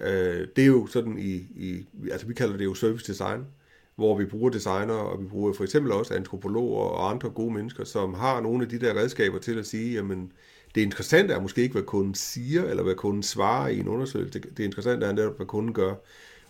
øh, 0.02 0.46
det 0.56 0.62
er 0.62 0.66
jo 0.66 0.86
sådan 0.86 1.18
i, 1.18 1.34
i, 1.56 1.86
altså 2.10 2.26
vi 2.26 2.34
kalder 2.34 2.56
det 2.56 2.64
jo 2.64 2.74
service 2.74 3.12
design, 3.12 3.46
hvor 3.96 4.18
vi 4.18 4.24
bruger 4.24 4.50
designer, 4.50 4.94
og 4.94 5.22
vi 5.22 5.26
bruger 5.26 5.52
for 5.52 5.64
eksempel 5.64 5.92
også 5.92 6.14
antropologer 6.14 6.84
og 6.84 7.10
andre 7.10 7.30
gode 7.30 7.54
mennesker, 7.54 7.84
som 7.84 8.14
har 8.14 8.40
nogle 8.40 8.62
af 8.62 8.68
de 8.68 8.78
der 8.78 8.96
redskaber 8.96 9.38
til 9.38 9.58
at 9.58 9.66
sige, 9.66 9.94
jamen, 9.94 10.32
det 10.74 10.80
interessante 10.80 11.34
er 11.34 11.40
måske 11.40 11.62
ikke, 11.62 11.72
hvad 11.72 11.82
kunden 11.82 12.14
siger, 12.14 12.64
eller 12.64 12.82
hvad 12.82 12.94
kunden 12.94 13.22
svarer 13.22 13.68
i 13.68 13.78
en 13.78 13.88
undersøgelse. 13.88 14.40
Det, 14.40 14.56
det 14.56 14.64
interessante 14.64 15.06
er 15.06 15.12
netop, 15.12 15.36
hvad 15.36 15.46
kunden 15.46 15.74
gør. 15.74 15.94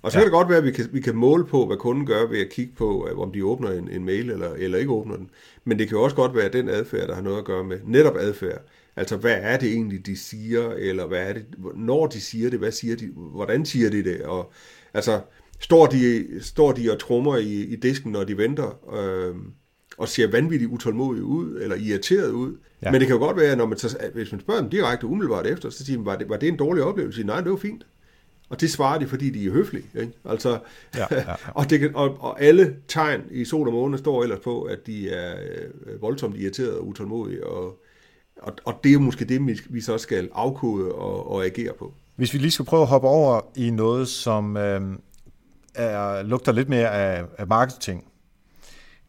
Og 0.03 0.12
så 0.12 0.19
ja. 0.19 0.21
kan 0.21 0.25
det 0.25 0.33
godt 0.33 0.49
være, 0.49 0.59
at 0.59 0.65
vi 0.65 0.71
kan, 0.71 0.88
vi 0.93 1.01
kan 1.01 1.17
måle 1.17 1.47
på, 1.47 1.67
hvad 1.67 1.77
kunden 1.77 2.07
gør 2.07 2.27
ved 2.27 2.41
at 2.41 2.49
kigge 2.49 2.73
på, 2.77 3.09
øh, 3.11 3.19
om 3.19 3.33
de 3.33 3.45
åbner 3.45 3.71
en, 3.71 3.88
en 3.88 4.05
mail 4.05 4.31
eller, 4.31 4.51
eller 4.51 4.79
ikke 4.79 4.93
åbner 4.93 5.17
den. 5.17 5.31
Men 5.65 5.79
det 5.79 5.88
kan 5.88 5.97
jo 5.97 6.03
også 6.03 6.17
godt 6.17 6.35
være 6.35 6.49
den 6.49 6.69
adfærd, 6.69 7.09
der 7.09 7.15
har 7.15 7.23
noget 7.23 7.38
at 7.38 7.45
gøre 7.45 7.65
med 7.65 7.79
netop 7.85 8.17
adfærd. 8.17 8.62
Altså, 8.96 9.16
hvad 9.16 9.37
er 9.40 9.59
det 9.59 9.72
egentlig, 9.72 10.07
de 10.07 10.16
siger, 10.16 10.70
eller 10.70 11.07
hvad 11.07 11.28
er 11.28 11.33
det, 11.33 11.46
når 11.74 12.07
de 12.07 12.20
siger 12.20 12.50
det, 12.50 12.59
hvad 12.59 12.72
siger 12.72 12.96
de, 12.96 13.11
hvordan 13.14 13.66
siger 13.66 13.90
de 13.90 14.05
det, 14.05 14.22
og 14.22 14.52
altså, 14.94 15.20
står 15.61 15.87
de, 15.87 16.26
står 16.40 16.72
de 16.72 16.92
og 16.92 16.98
trummer 16.98 17.37
i, 17.37 17.62
i 17.62 17.76
disken, 17.76 18.12
når 18.12 18.24
de 18.24 18.38
venter, 18.38 18.94
øh, 18.96 19.35
og 19.98 20.09
ser 20.09 20.31
vanvittigt 20.31 20.70
utålmodige 20.70 21.24
ud, 21.24 21.61
eller 21.61 21.76
irriteret 21.76 22.31
ud. 22.31 22.57
Ja. 22.83 22.90
Men 22.90 23.00
det 23.00 23.09
kan 23.09 23.16
jo 23.16 23.22
godt 23.22 23.37
være, 23.37 23.57
når 23.57 23.66
man 23.66 23.78
så, 23.78 23.98
hvis 24.14 24.33
man 24.33 24.40
spørger 24.40 24.61
dem 24.61 24.70
direkte 24.70 25.07
umiddelbart 25.07 25.46
efter, 25.46 25.70
så 25.70 25.85
siger 25.85 25.98
man, 25.98 26.07
var 26.07 26.16
det, 26.16 26.28
var 26.28 26.37
det 26.37 26.48
en 26.48 26.57
dårlig 26.57 26.85
oplevelse? 26.85 27.24
Nej, 27.24 27.40
det 27.40 27.50
var 27.50 27.57
fint. 27.57 27.87
Og 28.48 28.61
det 28.61 28.70
svarer 28.70 28.98
de, 28.98 29.07
fordi 29.07 29.31
de 29.31 29.46
er 29.46 29.50
høflige. 29.50 29.85
Ikke? 30.00 30.12
Altså, 30.24 30.59
ja, 30.96 31.07
ja, 31.11 31.16
ja. 31.16 31.35
og, 31.59 31.70
det 31.70 31.81
kan, 31.81 31.90
og, 31.94 32.16
og 32.20 32.42
alle 32.42 32.76
tegn 32.88 33.22
i 33.31 33.44
sol 33.44 33.66
og 33.66 33.72
måne 33.72 33.98
står 33.98 34.22
ellers 34.22 34.40
på, 34.40 34.62
at 34.62 34.87
de 34.87 35.11
er 35.11 35.35
øh, 35.87 36.02
voldsomt 36.02 36.37
irriterede 36.37 36.78
og 36.78 36.87
utålmodige, 36.87 37.46
og, 37.46 37.82
og, 38.42 38.52
og 38.64 38.81
det 38.85 38.90
er 38.90 38.92
jo 38.92 39.00
måske 39.00 39.24
det, 39.24 39.46
vi, 39.46 39.61
vi 39.70 39.81
så 39.81 39.98
skal 39.98 40.31
afkode 40.35 40.92
og, 40.92 41.31
og 41.31 41.44
agere 41.44 41.72
på. 41.78 41.92
Hvis 42.16 42.35
vi 42.35 42.38
lige 42.38 42.50
skal 42.50 42.64
prøve 42.64 42.83
at 42.83 42.88
hoppe 42.88 43.09
over 43.09 43.40
i 43.57 43.70
noget, 43.70 44.09
som 44.09 44.57
øh, 44.57 44.81
er, 45.74 46.22
lugter 46.22 46.52
lidt 46.52 46.68
mere 46.68 46.90
af, 46.90 47.24
af 47.38 47.46
marketing, 47.46 48.05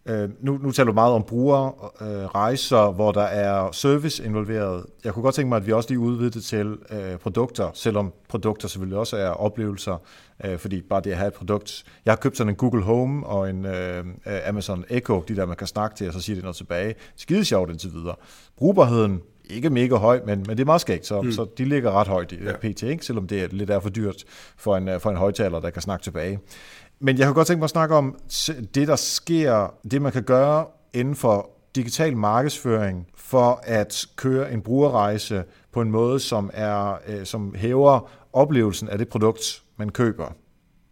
Øh, 0.05 0.29
nu, 0.41 0.57
nu 0.57 0.71
taler 0.71 0.85
du 0.85 0.93
meget 0.93 1.13
om 1.13 1.23
brugerrejser, 1.23 2.87
øh, 2.89 2.95
hvor 2.95 3.11
der 3.11 3.21
er 3.21 3.71
service 3.71 4.25
involveret. 4.25 4.85
Jeg 5.03 5.13
kunne 5.13 5.23
godt 5.23 5.35
tænke 5.35 5.49
mig, 5.49 5.55
at 5.55 5.67
vi 5.67 5.71
også 5.71 5.89
lige 5.89 5.99
udvider 5.99 6.29
det 6.29 6.43
til 6.43 6.77
øh, 6.89 7.17
produkter, 7.17 7.71
selvom 7.73 8.13
produkter 8.29 8.67
selvfølgelig 8.67 8.97
også 8.97 9.17
er 9.17 9.29
oplevelser, 9.29 9.97
øh, 10.45 10.57
fordi 10.57 10.81
bare 10.81 11.01
det 11.01 11.11
at 11.11 11.17
have 11.17 11.27
et 11.27 11.33
produkt. 11.33 11.83
Jeg 12.05 12.11
har 12.11 12.15
købt 12.15 12.37
sådan 12.37 12.49
en 12.49 12.55
Google 12.55 12.83
Home 12.83 13.25
og 13.25 13.49
en 13.49 13.65
øh, 13.65 14.03
Amazon 14.45 14.85
Echo, 14.89 15.23
de 15.27 15.35
der 15.35 15.45
man 15.45 15.57
kan 15.57 15.67
snakke 15.67 15.95
til, 15.95 16.07
og 16.07 16.13
så 16.13 16.21
siger 16.21 16.35
det 16.35 16.43
noget 16.43 16.55
tilbage. 16.55 16.95
Skide 17.15 17.45
sjovt 17.45 17.69
indtil 17.69 17.93
videre. 17.93 18.15
Brugbarheden 18.57 19.21
ikke 19.49 19.69
mega 19.69 19.95
høj, 19.95 20.21
men, 20.25 20.39
men 20.47 20.49
det 20.49 20.59
er 20.59 20.65
meget 20.65 20.81
skægt, 20.81 21.05
så, 21.05 21.21
mm. 21.21 21.31
så 21.31 21.47
de 21.57 21.65
ligger 21.65 21.91
ret 21.91 22.07
højt 22.07 22.31
i 22.31 22.43
ja. 22.43 22.51
PT, 22.51 22.83
ikke? 22.83 23.05
selvom 23.05 23.27
det 23.27 23.43
er 23.43 23.47
lidt 23.51 23.69
er 23.69 23.79
for 23.79 23.89
dyrt 23.89 24.23
for 24.57 24.77
en, 24.77 24.99
for 24.99 25.09
en 25.09 25.17
højtaler, 25.17 25.59
der 25.59 25.69
kan 25.69 25.81
snakke 25.81 26.03
tilbage. 26.03 26.39
Men 27.05 27.17
jeg 27.17 27.27
har 27.27 27.33
godt 27.33 27.47
tænkt 27.47 27.59
mig 27.59 27.63
at 27.63 27.69
snakke 27.69 27.95
om 27.95 28.19
det, 28.75 28.87
der 28.87 28.95
sker, 28.95 29.73
det 29.91 30.01
man 30.01 30.11
kan 30.11 30.23
gøre 30.23 30.65
inden 30.93 31.15
for 31.15 31.49
digital 31.75 32.17
markedsføring 32.17 33.07
for 33.15 33.61
at 33.63 34.05
køre 34.15 34.53
en 34.53 34.61
brugerrejse 34.61 35.43
på 35.71 35.81
en 35.81 35.91
måde, 35.91 36.19
som, 36.19 36.49
er, 36.53 36.97
øh, 37.07 37.25
som 37.25 37.55
hæver 37.55 38.11
oplevelsen 38.33 38.89
af 38.89 38.97
det 38.97 39.07
produkt, 39.07 39.63
man 39.77 39.89
køber, 39.89 40.35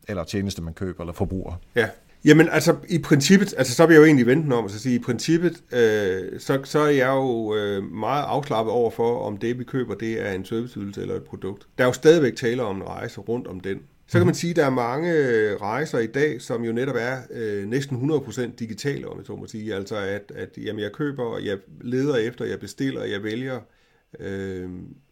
eller 0.08 0.24
tjeneste, 0.24 0.62
man 0.62 0.74
køber, 0.74 1.02
eller 1.02 1.14
forbruger. 1.14 1.54
Ja, 1.76 1.90
Jamen 2.26 2.50
altså 2.50 2.76
i 2.90 3.00
princippet, 3.00 3.54
altså 3.58 3.74
så 3.74 3.86
vil 3.86 3.94
jeg 3.94 4.00
jo 4.00 4.06
egentlig 4.06 4.26
vente 4.26 4.54
om 4.54 4.66
at 4.66 4.72
sige, 4.72 4.96
i 4.96 5.00
princippet, 5.00 5.64
øh, 5.74 6.40
så, 6.40 6.60
så 6.64 6.80
er 6.80 6.90
jeg 6.90 7.08
jo 7.08 7.56
øh, 7.56 7.84
meget 7.84 8.24
afslappet 8.24 8.74
over 8.74 8.92
for, 8.92 9.20
om 9.20 9.38
det 9.38 9.60
vi 9.60 9.64
køber, 9.64 9.96
det 9.96 10.28
er 10.28 10.32
en 10.32 10.46
serviceydelse 10.46 11.02
eller 11.02 11.16
et 11.16 11.24
produkt. 11.24 11.68
Der 11.78 11.84
er 11.84 11.88
jo 11.88 11.94
stadigvæk 11.94 12.36
tale 12.36 12.64
om 12.64 12.76
en 12.76 12.84
rejse 12.84 13.20
rundt 13.20 13.48
om 13.48 13.60
den. 13.60 13.78
Så 14.12 14.18
kan 14.18 14.26
man 14.26 14.36
sige, 14.36 14.50
at 14.50 14.56
der 14.56 14.66
er 14.66 14.70
mange 14.70 15.14
øh, 15.14 15.62
rejser 15.62 16.00
i 16.00 16.08
dag, 16.08 16.42
som 16.42 16.64
jo 16.64 16.72
netop 16.72 16.96
er 17.00 17.18
øh, 17.32 17.66
næsten 17.66 18.12
100% 18.12 18.56
digitale, 18.60 19.08
om 19.08 19.18
jeg 19.18 19.26
så 19.26 19.36
må 19.36 19.48
sige. 19.48 19.76
Altså 19.76 19.96
at, 19.96 20.32
at 20.36 20.58
jamen, 20.58 20.80
jeg 20.80 20.92
køber, 20.92 21.24
og 21.24 21.46
jeg 21.46 21.58
leder 21.82 22.16
efter, 22.16 22.46
jeg 22.46 22.60
bestiller, 22.60 23.04
jeg 23.04 23.24
vælger 23.24 23.60
øh, 24.20 24.70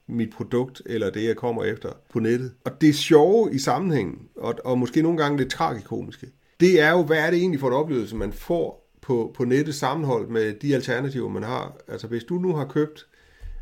mit 0.07 0.29
produkt, 0.33 0.81
eller 0.85 1.09
det, 1.09 1.23
jeg 1.23 1.35
kommer 1.35 1.63
efter 1.63 1.89
på 2.09 2.19
nettet. 2.19 2.53
Og 2.63 2.81
det 2.81 2.95
sjove 2.95 3.53
i 3.53 3.59
sammenhængen, 3.59 4.19
og, 4.35 4.55
og 4.65 4.77
måske 4.77 5.01
nogle 5.01 5.17
gange 5.17 5.37
lidt 5.37 5.51
tragikomiske, 5.51 6.27
det 6.59 6.81
er 6.81 6.91
jo, 6.91 7.03
hvad 7.03 7.17
er 7.17 7.29
det 7.29 7.39
egentlig 7.39 7.59
for 7.59 7.67
en 7.67 7.73
oplevelse, 7.73 8.15
man 8.15 8.33
får 8.33 8.89
på, 9.01 9.31
på 9.35 9.45
nettet 9.45 9.75
sammenholdt 9.75 10.29
med 10.29 10.53
de 10.53 10.75
alternativer, 10.75 11.29
man 11.29 11.43
har. 11.43 11.77
Altså 11.87 12.07
hvis 12.07 12.23
du 12.23 12.35
nu 12.35 12.55
har 12.55 12.65
købt 12.65 13.07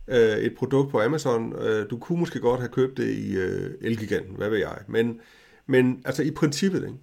øh, 0.08 0.38
et 0.38 0.56
produkt 0.56 0.92
på 0.92 1.02
Amazon. 1.02 1.54
Øh, 1.62 1.90
du 1.90 1.98
kunne 1.98 2.20
måske 2.20 2.40
godt 2.40 2.60
have 2.60 2.70
købt 2.70 2.98
det 2.98 3.10
i 3.10 3.38
øh, 3.38 3.72
Elgiganten, 3.82 4.36
hvad 4.36 4.50
ved 4.50 4.58
jeg. 4.58 4.78
Men, 4.88 5.20
men 5.66 6.02
altså 6.06 6.24
i 6.24 6.32
princippet, 6.32 6.84
ikke? 6.84 6.98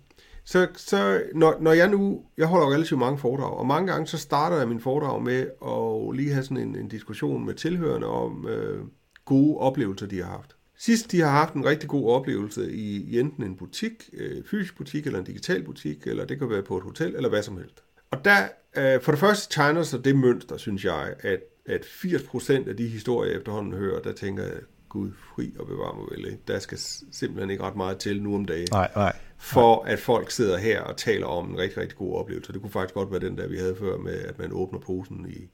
Så, 0.45 0.69
så 0.77 1.23
når, 1.35 1.57
når 1.61 1.73
jeg 1.73 1.88
nu, 1.88 2.23
jeg 2.38 2.47
holder 2.47 2.73
relativt 2.73 3.01
mange 3.01 3.19
foredrag, 3.19 3.59
og 3.59 3.67
mange 3.67 3.93
gange 3.93 4.07
så 4.07 4.19
starter 4.19 4.57
jeg 4.57 4.69
min 4.69 4.81
foredrag 4.81 5.23
med 5.23 5.47
at 5.67 6.17
lige 6.17 6.33
have 6.33 6.43
sådan 6.43 6.57
en, 6.57 6.77
en 6.77 6.88
diskussion 6.88 7.47
med 7.47 7.55
tilhørende 7.55 8.07
om 8.07 8.49
øh, 8.49 8.85
gode 9.25 9.59
oplevelser, 9.59 10.07
de 10.07 10.23
har 10.23 10.31
haft. 10.31 10.57
Sidst 10.79 11.12
de 11.12 11.21
har 11.21 11.31
haft 11.31 11.55
en 11.55 11.64
rigtig 11.64 11.88
god 11.88 12.11
oplevelse 12.11 12.73
i, 12.73 12.97
i 12.97 13.21
enten 13.21 13.45
en 13.45 13.57
butik, 13.57 14.11
øh, 14.12 14.45
fysisk 14.51 14.77
butik 14.77 15.07
eller 15.07 15.19
en 15.19 15.25
digital 15.25 15.62
butik, 15.62 16.07
eller 16.07 16.25
det 16.25 16.38
kan 16.38 16.51
være 16.51 16.62
på 16.62 16.77
et 16.77 16.83
hotel, 16.83 17.17
eller 17.17 17.29
hvad 17.29 17.43
som 17.43 17.57
helst. 17.57 17.83
Og 18.11 18.25
der, 18.25 18.49
øh, 18.77 19.03
for 19.03 19.12
det 19.12 19.19
første 19.19 19.55
tegner 19.55 19.83
sig 19.83 20.05
det 20.05 20.17
mønster, 20.17 20.57
synes 20.57 20.85
jeg, 20.85 21.14
at 21.21 21.40
at 21.66 21.85
80% 21.85 22.68
af 22.68 22.77
de 22.77 22.88
historier, 22.88 23.31
jeg 23.31 23.38
efterhånden 23.38 23.72
hører, 23.72 24.00
der 24.00 24.12
tænker 24.12 24.42
jeg, 24.42 24.61
Gud, 24.88 25.11
fri 25.35 25.53
og 25.59 25.66
bevare 25.66 25.96
mig 25.96 26.07
vel. 26.11 26.27
Ikke? 26.27 26.42
Der 26.48 26.59
skal 26.59 26.79
simpelthen 27.12 27.50
ikke 27.50 27.62
ret 27.62 27.77
meget 27.77 27.98
til 27.98 28.22
nu 28.22 28.35
om 28.35 28.44
dagen. 28.44 28.68
Nej, 28.70 28.90
nej. 28.96 29.16
For 29.38 29.85
at 29.85 29.98
folk 29.98 30.31
sidder 30.31 30.59
her 30.59 30.81
og 30.81 30.96
taler 30.96 31.27
om 31.27 31.50
en 31.50 31.59
rigtig, 31.59 31.79
rigtig 31.79 31.98
god 31.98 32.16
oplevelse. 32.16 32.53
Det 32.53 32.61
kunne 32.61 32.70
faktisk 32.70 32.94
godt 32.94 33.11
være 33.11 33.20
den 33.20 33.38
der, 33.38 33.48
vi 33.48 33.57
havde 33.57 33.77
før 33.77 33.96
med, 33.96 34.12
at 34.12 34.38
man 34.38 34.53
åbner 34.53 34.79
posen 34.79 35.27
i, 35.29 35.48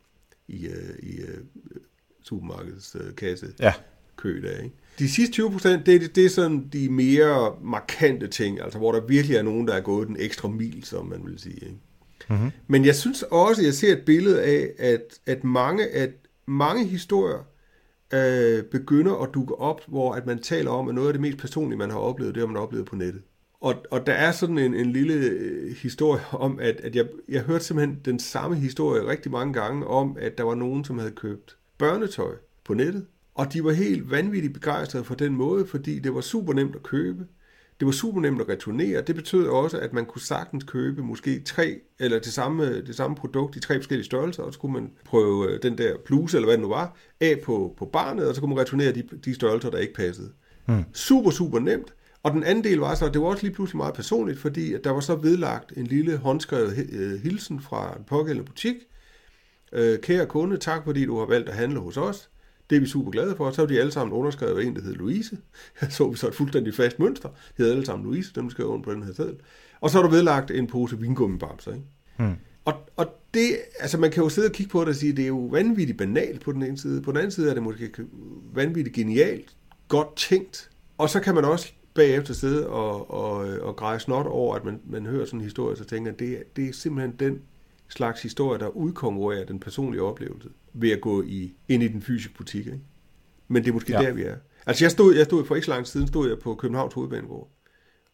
i, 0.48 0.66
øh, 0.66 0.98
i, 0.98 1.06
i 1.06 1.20
øh, 1.20 1.38
supermarkedets 2.22 2.96
uh, 2.96 3.14
kasse. 3.16 3.46
Ja. 3.60 3.72
Kø 4.16 4.42
der, 4.42 4.62
ikke? 4.62 4.74
De 4.98 5.08
sidste 5.08 5.32
20 5.32 5.50
procent, 5.50 5.86
det, 5.86 6.00
det, 6.00 6.16
det 6.16 6.24
er 6.24 6.28
sådan 6.28 6.68
de 6.72 6.88
mere 6.88 7.56
markante 7.62 8.28
ting, 8.28 8.60
altså 8.60 8.78
hvor 8.78 8.92
der 8.92 9.00
virkelig 9.06 9.36
er 9.36 9.42
nogen, 9.42 9.68
der 9.68 9.74
er 9.74 9.80
gået 9.80 10.08
den 10.08 10.16
ekstra 10.18 10.48
mil, 10.48 10.84
som 10.84 11.06
man 11.06 11.26
vil 11.26 11.38
sige. 11.38 11.54
Ikke? 11.54 11.78
Mm-hmm. 12.30 12.50
Men 12.66 12.84
jeg 12.84 12.94
synes 12.94 13.22
også, 13.22 13.62
at 13.62 13.66
jeg 13.66 13.74
ser 13.74 13.92
et 13.92 14.04
billede 14.06 14.42
af, 14.42 14.68
at, 14.78 15.20
at 15.26 15.44
mange, 15.44 15.86
at 15.86 16.10
mange 16.46 16.86
historier 16.86 17.46
øh, 18.14 18.64
begynder 18.64 19.22
at 19.22 19.34
dukke 19.34 19.54
op, 19.54 19.80
hvor 19.88 20.12
at 20.12 20.26
man 20.26 20.38
taler 20.38 20.70
om, 20.70 20.88
at 20.88 20.94
noget 20.94 21.08
af 21.08 21.14
det 21.14 21.20
mest 21.20 21.38
personlige, 21.38 21.78
man 21.78 21.90
har 21.90 21.98
oplevet, 21.98 22.34
det 22.34 22.40
har 22.40 22.46
man 22.46 22.62
oplevet 22.62 22.86
på 22.86 22.96
nettet. 22.96 23.22
Og, 23.60 23.74
og 23.90 24.06
der 24.06 24.12
er 24.12 24.32
sådan 24.32 24.58
en, 24.58 24.74
en 24.74 24.92
lille 24.92 25.14
øh, 25.14 25.76
historie 25.76 26.22
om, 26.32 26.58
at, 26.60 26.80
at 26.80 26.96
jeg, 26.96 27.06
jeg 27.28 27.42
hørte 27.42 27.64
simpelthen 27.64 28.00
den 28.04 28.18
samme 28.18 28.56
historie 28.56 29.06
rigtig 29.06 29.32
mange 29.32 29.52
gange 29.52 29.86
om, 29.86 30.16
at 30.20 30.38
der 30.38 30.44
var 30.44 30.54
nogen, 30.54 30.84
som 30.84 30.98
havde 30.98 31.12
købt 31.12 31.56
børnetøj 31.78 32.34
på 32.64 32.74
nettet. 32.74 33.06
Og 33.34 33.52
de 33.52 33.64
var 33.64 33.72
helt 33.72 34.10
vanvittigt 34.10 34.54
begejstrede 34.54 35.04
for 35.04 35.14
den 35.14 35.34
måde, 35.34 35.66
fordi 35.66 35.98
det 35.98 36.14
var 36.14 36.20
super 36.20 36.52
nemt 36.52 36.74
at 36.74 36.82
købe. 36.82 37.26
Det 37.80 37.86
var 37.86 37.92
super 37.92 38.20
nemt 38.20 38.40
at 38.40 38.48
returnere. 38.48 39.00
Det 39.00 39.14
betød 39.14 39.46
også, 39.46 39.78
at 39.78 39.92
man 39.92 40.06
kunne 40.06 40.22
sagtens 40.22 40.64
købe 40.64 41.02
måske 41.02 41.40
tre, 41.40 41.80
eller 41.98 42.18
det 42.18 42.32
samme, 42.32 42.82
det 42.82 42.96
samme 42.96 43.16
produkt 43.16 43.56
i 43.56 43.60
tre 43.60 43.74
forskellige 43.74 44.04
størrelser, 44.04 44.42
og 44.42 44.52
så 44.52 44.58
kunne 44.58 44.72
man 44.72 44.90
prøve 45.04 45.50
øh, 45.50 45.62
den 45.62 45.78
der 45.78 45.96
bluse, 46.04 46.36
eller 46.36 46.46
hvad 46.46 46.56
det 46.56 46.62
nu 46.62 46.68
var, 46.68 46.96
af 47.20 47.40
på, 47.44 47.74
på 47.78 47.84
barnet, 47.84 48.28
og 48.28 48.34
så 48.34 48.40
kunne 48.40 48.54
man 48.54 48.60
returnere 48.60 48.92
de, 48.92 49.02
de 49.24 49.34
størrelser, 49.34 49.70
der 49.70 49.78
ikke 49.78 49.94
passede. 49.94 50.32
Hmm. 50.66 50.84
Super, 50.92 51.30
super 51.30 51.58
nemt. 51.58 51.94
Og 52.22 52.32
den 52.32 52.44
anden 52.44 52.64
del 52.64 52.78
var 52.78 52.94
så, 52.94 53.06
at 53.06 53.12
det 53.12 53.20
var 53.20 53.26
også 53.28 53.42
lige 53.42 53.54
pludselig 53.54 53.76
meget 53.76 53.94
personligt, 53.94 54.38
fordi 54.38 54.74
at 54.74 54.84
der 54.84 54.90
var 54.90 55.00
så 55.00 55.14
vedlagt 55.14 55.72
en 55.76 55.86
lille 55.86 56.16
håndskrevet 56.16 56.86
øh, 56.92 57.20
hilsen 57.20 57.60
fra 57.60 57.96
en 57.98 58.04
pågældende 58.04 58.46
butik. 58.46 58.76
Øh, 59.72 59.98
kære 59.98 60.26
kunde, 60.26 60.56
tak 60.56 60.84
fordi 60.84 61.06
du 61.06 61.18
har 61.18 61.26
valgt 61.26 61.48
at 61.48 61.54
handle 61.54 61.80
hos 61.80 61.96
os. 61.96 62.29
Det 62.70 62.76
er 62.76 62.80
vi 62.80 62.86
super 62.86 63.10
glade 63.10 63.36
for. 63.36 63.50
Så 63.50 63.60
har 63.60 63.66
de 63.66 63.80
alle 63.80 63.92
sammen 63.92 64.12
underskrevet 64.12 64.66
en, 64.66 64.76
der 64.76 64.82
hed 64.82 64.94
Louise. 64.94 65.38
Så 65.90 66.08
vi 66.08 66.16
så 66.16 66.28
et 66.28 66.34
fuldstændig 66.34 66.74
fast 66.74 66.98
mønster. 66.98 67.28
De 67.28 67.34
hedder 67.58 67.72
alle 67.72 67.86
sammen 67.86 68.06
Louise, 68.06 68.32
dem 68.34 68.50
skrev 68.50 68.66
under 68.66 68.84
på 68.84 68.92
den 68.92 69.02
her 69.02 69.12
seddel. 69.12 69.36
Og 69.80 69.90
så 69.90 69.98
har 69.98 70.02
du 70.02 70.10
vedlagt 70.10 70.50
en 70.50 70.66
pose 70.66 70.98
vingummibamser. 70.98 71.72
Ikke? 71.72 71.86
Hmm. 72.16 72.34
Og, 72.64 72.74
og 72.96 73.06
det, 73.34 73.56
altså 73.80 73.98
man 73.98 74.10
kan 74.10 74.22
jo 74.22 74.28
sidde 74.28 74.48
og 74.48 74.52
kigge 74.52 74.70
på 74.70 74.80
det 74.80 74.88
og 74.88 74.94
sige, 74.94 75.10
at 75.10 75.16
det 75.16 75.22
er 75.22 75.28
jo 75.28 75.38
vanvittigt 75.38 75.98
banalt 75.98 76.40
på 76.40 76.52
den 76.52 76.62
ene 76.62 76.78
side. 76.78 77.02
På 77.02 77.10
den 77.10 77.18
anden 77.18 77.30
side 77.30 77.50
er 77.50 77.54
det 77.54 77.62
måske 77.62 77.90
vanvittigt 78.54 78.96
genialt, 78.96 79.56
godt 79.88 80.16
tænkt. 80.16 80.70
Og 80.98 81.10
så 81.10 81.20
kan 81.20 81.34
man 81.34 81.44
også 81.44 81.72
bagefter 81.94 82.34
sidde 82.34 82.68
og, 82.68 83.10
og, 83.10 83.36
og 83.60 83.76
greje 83.76 84.00
snot 84.00 84.26
over, 84.26 84.56
at 84.56 84.64
man, 84.64 84.80
man 84.86 85.06
hører 85.06 85.24
sådan 85.24 85.40
en 85.40 85.44
historie, 85.44 85.76
så 85.76 85.84
tænker 85.84 86.12
at 86.12 86.18
det, 86.18 86.56
det 86.56 86.68
er 86.68 86.72
simpelthen 86.72 87.16
den 87.18 87.40
slags 87.88 88.22
historie, 88.22 88.58
der 88.58 88.68
udkonkurrerer 88.68 89.44
den 89.44 89.60
personlige 89.60 90.02
oplevelse 90.02 90.48
ved 90.72 90.90
at 90.90 91.00
gå 91.00 91.22
i, 91.22 91.54
ind 91.68 91.82
i 91.82 91.88
den 91.88 92.02
fysiske 92.02 92.34
butik. 92.34 92.66
Ikke? 92.66 92.80
Men 93.48 93.62
det 93.64 93.68
er 93.68 93.74
måske 93.74 93.92
ja. 93.92 94.02
der, 94.02 94.12
vi 94.12 94.22
er. 94.22 94.36
Altså 94.66 94.84
jeg 94.84 94.90
stod, 94.90 95.14
jeg 95.14 95.24
stod 95.24 95.44
for 95.44 95.54
ikke 95.54 95.64
så 95.64 95.70
lang 95.70 95.84
tid 95.84 95.92
siden, 95.92 96.06
stod 96.06 96.28
jeg 96.28 96.38
på 96.38 96.54
Københavns 96.54 96.94
Hovedbanegård 96.94 97.50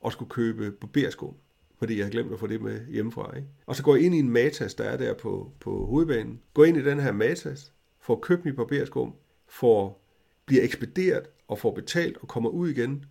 og 0.01 0.13
skulle 0.13 0.29
købe 0.29 0.71
barberskum, 0.71 1.35
fordi 1.79 1.97
jeg 1.97 2.05
havde 2.05 2.13
glemt 2.13 2.33
at 2.33 2.39
få 2.39 2.47
det 2.47 2.63
med 2.63 2.87
hjemmefra. 2.87 3.37
Ikke? 3.37 3.49
Og 3.67 3.77
så 3.77 3.83
går 3.83 3.97
jeg 3.97 4.05
ind 4.05 4.15
i 4.15 4.19
en 4.19 4.31
matas, 4.31 4.75
der 4.75 4.85
er 4.85 4.97
der 4.97 5.15
på, 5.15 5.53
på 5.61 5.87
hovedbanen. 5.87 6.41
Går 6.55 6.65
ind 6.65 6.77
i 6.77 6.85
den 6.85 7.01
her 7.01 7.13
matas, 7.13 7.73
får 8.01 8.21
købt 8.21 8.45
mit 8.45 8.57
barberskum, 8.57 9.15
får, 9.49 10.07
bliver 10.47 10.63
ekspederet 10.63 11.23
og 11.49 11.59
får 11.59 11.75
betalt 11.75 12.17
og 12.17 12.29
kommer 12.29 12.51
ud 12.51 12.69
igen, 12.69 13.05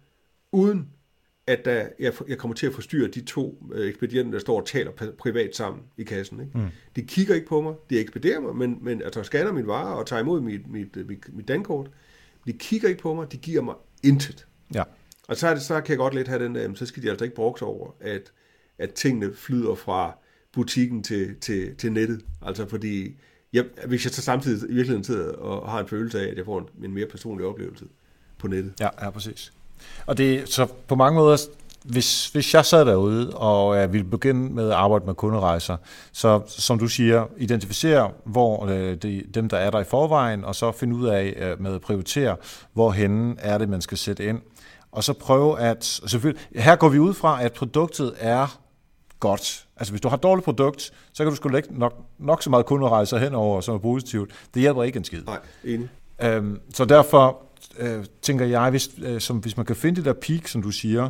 uden 0.52 0.90
at 1.48 1.66
der, 1.66 1.88
jeg, 2.00 2.14
jeg 2.28 2.38
kommer 2.38 2.56
til 2.56 2.68
at 2.68 2.74
forstyrre 2.74 3.08
de 3.08 3.22
to 3.22 3.64
øh, 3.74 3.90
ekspedienter, 3.90 4.32
der 4.32 4.40
står 4.40 4.60
og 4.60 4.68
taler 4.68 4.92
privat 5.18 5.56
sammen 5.56 5.84
i 5.98 6.04
kassen. 6.04 6.40
Ikke? 6.40 6.58
Mm. 6.58 6.66
De 6.96 7.02
kigger 7.02 7.36
ikke 7.36 7.48
på 7.48 7.62
mig, 7.62 7.76
de 7.90 8.00
ekspederer 8.00 8.40
mig, 8.40 8.56
men, 8.56 8.78
men 8.82 9.02
altså 9.02 9.24
scanner 9.24 9.52
min 9.52 9.68
vare 9.68 9.98
og 9.98 10.06
tager 10.08 10.22
imod 10.22 10.42
mit, 10.42 10.68
mit, 10.68 10.96
mit, 11.08 11.36
mit 11.36 11.48
dankort. 11.48 11.90
De 12.48 12.54
kigger 12.54 12.90
ikke 12.90 13.02
på 13.02 13.14
mig, 13.14 13.32
de 13.32 13.38
giver 13.38 13.62
mig 13.62 13.76
intet. 14.04 14.48
Ja. 14.74 14.84
Og 15.28 15.38
så, 15.38 15.48
er 15.48 15.54
det, 15.54 15.64
så 15.64 15.82
kan 15.82 15.90
jeg 15.90 15.98
godt 15.98 16.16
lidt 16.16 16.28
have 16.28 16.44
den 16.44 16.56
der, 16.56 16.74
så 16.74 16.86
skal 16.86 17.04
de 17.04 17.10
altså 17.10 17.24
ikke 17.24 17.36
bruge 17.36 17.62
over, 17.62 17.96
at, 18.00 18.32
at 18.78 18.94
tingene 18.94 19.34
flyder 19.34 19.76
fra 19.76 20.18
butikken 20.52 21.04
til, 21.04 21.36
til, 21.42 21.76
til 21.76 21.92
nettet. 21.92 22.26
Altså 22.42 22.68
fordi, 22.68 23.16
jeg, 23.54 23.66
hvis 23.88 24.06
jeg 24.06 24.12
så 24.12 24.22
samtidig 24.22 24.70
i 24.70 24.74
virkeligheden 24.74 25.04
sidder 25.04 25.34
og 25.34 25.72
har 25.72 25.80
en 25.80 25.88
følelse 25.88 26.22
af, 26.22 26.32
at 26.32 26.38
jeg 26.38 26.46
får 26.46 26.60
en, 26.60 26.86
en 26.86 26.94
mere 26.94 27.06
personlig 27.06 27.48
oplevelse 27.48 27.86
på 28.38 28.48
nettet. 28.48 28.74
Ja, 28.80 28.90
ja, 29.02 29.10
præcis. 29.10 29.54
Og 30.05 30.17
det, 30.17 30.49
så 30.49 30.67
på 30.88 30.95
mange 30.95 31.19
måder, 31.19 31.38
hvis, 31.84 32.28
hvis 32.28 32.53
jeg 32.53 32.65
sad 32.65 32.86
derude 32.86 33.30
og 33.34 33.78
jeg 33.78 33.93
ville 33.93 34.07
begynde 34.07 34.53
med 34.53 34.69
at 34.69 34.76
arbejde 34.76 35.05
med 35.05 35.13
kunderejser, 35.13 35.78
så 36.11 36.41
som 36.47 36.80
du 36.80 36.88
siger, 36.88 37.26
identificere, 37.38 38.11
hvor 38.23 38.65
øh, 38.65 38.95
de, 38.95 39.23
dem, 39.34 39.49
der 39.49 39.57
er 39.57 39.69
der 39.69 39.80
i 39.80 39.84
forvejen, 39.84 40.45
og 40.45 40.55
så 40.55 40.71
finde 40.71 40.95
ud 40.95 41.07
af 41.07 41.34
øh, 41.38 41.61
med 41.61 41.76
at 41.76 41.82
prioritere, 41.82 42.36
hvorhen 42.73 43.38
er 43.39 43.57
det, 43.57 43.69
man 43.69 43.82
skal 43.82 43.97
sætte 43.97 44.26
ind. 44.26 44.41
Og 44.91 45.03
så 45.03 45.13
prøve 45.13 45.59
at, 45.59 45.86
selvfølgelig, 45.86 46.45
her 46.55 46.76
går 46.76 46.89
vi 46.89 46.99
ud 46.99 47.13
fra, 47.13 47.43
at 47.43 47.53
produktet 47.53 48.13
er 48.19 48.59
godt. 49.19 49.65
Altså 49.78 49.91
hvis 49.91 50.01
du 50.01 50.07
har 50.07 50.17
et 50.17 50.23
dårligt 50.23 50.45
produkt, 50.45 50.91
så 51.13 51.23
kan 51.23 51.30
du 51.30 51.36
sgu 51.36 51.49
lægge 51.49 51.80
nok, 51.80 51.93
nok 52.19 52.43
så 52.43 52.49
meget 52.49 52.65
kunderejser 52.65 53.17
henover, 53.17 53.61
som 53.61 53.76
er 53.76 53.80
positivt. 53.80 54.32
Det 54.53 54.61
hjælper 54.61 54.84
ikke 54.84 54.97
en 54.97 55.03
skid. 55.03 55.23
Nej, 55.23 55.39
enig. 55.63 55.89
Øhm, 56.21 56.59
så 56.73 56.86
derfor 56.86 57.45
øh, 57.80 58.05
tænker 58.22 58.45
jeg, 58.45 58.70
hvis, 58.70 58.89
øh, 59.01 59.22
som, 59.22 59.38
hvis 59.38 59.57
man 59.57 59.66
kan 59.66 59.76
finde 59.76 59.95
det 59.95 60.05
der 60.05 60.13
peak, 60.13 60.47
som 60.47 60.61
du 60.61 60.72
siger, 60.72 61.09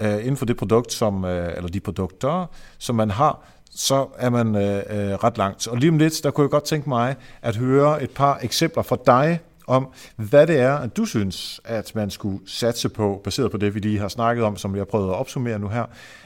øh, 0.00 0.18
inden 0.18 0.36
for 0.36 0.46
det 0.46 0.56
produkt, 0.56 0.92
som, 0.92 1.24
øh, 1.24 1.56
eller 1.56 1.68
de 1.68 1.80
produkter, 1.80 2.46
som 2.78 2.94
man 2.94 3.10
har, 3.10 3.44
så 3.70 4.06
er 4.18 4.30
man 4.30 4.54
øh, 4.54 4.76
øh, 4.76 5.14
ret 5.14 5.38
langt. 5.38 5.68
Og 5.68 5.76
lige 5.76 5.90
om 5.90 5.98
lidt, 5.98 6.20
der 6.22 6.30
kunne 6.30 6.42
jeg 6.42 6.50
godt 6.50 6.64
tænke 6.64 6.88
mig 6.88 7.16
at 7.42 7.56
høre 7.56 8.02
et 8.02 8.10
par 8.10 8.38
eksempler 8.42 8.82
fra 8.82 8.96
dig 9.06 9.40
om, 9.66 9.88
hvad 10.16 10.46
det 10.46 10.60
er, 10.60 10.74
at 10.74 10.96
du 10.96 11.04
synes, 11.04 11.60
at 11.64 11.92
man 11.94 12.10
skulle 12.10 12.38
satse 12.46 12.88
på, 12.88 13.20
baseret 13.24 13.50
på 13.50 13.56
det, 13.56 13.74
vi 13.74 13.80
lige 13.80 13.98
har 13.98 14.08
snakket 14.08 14.44
om, 14.44 14.56
som 14.56 14.74
jeg 14.74 14.80
har 14.80 14.84
prøvet 14.84 15.08
at 15.08 15.16
opsummere 15.16 15.58
nu 15.58 15.68
her. 15.68 15.84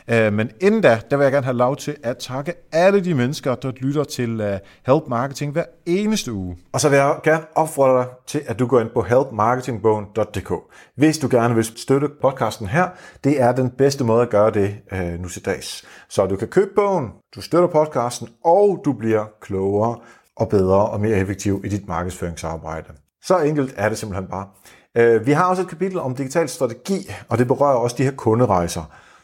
Øh, 0.08 0.32
men 0.32 0.50
inden 0.60 0.80
da, 0.80 1.00
der 1.10 1.16
vil 1.16 1.24
jeg 1.24 1.32
gerne 1.32 1.44
have 1.44 1.56
lov 1.56 1.76
til 1.76 1.96
at 2.02 2.16
takke 2.18 2.52
alle 2.72 3.04
de 3.04 3.14
mennesker, 3.14 3.54
der 3.54 3.72
lytter 3.76 4.04
til 4.04 4.40
øh, 4.40 4.58
Help 4.86 5.02
Marketing 5.08 5.52
hver 5.52 5.64
eneste 5.86 6.32
uge. 6.32 6.56
Og 6.72 6.80
så 6.80 6.88
vil 6.88 6.96
jeg 6.96 7.16
gerne 7.24 7.44
opfordre 7.54 7.98
dig 7.98 8.06
til, 8.26 8.42
at 8.46 8.58
du 8.58 8.66
går 8.66 8.80
ind 8.80 8.90
på 8.90 9.02
helpmarketingbogen.dk. 9.02 10.52
Hvis 10.94 11.18
du 11.18 11.28
gerne 11.30 11.54
vil 11.54 11.64
støtte 11.64 12.08
podcasten 12.22 12.66
her, 12.66 12.88
det 13.24 13.40
er 13.40 13.52
den 13.52 13.70
bedste 13.70 14.04
måde 14.04 14.22
at 14.22 14.30
gøre 14.30 14.50
det 14.50 14.74
øh, 14.92 15.20
nu 15.20 15.28
til 15.28 15.44
dags. 15.44 15.84
Så 16.08 16.26
du 16.26 16.36
kan 16.36 16.48
købe 16.48 16.70
bogen, 16.76 17.08
du 17.34 17.40
støtter 17.40 17.68
podcasten, 17.68 18.28
og 18.44 18.82
du 18.84 18.92
bliver 18.92 19.24
klogere 19.40 19.96
og 20.36 20.48
bedre 20.48 20.88
og 20.88 21.00
mere 21.00 21.16
effektiv 21.16 21.62
i 21.64 21.68
dit 21.68 21.88
markedsføringsarbejde. 21.88 22.88
Så 23.22 23.38
enkelt 23.38 23.74
er 23.76 23.88
det 23.88 23.98
simpelthen 23.98 24.28
bare. 24.30 24.48
Øh, 24.94 25.26
vi 25.26 25.32
har 25.32 25.44
også 25.44 25.62
et 25.62 25.68
kapitel 25.68 25.98
om 25.98 26.14
digital 26.14 26.48
strategi, 26.48 27.10
og 27.28 27.38
det 27.38 27.46
berører 27.46 27.76
også 27.76 27.96
de 27.98 28.04
her 28.04 28.12
kunderejser. 28.16 28.82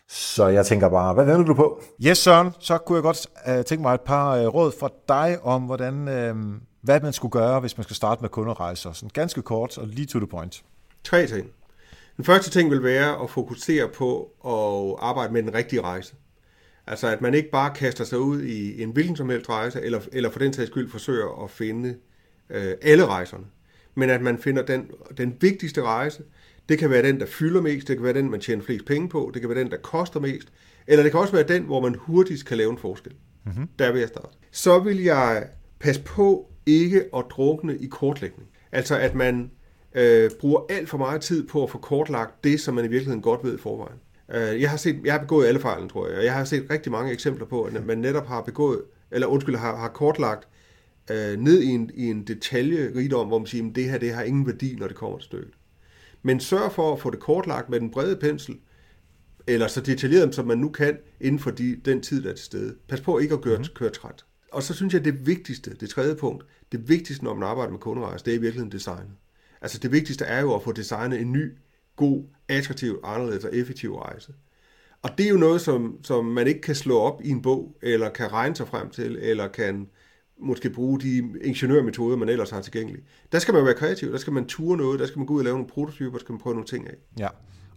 Så 0.08 0.46
jeg 0.46 0.66
tænker 0.66 0.88
bare, 0.88 1.14
hvad 1.14 1.24
vender 1.24 1.44
du 1.44 1.54
på? 1.54 1.82
Yes, 2.06 2.18
Søren, 2.18 2.50
så 2.58 2.78
kunne 2.78 2.96
jeg 2.96 3.02
godt 3.02 3.26
uh, 3.48 3.64
tænke 3.64 3.82
mig 3.82 3.94
et 3.94 4.00
par 4.00 4.40
uh, 4.40 4.54
råd 4.54 4.72
fra 4.80 4.88
dig 5.08 5.38
om, 5.42 5.62
hvordan, 5.62 5.94
uh, 5.94 6.60
hvad 6.82 7.00
man 7.00 7.12
skulle 7.12 7.32
gøre, 7.32 7.60
hvis 7.60 7.76
man 7.78 7.84
skal 7.84 7.96
starte 7.96 8.20
med 8.20 8.28
kunderejser. 8.28 8.92
Sådan 8.92 9.10
ganske 9.14 9.42
kort 9.42 9.78
og 9.78 9.86
lige 9.86 10.06
to 10.06 10.18
the 10.18 10.26
point. 10.26 10.62
Tre 11.04 11.26
ting. 11.26 11.46
Den 12.16 12.24
første 12.24 12.50
ting 12.50 12.70
vil 12.70 12.82
være 12.82 13.22
at 13.22 13.30
fokusere 13.30 13.88
på 13.88 14.30
at 14.44 15.06
arbejde 15.08 15.32
med 15.32 15.42
den 15.42 15.54
rigtige 15.54 15.82
rejse. 15.82 16.14
Altså 16.86 17.08
at 17.08 17.20
man 17.20 17.34
ikke 17.34 17.50
bare 17.50 17.74
kaster 17.74 18.04
sig 18.04 18.18
ud 18.18 18.42
i 18.42 18.82
en 18.82 18.90
hvilken 18.90 19.16
som 19.16 19.30
helst 19.30 19.48
rejse, 19.48 19.82
eller, 19.82 20.00
eller 20.12 20.30
for 20.30 20.38
den 20.38 20.52
sags 20.52 20.70
skyld 20.70 20.90
forsøger 20.90 21.44
at 21.44 21.50
finde 21.50 21.96
øh, 22.50 22.74
alle 22.82 23.06
rejserne 23.06 23.44
men 23.96 24.10
at 24.10 24.22
man 24.22 24.38
finder 24.38 24.62
den, 24.62 24.90
den 25.18 25.36
vigtigste 25.40 25.82
rejse. 25.82 26.22
Det 26.68 26.78
kan 26.78 26.90
være 26.90 27.02
den, 27.02 27.20
der 27.20 27.26
fylder 27.26 27.60
mest, 27.60 27.88
det 27.88 27.96
kan 27.96 28.04
være 28.04 28.14
den, 28.14 28.30
man 28.30 28.40
tjener 28.40 28.62
flest 28.62 28.84
penge 28.84 29.08
på, 29.08 29.30
det 29.34 29.42
kan 29.42 29.50
være 29.50 29.58
den, 29.58 29.70
der 29.70 29.76
koster 29.76 30.20
mest, 30.20 30.48
eller 30.86 31.02
det 31.02 31.12
kan 31.12 31.20
også 31.20 31.32
være 31.32 31.48
den, 31.48 31.62
hvor 31.62 31.80
man 31.80 31.94
hurtigst 31.98 32.46
kan 32.46 32.56
lave 32.56 32.70
en 32.70 32.78
forskel. 32.78 33.12
Mm-hmm. 33.44 33.68
Der 33.78 33.92
vil 33.92 33.98
jeg 33.98 34.08
starte. 34.08 34.28
Så 34.50 34.78
vil 34.78 35.02
jeg 35.02 35.46
passe 35.80 36.02
på 36.02 36.52
ikke 36.66 37.04
at 37.16 37.24
drukne 37.30 37.78
i 37.78 37.86
kortlægning. 37.86 38.48
Altså 38.72 38.98
at 38.98 39.14
man 39.14 39.50
øh, 39.94 40.30
bruger 40.40 40.60
alt 40.68 40.88
for 40.88 40.98
meget 40.98 41.20
tid 41.20 41.48
på 41.48 41.62
at 41.62 41.70
få 41.70 41.78
kortlagt 41.78 42.44
det, 42.44 42.60
som 42.60 42.74
man 42.74 42.84
i 42.84 42.88
virkeligheden 42.88 43.22
godt 43.22 43.44
ved 43.44 43.54
i 43.54 43.60
forvejen. 43.60 43.98
Øh, 44.34 44.60
jeg 44.60 44.70
har 44.70 44.76
set, 44.76 45.00
jeg 45.04 45.12
har 45.12 45.20
begået 45.20 45.46
alle 45.46 45.60
fejlen, 45.60 45.88
tror 45.88 46.08
jeg, 46.08 46.18
og 46.18 46.24
jeg 46.24 46.34
har 46.34 46.44
set 46.44 46.66
rigtig 46.70 46.92
mange 46.92 47.12
eksempler 47.12 47.46
på, 47.46 47.62
at 47.62 47.86
man 47.86 47.98
netop 47.98 48.26
har 48.26 48.40
begået, 48.40 48.82
eller 49.10 49.26
undskyld, 49.26 49.56
har, 49.56 49.76
har 49.76 49.88
kortlagt 49.88 50.48
øh, 51.10 51.40
ned 51.40 51.62
i 51.62 51.68
en, 51.68 51.90
i 51.94 52.06
en 52.06 52.24
detaljerigdom, 52.24 53.26
hvor 53.26 53.38
man 53.38 53.46
siger, 53.46 53.68
at 53.68 53.74
det 53.74 53.90
her 53.90 53.98
det 53.98 54.12
har 54.12 54.22
ingen 54.22 54.46
værdi, 54.46 54.76
når 54.78 54.86
det 54.86 54.96
kommer 54.96 55.18
til 55.18 55.24
stykket. 55.24 55.54
Men 56.22 56.40
sørg 56.40 56.72
for 56.72 56.92
at 56.92 57.00
få 57.00 57.10
det 57.10 57.20
kortlagt 57.20 57.68
med 57.68 57.80
den 57.80 57.90
brede 57.90 58.16
pensel, 58.16 58.58
eller 59.46 59.68
så 59.68 59.80
detaljeret, 59.80 60.34
som 60.34 60.46
man 60.46 60.58
nu 60.58 60.68
kan, 60.68 60.98
inden 61.20 61.38
for 61.38 61.50
de, 61.50 61.76
den 61.84 62.00
tid, 62.00 62.22
der 62.22 62.30
er 62.30 62.34
til 62.34 62.44
stede. 62.44 62.76
Pas 62.88 63.00
på 63.00 63.18
ikke 63.18 63.34
at 63.34 63.40
gøre, 63.40 63.58
mm. 63.58 63.64
køre 63.74 63.90
træt. 63.90 64.24
Og 64.52 64.62
så 64.62 64.74
synes 64.74 64.94
jeg, 64.94 65.04
det 65.04 65.26
vigtigste, 65.26 65.74
det 65.80 65.88
tredje 65.88 66.14
punkt, 66.14 66.44
det 66.72 66.88
vigtigste, 66.88 67.24
når 67.24 67.34
man 67.34 67.48
arbejder 67.48 67.72
med 67.72 67.80
kunderejse, 67.80 68.24
det 68.24 68.30
er 68.30 68.38
i 68.38 68.40
virkeligheden 68.40 68.72
designet. 68.72 69.12
Altså 69.60 69.78
det 69.78 69.92
vigtigste 69.92 70.24
er 70.24 70.40
jo 70.40 70.54
at 70.54 70.62
få 70.62 70.72
designet 70.72 71.20
en 71.20 71.32
ny, 71.32 71.52
god, 71.96 72.24
attraktiv, 72.48 73.00
anderledes 73.04 73.44
og 73.44 73.54
effektiv 73.54 73.96
rejse. 73.96 74.32
Og 75.02 75.10
det 75.18 75.26
er 75.26 75.30
jo 75.30 75.36
noget, 75.36 75.60
som, 75.60 75.98
som 76.02 76.24
man 76.24 76.46
ikke 76.46 76.60
kan 76.60 76.74
slå 76.74 76.98
op 76.98 77.20
i 77.24 77.30
en 77.30 77.42
bog, 77.42 77.76
eller 77.82 78.08
kan 78.08 78.32
regne 78.32 78.56
sig 78.56 78.68
frem 78.68 78.90
til, 78.90 79.18
eller 79.20 79.48
kan 79.48 79.88
måske 80.40 80.70
bruge 80.70 81.00
de 81.00 81.32
ingeniørmetoder, 81.44 82.16
man 82.16 82.28
ellers 82.28 82.50
har 82.50 82.60
tilgængelige. 82.60 83.04
Der 83.32 83.38
skal 83.38 83.54
man 83.54 83.64
være 83.64 83.74
kreativ, 83.74 84.12
der 84.12 84.18
skal 84.18 84.32
man 84.32 84.46
ture 84.46 84.76
noget, 84.76 85.00
der 85.00 85.06
skal 85.06 85.18
man 85.18 85.26
gå 85.26 85.34
ud 85.34 85.38
og 85.38 85.44
lave 85.44 85.56
nogle 85.56 85.70
prototyper, 85.70 86.10
der 86.10 86.18
skal 86.18 86.32
man 86.32 86.40
prøve 86.40 86.54
nogle 86.54 86.66
ting 86.66 86.88
af. 86.88 86.94
Ja, 87.18 87.28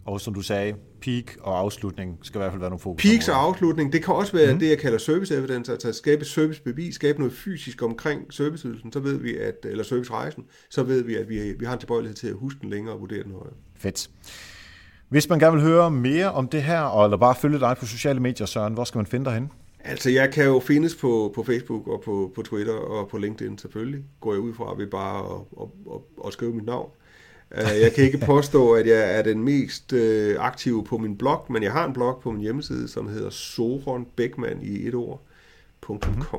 og 0.04 0.20
som 0.20 0.34
du 0.34 0.40
sagde, 0.40 0.74
peak 1.02 1.24
og 1.40 1.58
afslutning 1.58 2.18
skal 2.22 2.38
i 2.38 2.40
hvert 2.40 2.52
fald 2.52 2.60
være 2.60 2.70
nogle 2.70 2.80
fokus. 2.80 3.02
Peaks 3.02 3.28
og 3.28 3.42
afslutning, 3.42 3.92
det 3.92 4.04
kan 4.04 4.14
også 4.14 4.32
være 4.32 4.52
mm. 4.52 4.58
det, 4.58 4.68
jeg 4.68 4.78
kalder 4.78 4.98
service 4.98 5.36
evidence, 5.36 5.72
altså 5.72 5.88
at 5.88 5.94
skabe 5.94 6.24
servicebevis, 6.24 6.94
skabe 6.94 7.18
noget 7.18 7.32
fysisk 7.32 7.82
omkring 7.82 8.32
serviceydelsen, 8.32 8.92
så 8.92 9.00
ved 9.00 9.18
vi, 9.18 9.36
at, 9.36 9.54
eller 9.64 9.84
servicerejsen, 9.84 10.44
så 10.70 10.82
ved 10.82 11.02
vi, 11.02 11.14
at 11.14 11.28
vi, 11.28 11.54
vi 11.58 11.64
har 11.64 11.72
en 11.72 11.78
tilbøjelighed 11.78 12.16
til 12.16 12.28
at 12.28 12.34
huske 12.34 12.60
den 12.60 12.70
længere 12.70 12.94
og 12.94 13.00
vurdere 13.00 13.22
den 13.22 13.32
højere. 13.32 13.54
Fedt. 13.76 14.10
Hvis 15.08 15.28
man 15.28 15.38
gerne 15.38 15.56
vil 15.56 15.64
høre 15.64 15.90
mere 15.90 16.32
om 16.32 16.48
det 16.48 16.62
her, 16.62 17.04
eller 17.04 17.16
bare 17.16 17.34
følge 17.34 17.60
dig 17.60 17.76
på 17.80 17.86
sociale 17.86 18.20
medier, 18.20 18.46
Søren, 18.46 18.74
hvor 18.74 18.84
skal 18.84 18.98
man 18.98 19.06
finde 19.06 19.24
dig 19.24 19.34
hen? 19.34 19.50
Altså, 19.84 20.10
jeg 20.10 20.32
kan 20.32 20.44
jo 20.44 20.60
findes 20.60 20.94
på, 20.94 21.32
på 21.34 21.42
Facebook 21.42 21.88
og 21.88 22.00
på, 22.04 22.32
på 22.34 22.42
Twitter 22.42 22.72
og 22.72 23.08
på 23.08 23.18
LinkedIn 23.18 23.58
selvfølgelig. 23.58 24.04
Går 24.20 24.32
jeg 24.32 24.40
ud 24.40 24.54
fra 24.54 24.74
ved 24.74 24.86
bare 24.86 25.34
at, 25.34 25.40
at, 25.60 25.94
at, 25.94 26.26
at 26.26 26.32
skrive 26.32 26.54
mit 26.54 26.66
navn. 26.66 26.90
Øh, 27.54 27.80
jeg 27.80 27.92
kan 27.92 28.04
ikke 28.04 28.18
påstå, 28.32 28.72
at 28.72 28.86
jeg 28.86 29.18
er 29.18 29.22
den 29.22 29.42
mest 29.42 29.92
øh, 29.92 30.36
aktive 30.38 30.84
på 30.84 30.98
min 30.98 31.16
blog, 31.16 31.46
men 31.50 31.62
jeg 31.62 31.72
har 31.72 31.86
en 31.86 31.92
blog 31.92 32.20
på 32.22 32.30
min 32.30 32.40
hjemmeside, 32.40 32.88
som 32.88 33.08
hedder 33.08 33.30
soronbeckmann 33.30 34.62
i 34.62 34.86
et 34.86 34.94
ord.com. 34.94 36.00
Mm-hmm. 36.10 36.38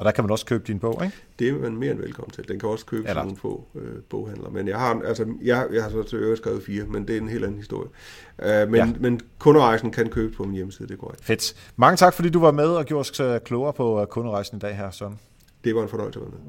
Og 0.00 0.06
der 0.06 0.12
kan 0.12 0.24
man 0.24 0.30
også 0.30 0.46
købe 0.46 0.64
din 0.66 0.78
bog, 0.78 1.04
ikke? 1.04 1.16
Det 1.38 1.48
er 1.48 1.52
man 1.52 1.76
mere 1.76 1.90
end 1.90 2.00
velkommen 2.00 2.30
til. 2.30 2.48
Den 2.48 2.58
kan 2.58 2.68
også 2.68 2.86
købes 2.86 3.14
nogle 3.14 3.36
få 3.36 3.64
øh, 3.74 4.02
boghandler. 4.10 4.50
Men 4.50 4.68
jeg 4.68 4.78
har, 4.78 5.00
altså, 5.04 5.26
jeg, 5.42 5.66
jeg 5.72 5.82
har 5.82 5.90
så 5.90 6.02
til 6.02 6.18
øvrigt 6.18 6.40
skrevet 6.40 6.62
fire, 6.62 6.84
men 6.84 7.08
det 7.08 7.16
er 7.16 7.20
en 7.20 7.28
helt 7.28 7.44
anden 7.44 7.58
historie. 7.58 7.88
Uh, 8.38 8.70
men, 8.70 8.74
ja. 8.74 8.86
men 9.00 9.20
kunderejsen 9.38 9.90
kan 9.90 10.08
købes 10.08 10.36
på 10.36 10.44
min 10.44 10.54
hjemmeside, 10.54 10.88
det 10.88 10.98
går 10.98 11.12
ikke. 11.12 11.24
Fedt. 11.24 11.54
Mange 11.76 11.96
tak, 11.96 12.14
fordi 12.14 12.30
du 12.30 12.40
var 12.40 12.50
med 12.50 12.68
og 12.68 12.84
gjorde 12.84 13.00
os 13.00 13.20
øh, 13.20 13.40
klogere 13.40 13.72
på 13.72 14.00
øh, 14.00 14.06
kunderejsen 14.06 14.56
i 14.56 14.60
dag 14.60 14.76
her, 14.76 14.90
Søren. 14.90 15.18
Det 15.64 15.74
var 15.74 15.82
en 15.82 15.88
fornøjelse 15.88 16.20
at 16.20 16.26
være 16.26 16.32
med. 16.32 16.40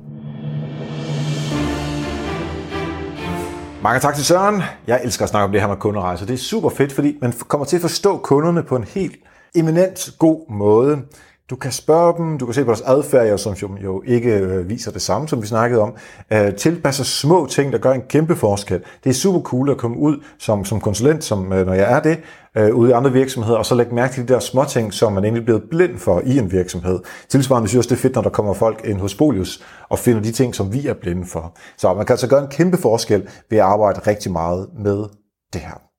Mange 3.84 4.00
tak 4.00 4.16
til 4.16 4.26
Søren. 4.26 4.62
Jeg 4.88 5.02
elsker 5.04 5.24
at 5.24 5.30
snakke 5.30 5.46
om 5.46 5.52
det 5.52 5.62
her 5.62 5.68
med 5.68 5.78
kunderejser. 5.78 6.26
Det 6.26 6.34
er 6.34 6.38
super 6.38 6.70
fedt, 6.70 6.92
fordi 6.92 7.18
man 7.22 7.34
kommer 7.48 7.66
til 7.66 7.76
at 7.76 7.82
forstå 7.82 8.18
kunderne 8.18 8.64
på 8.64 8.76
en 8.76 8.84
helt 8.84 9.16
eminent 9.56 10.10
god 10.20 10.52
måde. 10.52 11.02
Du 11.52 11.56
kan 11.56 11.72
spørge 11.72 12.14
dem, 12.18 12.38
du 12.38 12.46
kan 12.46 12.54
se 12.54 12.64
på 12.64 12.68
deres 12.68 12.82
adfærd, 12.82 13.38
som 13.38 13.78
jo 13.78 14.04
ikke 14.06 14.38
øh, 14.38 14.70
viser 14.70 14.92
det 14.92 15.02
samme, 15.02 15.28
som 15.28 15.42
vi 15.42 15.48
snakkede 15.48 15.82
om. 15.82 15.96
Øh, 16.34 16.56
tilpasser 16.56 17.04
små 17.04 17.48
ting, 17.50 17.74
der 17.74 17.78
gør 17.78 17.92
en 17.92 18.02
kæmpe 18.02 18.36
forskel. 18.36 18.82
Det 19.04 19.10
er 19.10 19.14
super 19.14 19.42
cool 19.42 19.70
at 19.70 19.78
komme 19.78 19.98
ud 19.98 20.24
som, 20.40 20.66
som 20.66 20.82
konsulent, 20.82 21.24
som, 21.24 21.54
øh, 21.54 21.66
når 21.66 21.74
jeg 21.74 21.94
er 21.94 22.00
det, 22.00 22.20
øh, 22.58 22.76
ude 22.76 22.90
i 22.90 22.94
andre 22.94 23.12
virksomheder, 23.12 23.58
og 23.58 23.66
så 23.66 23.76
lægge 23.76 23.96
mærke 23.96 24.14
til 24.14 24.28
de 24.28 24.34
der 24.34 24.40
små 24.40 24.64
ting, 24.64 24.94
som 24.94 25.14
man 25.14 25.24
egentlig 25.24 25.42
er 25.42 25.46
blevet 25.46 25.64
blind 25.70 25.98
for 25.98 26.22
i 26.26 26.38
en 26.38 26.52
virksomhed. 26.52 27.00
Tilsvarende 27.30 27.68
synes 27.68 27.76
jeg 27.76 27.80
også, 27.80 27.90
det 27.90 27.96
er 27.96 28.02
fedt, 28.02 28.16
når 28.16 28.22
der 28.22 28.30
kommer 28.30 28.54
folk 28.54 28.82
ind 28.86 29.00
hos 29.00 29.16
Bolius 29.16 29.64
og 29.90 30.00
finder 30.00 30.22
de 30.22 30.32
ting, 30.32 30.56
som 30.56 30.74
vi 30.74 30.88
er 30.88 30.94
blinde 30.94 31.28
for. 31.28 31.58
Så 31.78 31.94
man 31.94 32.06
kan 32.06 32.14
altså 32.14 32.28
gøre 32.28 32.42
en 32.42 32.50
kæmpe 32.50 32.78
forskel 32.78 33.28
ved 33.50 33.58
at 33.58 33.64
arbejde 33.64 34.00
rigtig 34.08 34.32
meget 34.32 34.68
med 34.84 35.06
det 35.54 35.62
her. 35.62 35.91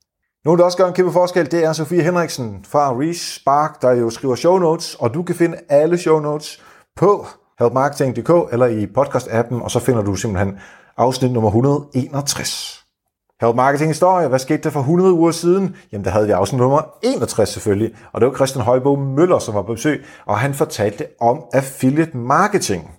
Nogen, 0.45 0.59
der 0.59 0.65
også 0.65 0.79
gør 0.79 0.87
en 0.87 0.95
kæmpe 0.95 1.13
forskel, 1.13 1.51
det 1.51 1.65
er 1.65 1.73
Sofie 1.73 2.03
Henriksen 2.03 2.65
fra 2.69 2.93
Reach 2.93 3.41
Spark, 3.41 3.83
der 3.83 3.93
jo 3.93 4.11
skriver 4.11 4.35
show 4.35 4.59
notes, 4.59 4.95
og 4.95 5.15
du 5.15 5.23
kan 5.23 5.35
finde 5.35 5.57
alle 5.69 5.99
show 5.99 6.21
notes 6.21 6.63
på 6.97 7.27
helpmarketing.dk 7.59 8.53
eller 8.53 8.67
i 8.67 8.87
podcast-appen, 8.87 9.63
og 9.63 9.71
så 9.71 9.79
finder 9.79 10.03
du 10.03 10.15
simpelthen 10.15 10.59
afsnit 10.97 11.33
nummer 11.33 11.51
161. 11.51 12.85
Help 13.41 13.57
Marketing 13.57 13.91
Historie, 13.91 14.29
hvad 14.29 14.39
skete 14.39 14.63
der 14.63 14.71
for 14.71 14.81
100 14.81 15.13
uger 15.13 15.31
siden? 15.31 15.77
Jamen, 15.93 16.05
der 16.05 16.11
havde 16.11 16.27
vi 16.27 16.33
afsnit 16.33 16.61
nummer 16.61 16.83
61 17.03 17.49
selvfølgelig, 17.49 17.97
og 18.13 18.21
det 18.21 18.29
var 18.29 18.35
Christian 18.35 18.65
Højbo 18.65 18.97
Møller, 18.97 19.39
som 19.39 19.55
var 19.55 19.63
på 19.63 19.73
besøg, 19.73 20.05
og 20.27 20.39
han 20.39 20.55
fortalte 20.55 21.07
om 21.21 21.43
affiliate 21.53 22.17
marketing. 22.17 22.91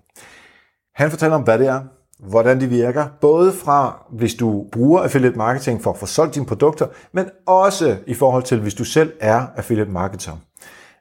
Han 0.96 1.10
fortalte 1.10 1.34
om, 1.34 1.42
hvad 1.42 1.60
det 1.60 1.68
er, 1.68 1.82
hvordan 2.30 2.62
de 2.62 2.68
virker, 2.68 3.06
både 3.22 3.54
fra 3.54 4.04
hvis 4.10 4.36
du 4.36 4.66
bruger 4.72 5.02
affiliate 5.02 5.38
marketing 5.38 5.84
for 5.84 5.92
at 5.92 5.98
få 5.98 6.06
solgt 6.06 6.36
dine 6.36 6.46
produkter, 6.46 6.88
men 7.12 7.26
også 7.46 7.96
i 8.08 8.14
forhold 8.14 8.44
til 8.44 8.60
hvis 8.60 8.74
du 8.74 8.84
selv 8.84 9.14
er 9.20 9.46
affiliate 9.56 9.92
marketer. 9.92 10.32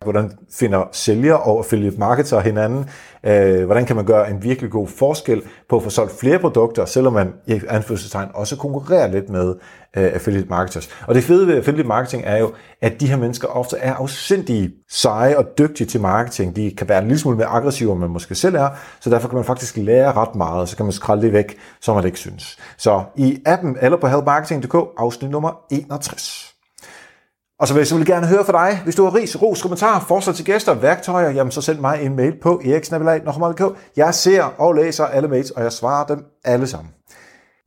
Hvordan 0.03 0.33
finder 0.51 0.89
sælger 0.93 1.35
og 1.35 1.59
affiliate 1.59 1.99
marketer 1.99 2.41
hinanden? 2.41 2.91
Øh, 3.27 3.65
hvordan 3.65 3.87
kan 3.87 3.97
man 3.97 4.05
gøre 4.05 4.31
en 4.31 4.43
virkelig 4.43 4.71
god 4.71 4.89
forskel 4.89 5.43
på 5.69 5.77
at 5.77 5.83
få 5.83 5.91
solgt 5.91 6.21
flere 6.21 6.39
produkter, 6.39 6.85
selvom 6.85 7.13
man 7.13 7.33
i 7.47 7.61
anførselstegn 7.69 8.29
også 8.35 8.57
konkurrerer 8.57 9.07
lidt 9.07 9.29
med 9.29 9.55
øh, 9.97 10.05
affiliate 10.15 10.49
marketers. 10.49 10.89
Og 11.07 11.15
det 11.15 11.25
fede 11.25 11.47
ved 11.47 11.57
affiliate 11.57 11.89
marketing 11.89 12.23
er 12.27 12.37
jo, 12.37 12.53
at 12.81 13.01
de 13.01 13.09
her 13.09 13.17
mennesker 13.17 13.49
ofte 13.49 13.77
er 13.77 13.95
afsindige 13.95 14.71
seje 14.91 15.39
og 15.39 15.45
dygtige 15.59 15.87
til 15.87 16.01
marketing. 16.01 16.57
De 16.57 16.75
kan 16.79 16.89
være 16.89 16.99
en 16.99 17.09
lille 17.09 17.19
smule 17.19 17.37
mere 17.37 17.47
aggressive, 17.47 17.93
end 17.93 18.01
man 18.01 18.11
måske 18.11 18.35
selv 18.35 18.55
er, 18.55 18.69
så 19.01 19.11
derfor 19.11 19.29
kan 19.29 19.37
man 19.37 19.45
faktisk 19.45 19.77
lære 19.77 20.13
ret 20.13 20.35
meget, 20.35 20.61
og 20.61 20.69
så 20.69 20.77
kan 20.77 20.87
man 20.87 20.93
skralde 20.93 21.23
det 21.23 21.33
væk, 21.33 21.57
som 21.81 21.97
man 21.97 22.05
ikke 22.05 22.19
synes. 22.19 22.59
Så 22.79 23.03
i 23.17 23.39
appen 23.47 23.77
eller 23.81 23.99
på 24.01 24.07
helpmarketing.dk, 24.07 24.75
afsnit 24.99 25.31
nummer 25.31 25.61
61. 25.71 26.52
Og 27.63 27.69
så 27.69 27.75
vil 27.75 27.81
jeg 27.81 27.87
selvfølgelig 27.87 28.15
gerne 28.15 28.27
høre 28.27 28.45
fra 28.45 28.69
dig. 28.69 28.81
Hvis 28.85 28.95
du 28.95 29.05
har 29.05 29.15
ris, 29.15 29.43
ros, 29.43 29.63
kommentarer, 29.63 30.01
forslag 30.01 30.37
til 30.37 30.45
gæster, 30.45 30.75
værktøjer, 30.75 31.31
jamen 31.31 31.51
så 31.51 31.61
send 31.61 31.79
mig 31.79 32.03
en 32.03 32.17
mail 32.17 32.33
på 32.43 32.61
eriksnabelag.dk. 32.65 33.63
Jeg 33.97 34.15
ser 34.15 34.43
og 34.59 34.75
læser 34.75 35.05
alle 35.05 35.29
mails, 35.29 35.51
og 35.51 35.63
jeg 35.63 35.73
svarer 35.73 36.07
dem 36.07 36.25
alle 36.45 36.67
sammen. 36.67 36.91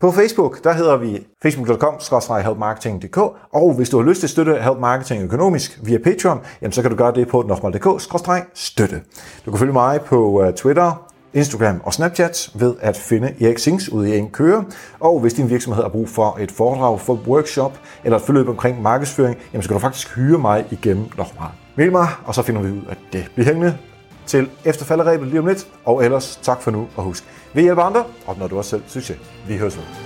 På 0.02 0.12
Facebook, 0.12 0.64
der 0.64 0.74
hedder 0.74 0.98
vi 0.98 1.28
facebook.com-helpmarketing.dk, 1.44 3.18
og 3.54 3.74
hvis 3.74 3.90
du 3.90 3.98
har 3.98 4.06
lyst 4.06 4.20
til 4.20 4.28
at 4.28 4.32
støtte 4.32 4.56
Help 4.56 4.80
Marketing 4.80 5.24
økonomisk 5.24 5.80
via 5.84 5.98
Patreon, 5.98 6.40
jamen 6.62 6.72
så 6.72 6.82
kan 6.82 6.92
du 6.92 6.98
gøre 6.98 7.14
det 7.14 7.28
på 7.28 7.42
nokmal.dk-støtte. 7.48 9.02
Du 9.46 9.52
kan 9.52 9.60
følge 9.60 9.74
mig 9.74 10.02
på 10.02 10.44
øh, 10.44 10.54
Twitter, 10.54 11.05
Instagram 11.36 11.82
og 11.84 11.94
Snapchat 11.94 12.52
ved 12.54 12.76
at 12.82 12.98
finde 12.98 13.34
Erik 13.42 13.58
Sings 13.58 13.90
ude 13.90 14.16
i 14.16 14.18
en 14.18 14.30
køre. 14.30 14.66
Og 15.00 15.20
hvis 15.20 15.34
din 15.34 15.50
virksomhed 15.50 15.84
har 15.84 15.90
brug 15.90 16.10
for 16.10 16.38
et 16.40 16.52
foredrag, 16.52 17.00
for 17.00 17.20
workshop 17.28 17.80
eller 18.04 18.18
et 18.18 18.24
forløb 18.24 18.50
omkring 18.50 18.82
markedsføring, 18.82 19.38
jamen 19.54 19.64
så 19.64 19.70
kan 19.70 19.76
du 19.76 19.80
faktisk 19.80 20.16
hyre 20.16 20.38
mig 20.40 20.66
igennem 20.72 21.06
Lohmar. 21.18 21.56
Mail 21.76 21.92
mig, 21.92 22.08
og 22.26 22.36
så 22.36 22.42
finder 22.42 22.62
vi 22.62 22.72
ud 22.72 22.86
af 22.90 22.96
det. 23.14 23.32
Bliv 23.36 23.46
hængende 23.46 23.78
til 24.26 24.50
efterfalderæbet 24.66 25.28
lige 25.28 25.40
om 25.40 25.46
lidt, 25.46 25.68
og 25.86 26.04
ellers 26.06 26.40
tak 26.42 26.62
for 26.62 26.72
nu, 26.72 26.88
og 26.96 27.04
husk, 27.04 27.24
vi 27.54 27.62
hjælper 27.62 27.84
andre, 27.84 28.04
opnår 28.28 28.48
du 28.48 28.58
også 28.58 28.70
selv 28.70 28.84
succes. 28.88 29.18
Vi 29.48 29.58
høres 29.58 29.78
ved. 29.78 30.05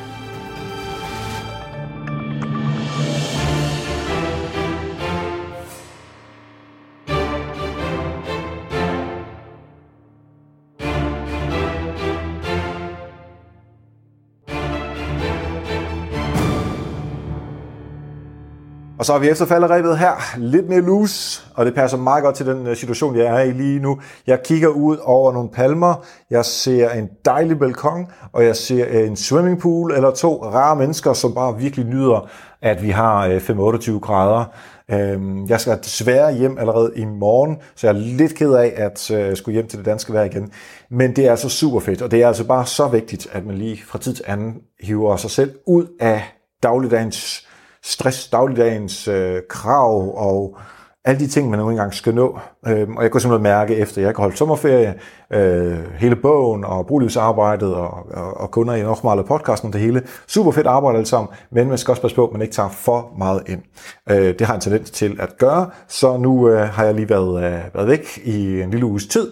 Og 18.99 19.05
så 19.05 19.13
har 19.13 19.19
vi 19.19 19.29
efterfalderæbet 19.29 19.97
her, 19.97 20.37
lidt 20.37 20.69
mere 20.69 20.81
loose, 20.81 21.41
og 21.55 21.65
det 21.65 21.75
passer 21.75 21.97
meget 21.97 22.23
godt 22.23 22.35
til 22.35 22.45
den 22.45 22.67
øh, 22.67 22.75
situation, 22.75 23.15
jeg 23.15 23.25
er 23.25 23.39
i 23.39 23.51
lige 23.51 23.79
nu. 23.79 23.99
Jeg 24.27 24.39
kigger 24.43 24.67
ud 24.67 24.97
over 25.03 25.33
nogle 25.33 25.49
palmer, 25.49 26.05
jeg 26.29 26.45
ser 26.45 26.89
en 26.89 27.09
dejlig 27.25 27.59
balkon, 27.59 28.07
og 28.33 28.45
jeg 28.45 28.55
ser 28.55 28.85
øh, 28.89 29.07
en 29.07 29.15
swimmingpool 29.15 29.91
eller 29.91 30.11
to 30.11 30.43
rare 30.43 30.75
mennesker, 30.75 31.13
som 31.13 31.33
bare 31.33 31.57
virkelig 31.57 31.85
nyder, 31.85 32.29
at 32.61 32.83
vi 32.83 32.89
har 32.89 33.27
øh, 33.27 33.37
5-28 33.37 33.99
grader. 33.99 34.45
Øhm, 34.91 35.45
jeg 35.45 35.61
skal 35.61 35.77
desværre 35.83 36.33
hjem 36.33 36.57
allerede 36.57 36.91
i 36.95 37.05
morgen, 37.05 37.57
så 37.75 37.87
jeg 37.87 37.95
er 37.95 37.99
lidt 37.99 38.35
ked 38.35 38.53
af 38.53 38.73
at 38.75 38.99
skulle 39.37 39.53
hjem 39.53 39.67
til 39.67 39.79
det 39.79 39.85
danske 39.85 40.13
vejr 40.13 40.23
igen. 40.23 40.51
Men 40.89 41.15
det 41.15 41.25
er 41.25 41.31
altså 41.31 41.49
super 41.49 41.79
fedt, 41.79 42.01
og 42.01 42.11
det 42.11 42.23
er 42.23 42.27
altså 42.27 42.47
bare 42.47 42.65
så 42.65 42.87
vigtigt, 42.87 43.27
at 43.31 43.45
man 43.45 43.55
lige 43.55 43.81
fra 43.87 43.99
tid 43.99 44.13
til 44.13 44.25
anden 44.27 44.53
hiver 44.79 45.17
sig 45.17 45.31
selv 45.31 45.51
ud 45.67 45.85
af 45.99 46.23
dagligdagens 46.63 47.48
stress, 47.84 48.27
dagligdagens 48.27 49.07
øh, 49.07 49.41
krav 49.49 50.17
og 50.17 50.57
alle 51.05 51.19
de 51.19 51.27
ting, 51.27 51.49
man 51.49 51.59
nu 51.59 51.69
engang 51.69 51.93
skal 51.93 52.15
nå. 52.15 52.39
Øhm, 52.67 52.97
og 52.97 53.03
jeg 53.03 53.11
kunne 53.11 53.21
simpelthen 53.21 53.43
mærke, 53.43 53.75
efter 53.75 54.01
jeg 54.01 54.09
har 54.15 54.21
holdt 54.21 54.38
sommerferie, 54.38 54.93
øh, 55.34 55.77
hele 55.97 56.15
bogen 56.15 56.63
og 56.63 56.88
bruglivsarbejdet 56.88 57.75
og, 57.75 58.07
og, 58.13 58.38
og 58.38 58.51
kunder 58.51 58.73
i 58.73 58.82
Nochmal 58.82 59.23
podcasten 59.23 59.67
og 59.67 59.73
det 59.73 59.82
hele. 59.82 60.03
Super 60.27 60.51
fedt 60.51 60.67
arbejde 60.67 60.97
alt 60.97 61.07
sammen, 61.07 61.30
men 61.51 61.69
man 61.69 61.77
skal 61.77 61.91
også 61.91 62.01
passe 62.01 62.15
på, 62.15 62.27
at 62.27 62.32
man 62.32 62.41
ikke 62.41 62.53
tager 62.53 62.69
for 62.69 63.13
meget 63.17 63.43
ind. 63.47 63.61
Øh, 64.09 64.39
det 64.39 64.41
har 64.41 64.55
en 64.55 64.61
tendens 64.61 64.91
til 64.91 65.17
at 65.19 65.38
gøre, 65.38 65.69
så 65.88 66.17
nu 66.17 66.49
øh, 66.49 66.67
har 66.67 66.84
jeg 66.84 66.93
lige 66.93 67.09
været, 67.09 67.43
øh, 67.43 67.59
været 67.73 67.88
væk 67.88 68.19
i 68.23 68.61
en 68.61 68.71
lille 68.71 68.86
uges 68.86 69.07
tid 69.07 69.32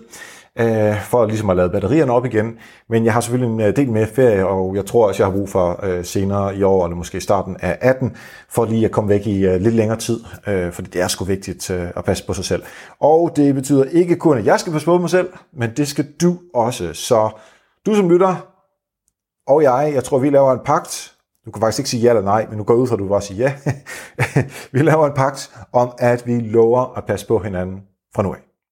øh, 0.60 1.02
for 1.02 1.26
ligesom 1.26 1.50
at 1.50 1.58
lade 1.58 1.70
batterierne 1.70 2.12
op 2.12 2.26
igen. 2.26 2.58
Men 2.90 3.06
jeg 3.06 3.14
har 3.14 3.22
selvfølgelig 3.22 3.54
en 3.54 3.62
øh, 3.62 3.76
del 3.76 3.92
med 3.92 4.08
ferie, 4.16 4.48
og 4.48 4.76
jeg 4.76 4.86
tror 4.86 5.08
også, 5.08 5.24
jeg 5.24 5.32
har 5.32 5.38
brug 5.38 5.50
for 5.50 5.80
øh, 5.84 6.06
senere 6.06 6.58
i 6.58 6.64
år, 6.64 6.86
eller 6.86 6.96
måske 6.96 7.22
starten 7.22 7.58
af 7.60 7.78
18, 7.82 8.16
for 8.50 8.66
lige 8.66 8.86
at 8.86 8.92
komme 8.92 9.10
væk 9.10 9.28
i 9.28 9.46
øh, 9.46 9.62
lidt 9.62 9.76
længere 9.76 10.00
tid, 10.00 10.20
øh, 10.48 10.72
fordi 10.72 10.90
det 10.90 11.02
er 11.02 11.08
sgu 11.08 11.26
vigtigt 11.26 11.70
øh, 11.70 11.88
at 11.96 12.06
passe 12.06 12.26
på 12.28 12.34
sig 12.34 12.46
selv. 12.46 12.64
Og 13.00 13.32
det 13.36 13.56
betyder 13.56 13.84
ikke 13.84 14.16
kun, 14.16 14.38
at 14.38 14.46
jeg 14.46 14.60
skal 14.60 14.74
passe 14.74 14.86
på 14.86 14.98
mig 14.98 15.10
selv, 15.10 15.30
men 15.54 15.70
det 15.78 15.88
skal 15.88 16.06
du 16.22 16.38
også. 16.54 16.94
Så 16.94 17.30
du 17.86 17.96
som 17.96 18.10
lytter, 18.10 18.48
og 19.48 19.64
jeg, 19.64 19.92
jeg 19.94 20.04
tror, 20.04 20.20
vi 20.20 20.30
laver 20.30 20.54
en 20.54 20.60
pagt. 20.66 21.14
Du 21.46 21.52
kan 21.52 21.62
faktisk 21.62 21.80
ikke 21.80 21.90
sige 21.90 22.02
ja 22.02 22.10
eller 22.10 22.22
nej, 22.22 22.46
men 22.50 22.58
nu 22.58 22.64
går 22.64 22.74
ud 22.74 22.88
fra, 22.88 22.96
at 22.96 23.00
du 23.00 23.08
bare 23.08 23.22
siger 23.22 23.38
ja. 23.38 23.54
vi 24.72 24.80
laver 24.80 25.08
en 25.08 25.14
pagt 25.14 25.52
om, 25.74 25.92
at 25.98 26.28
vi 26.28 26.40
lover 26.40 26.98
at 26.98 27.06
passe 27.06 27.28
på 27.28 27.40
hinanden 27.40 27.82
fra 28.16 28.24
nu 28.24 28.34
af. 28.34 28.47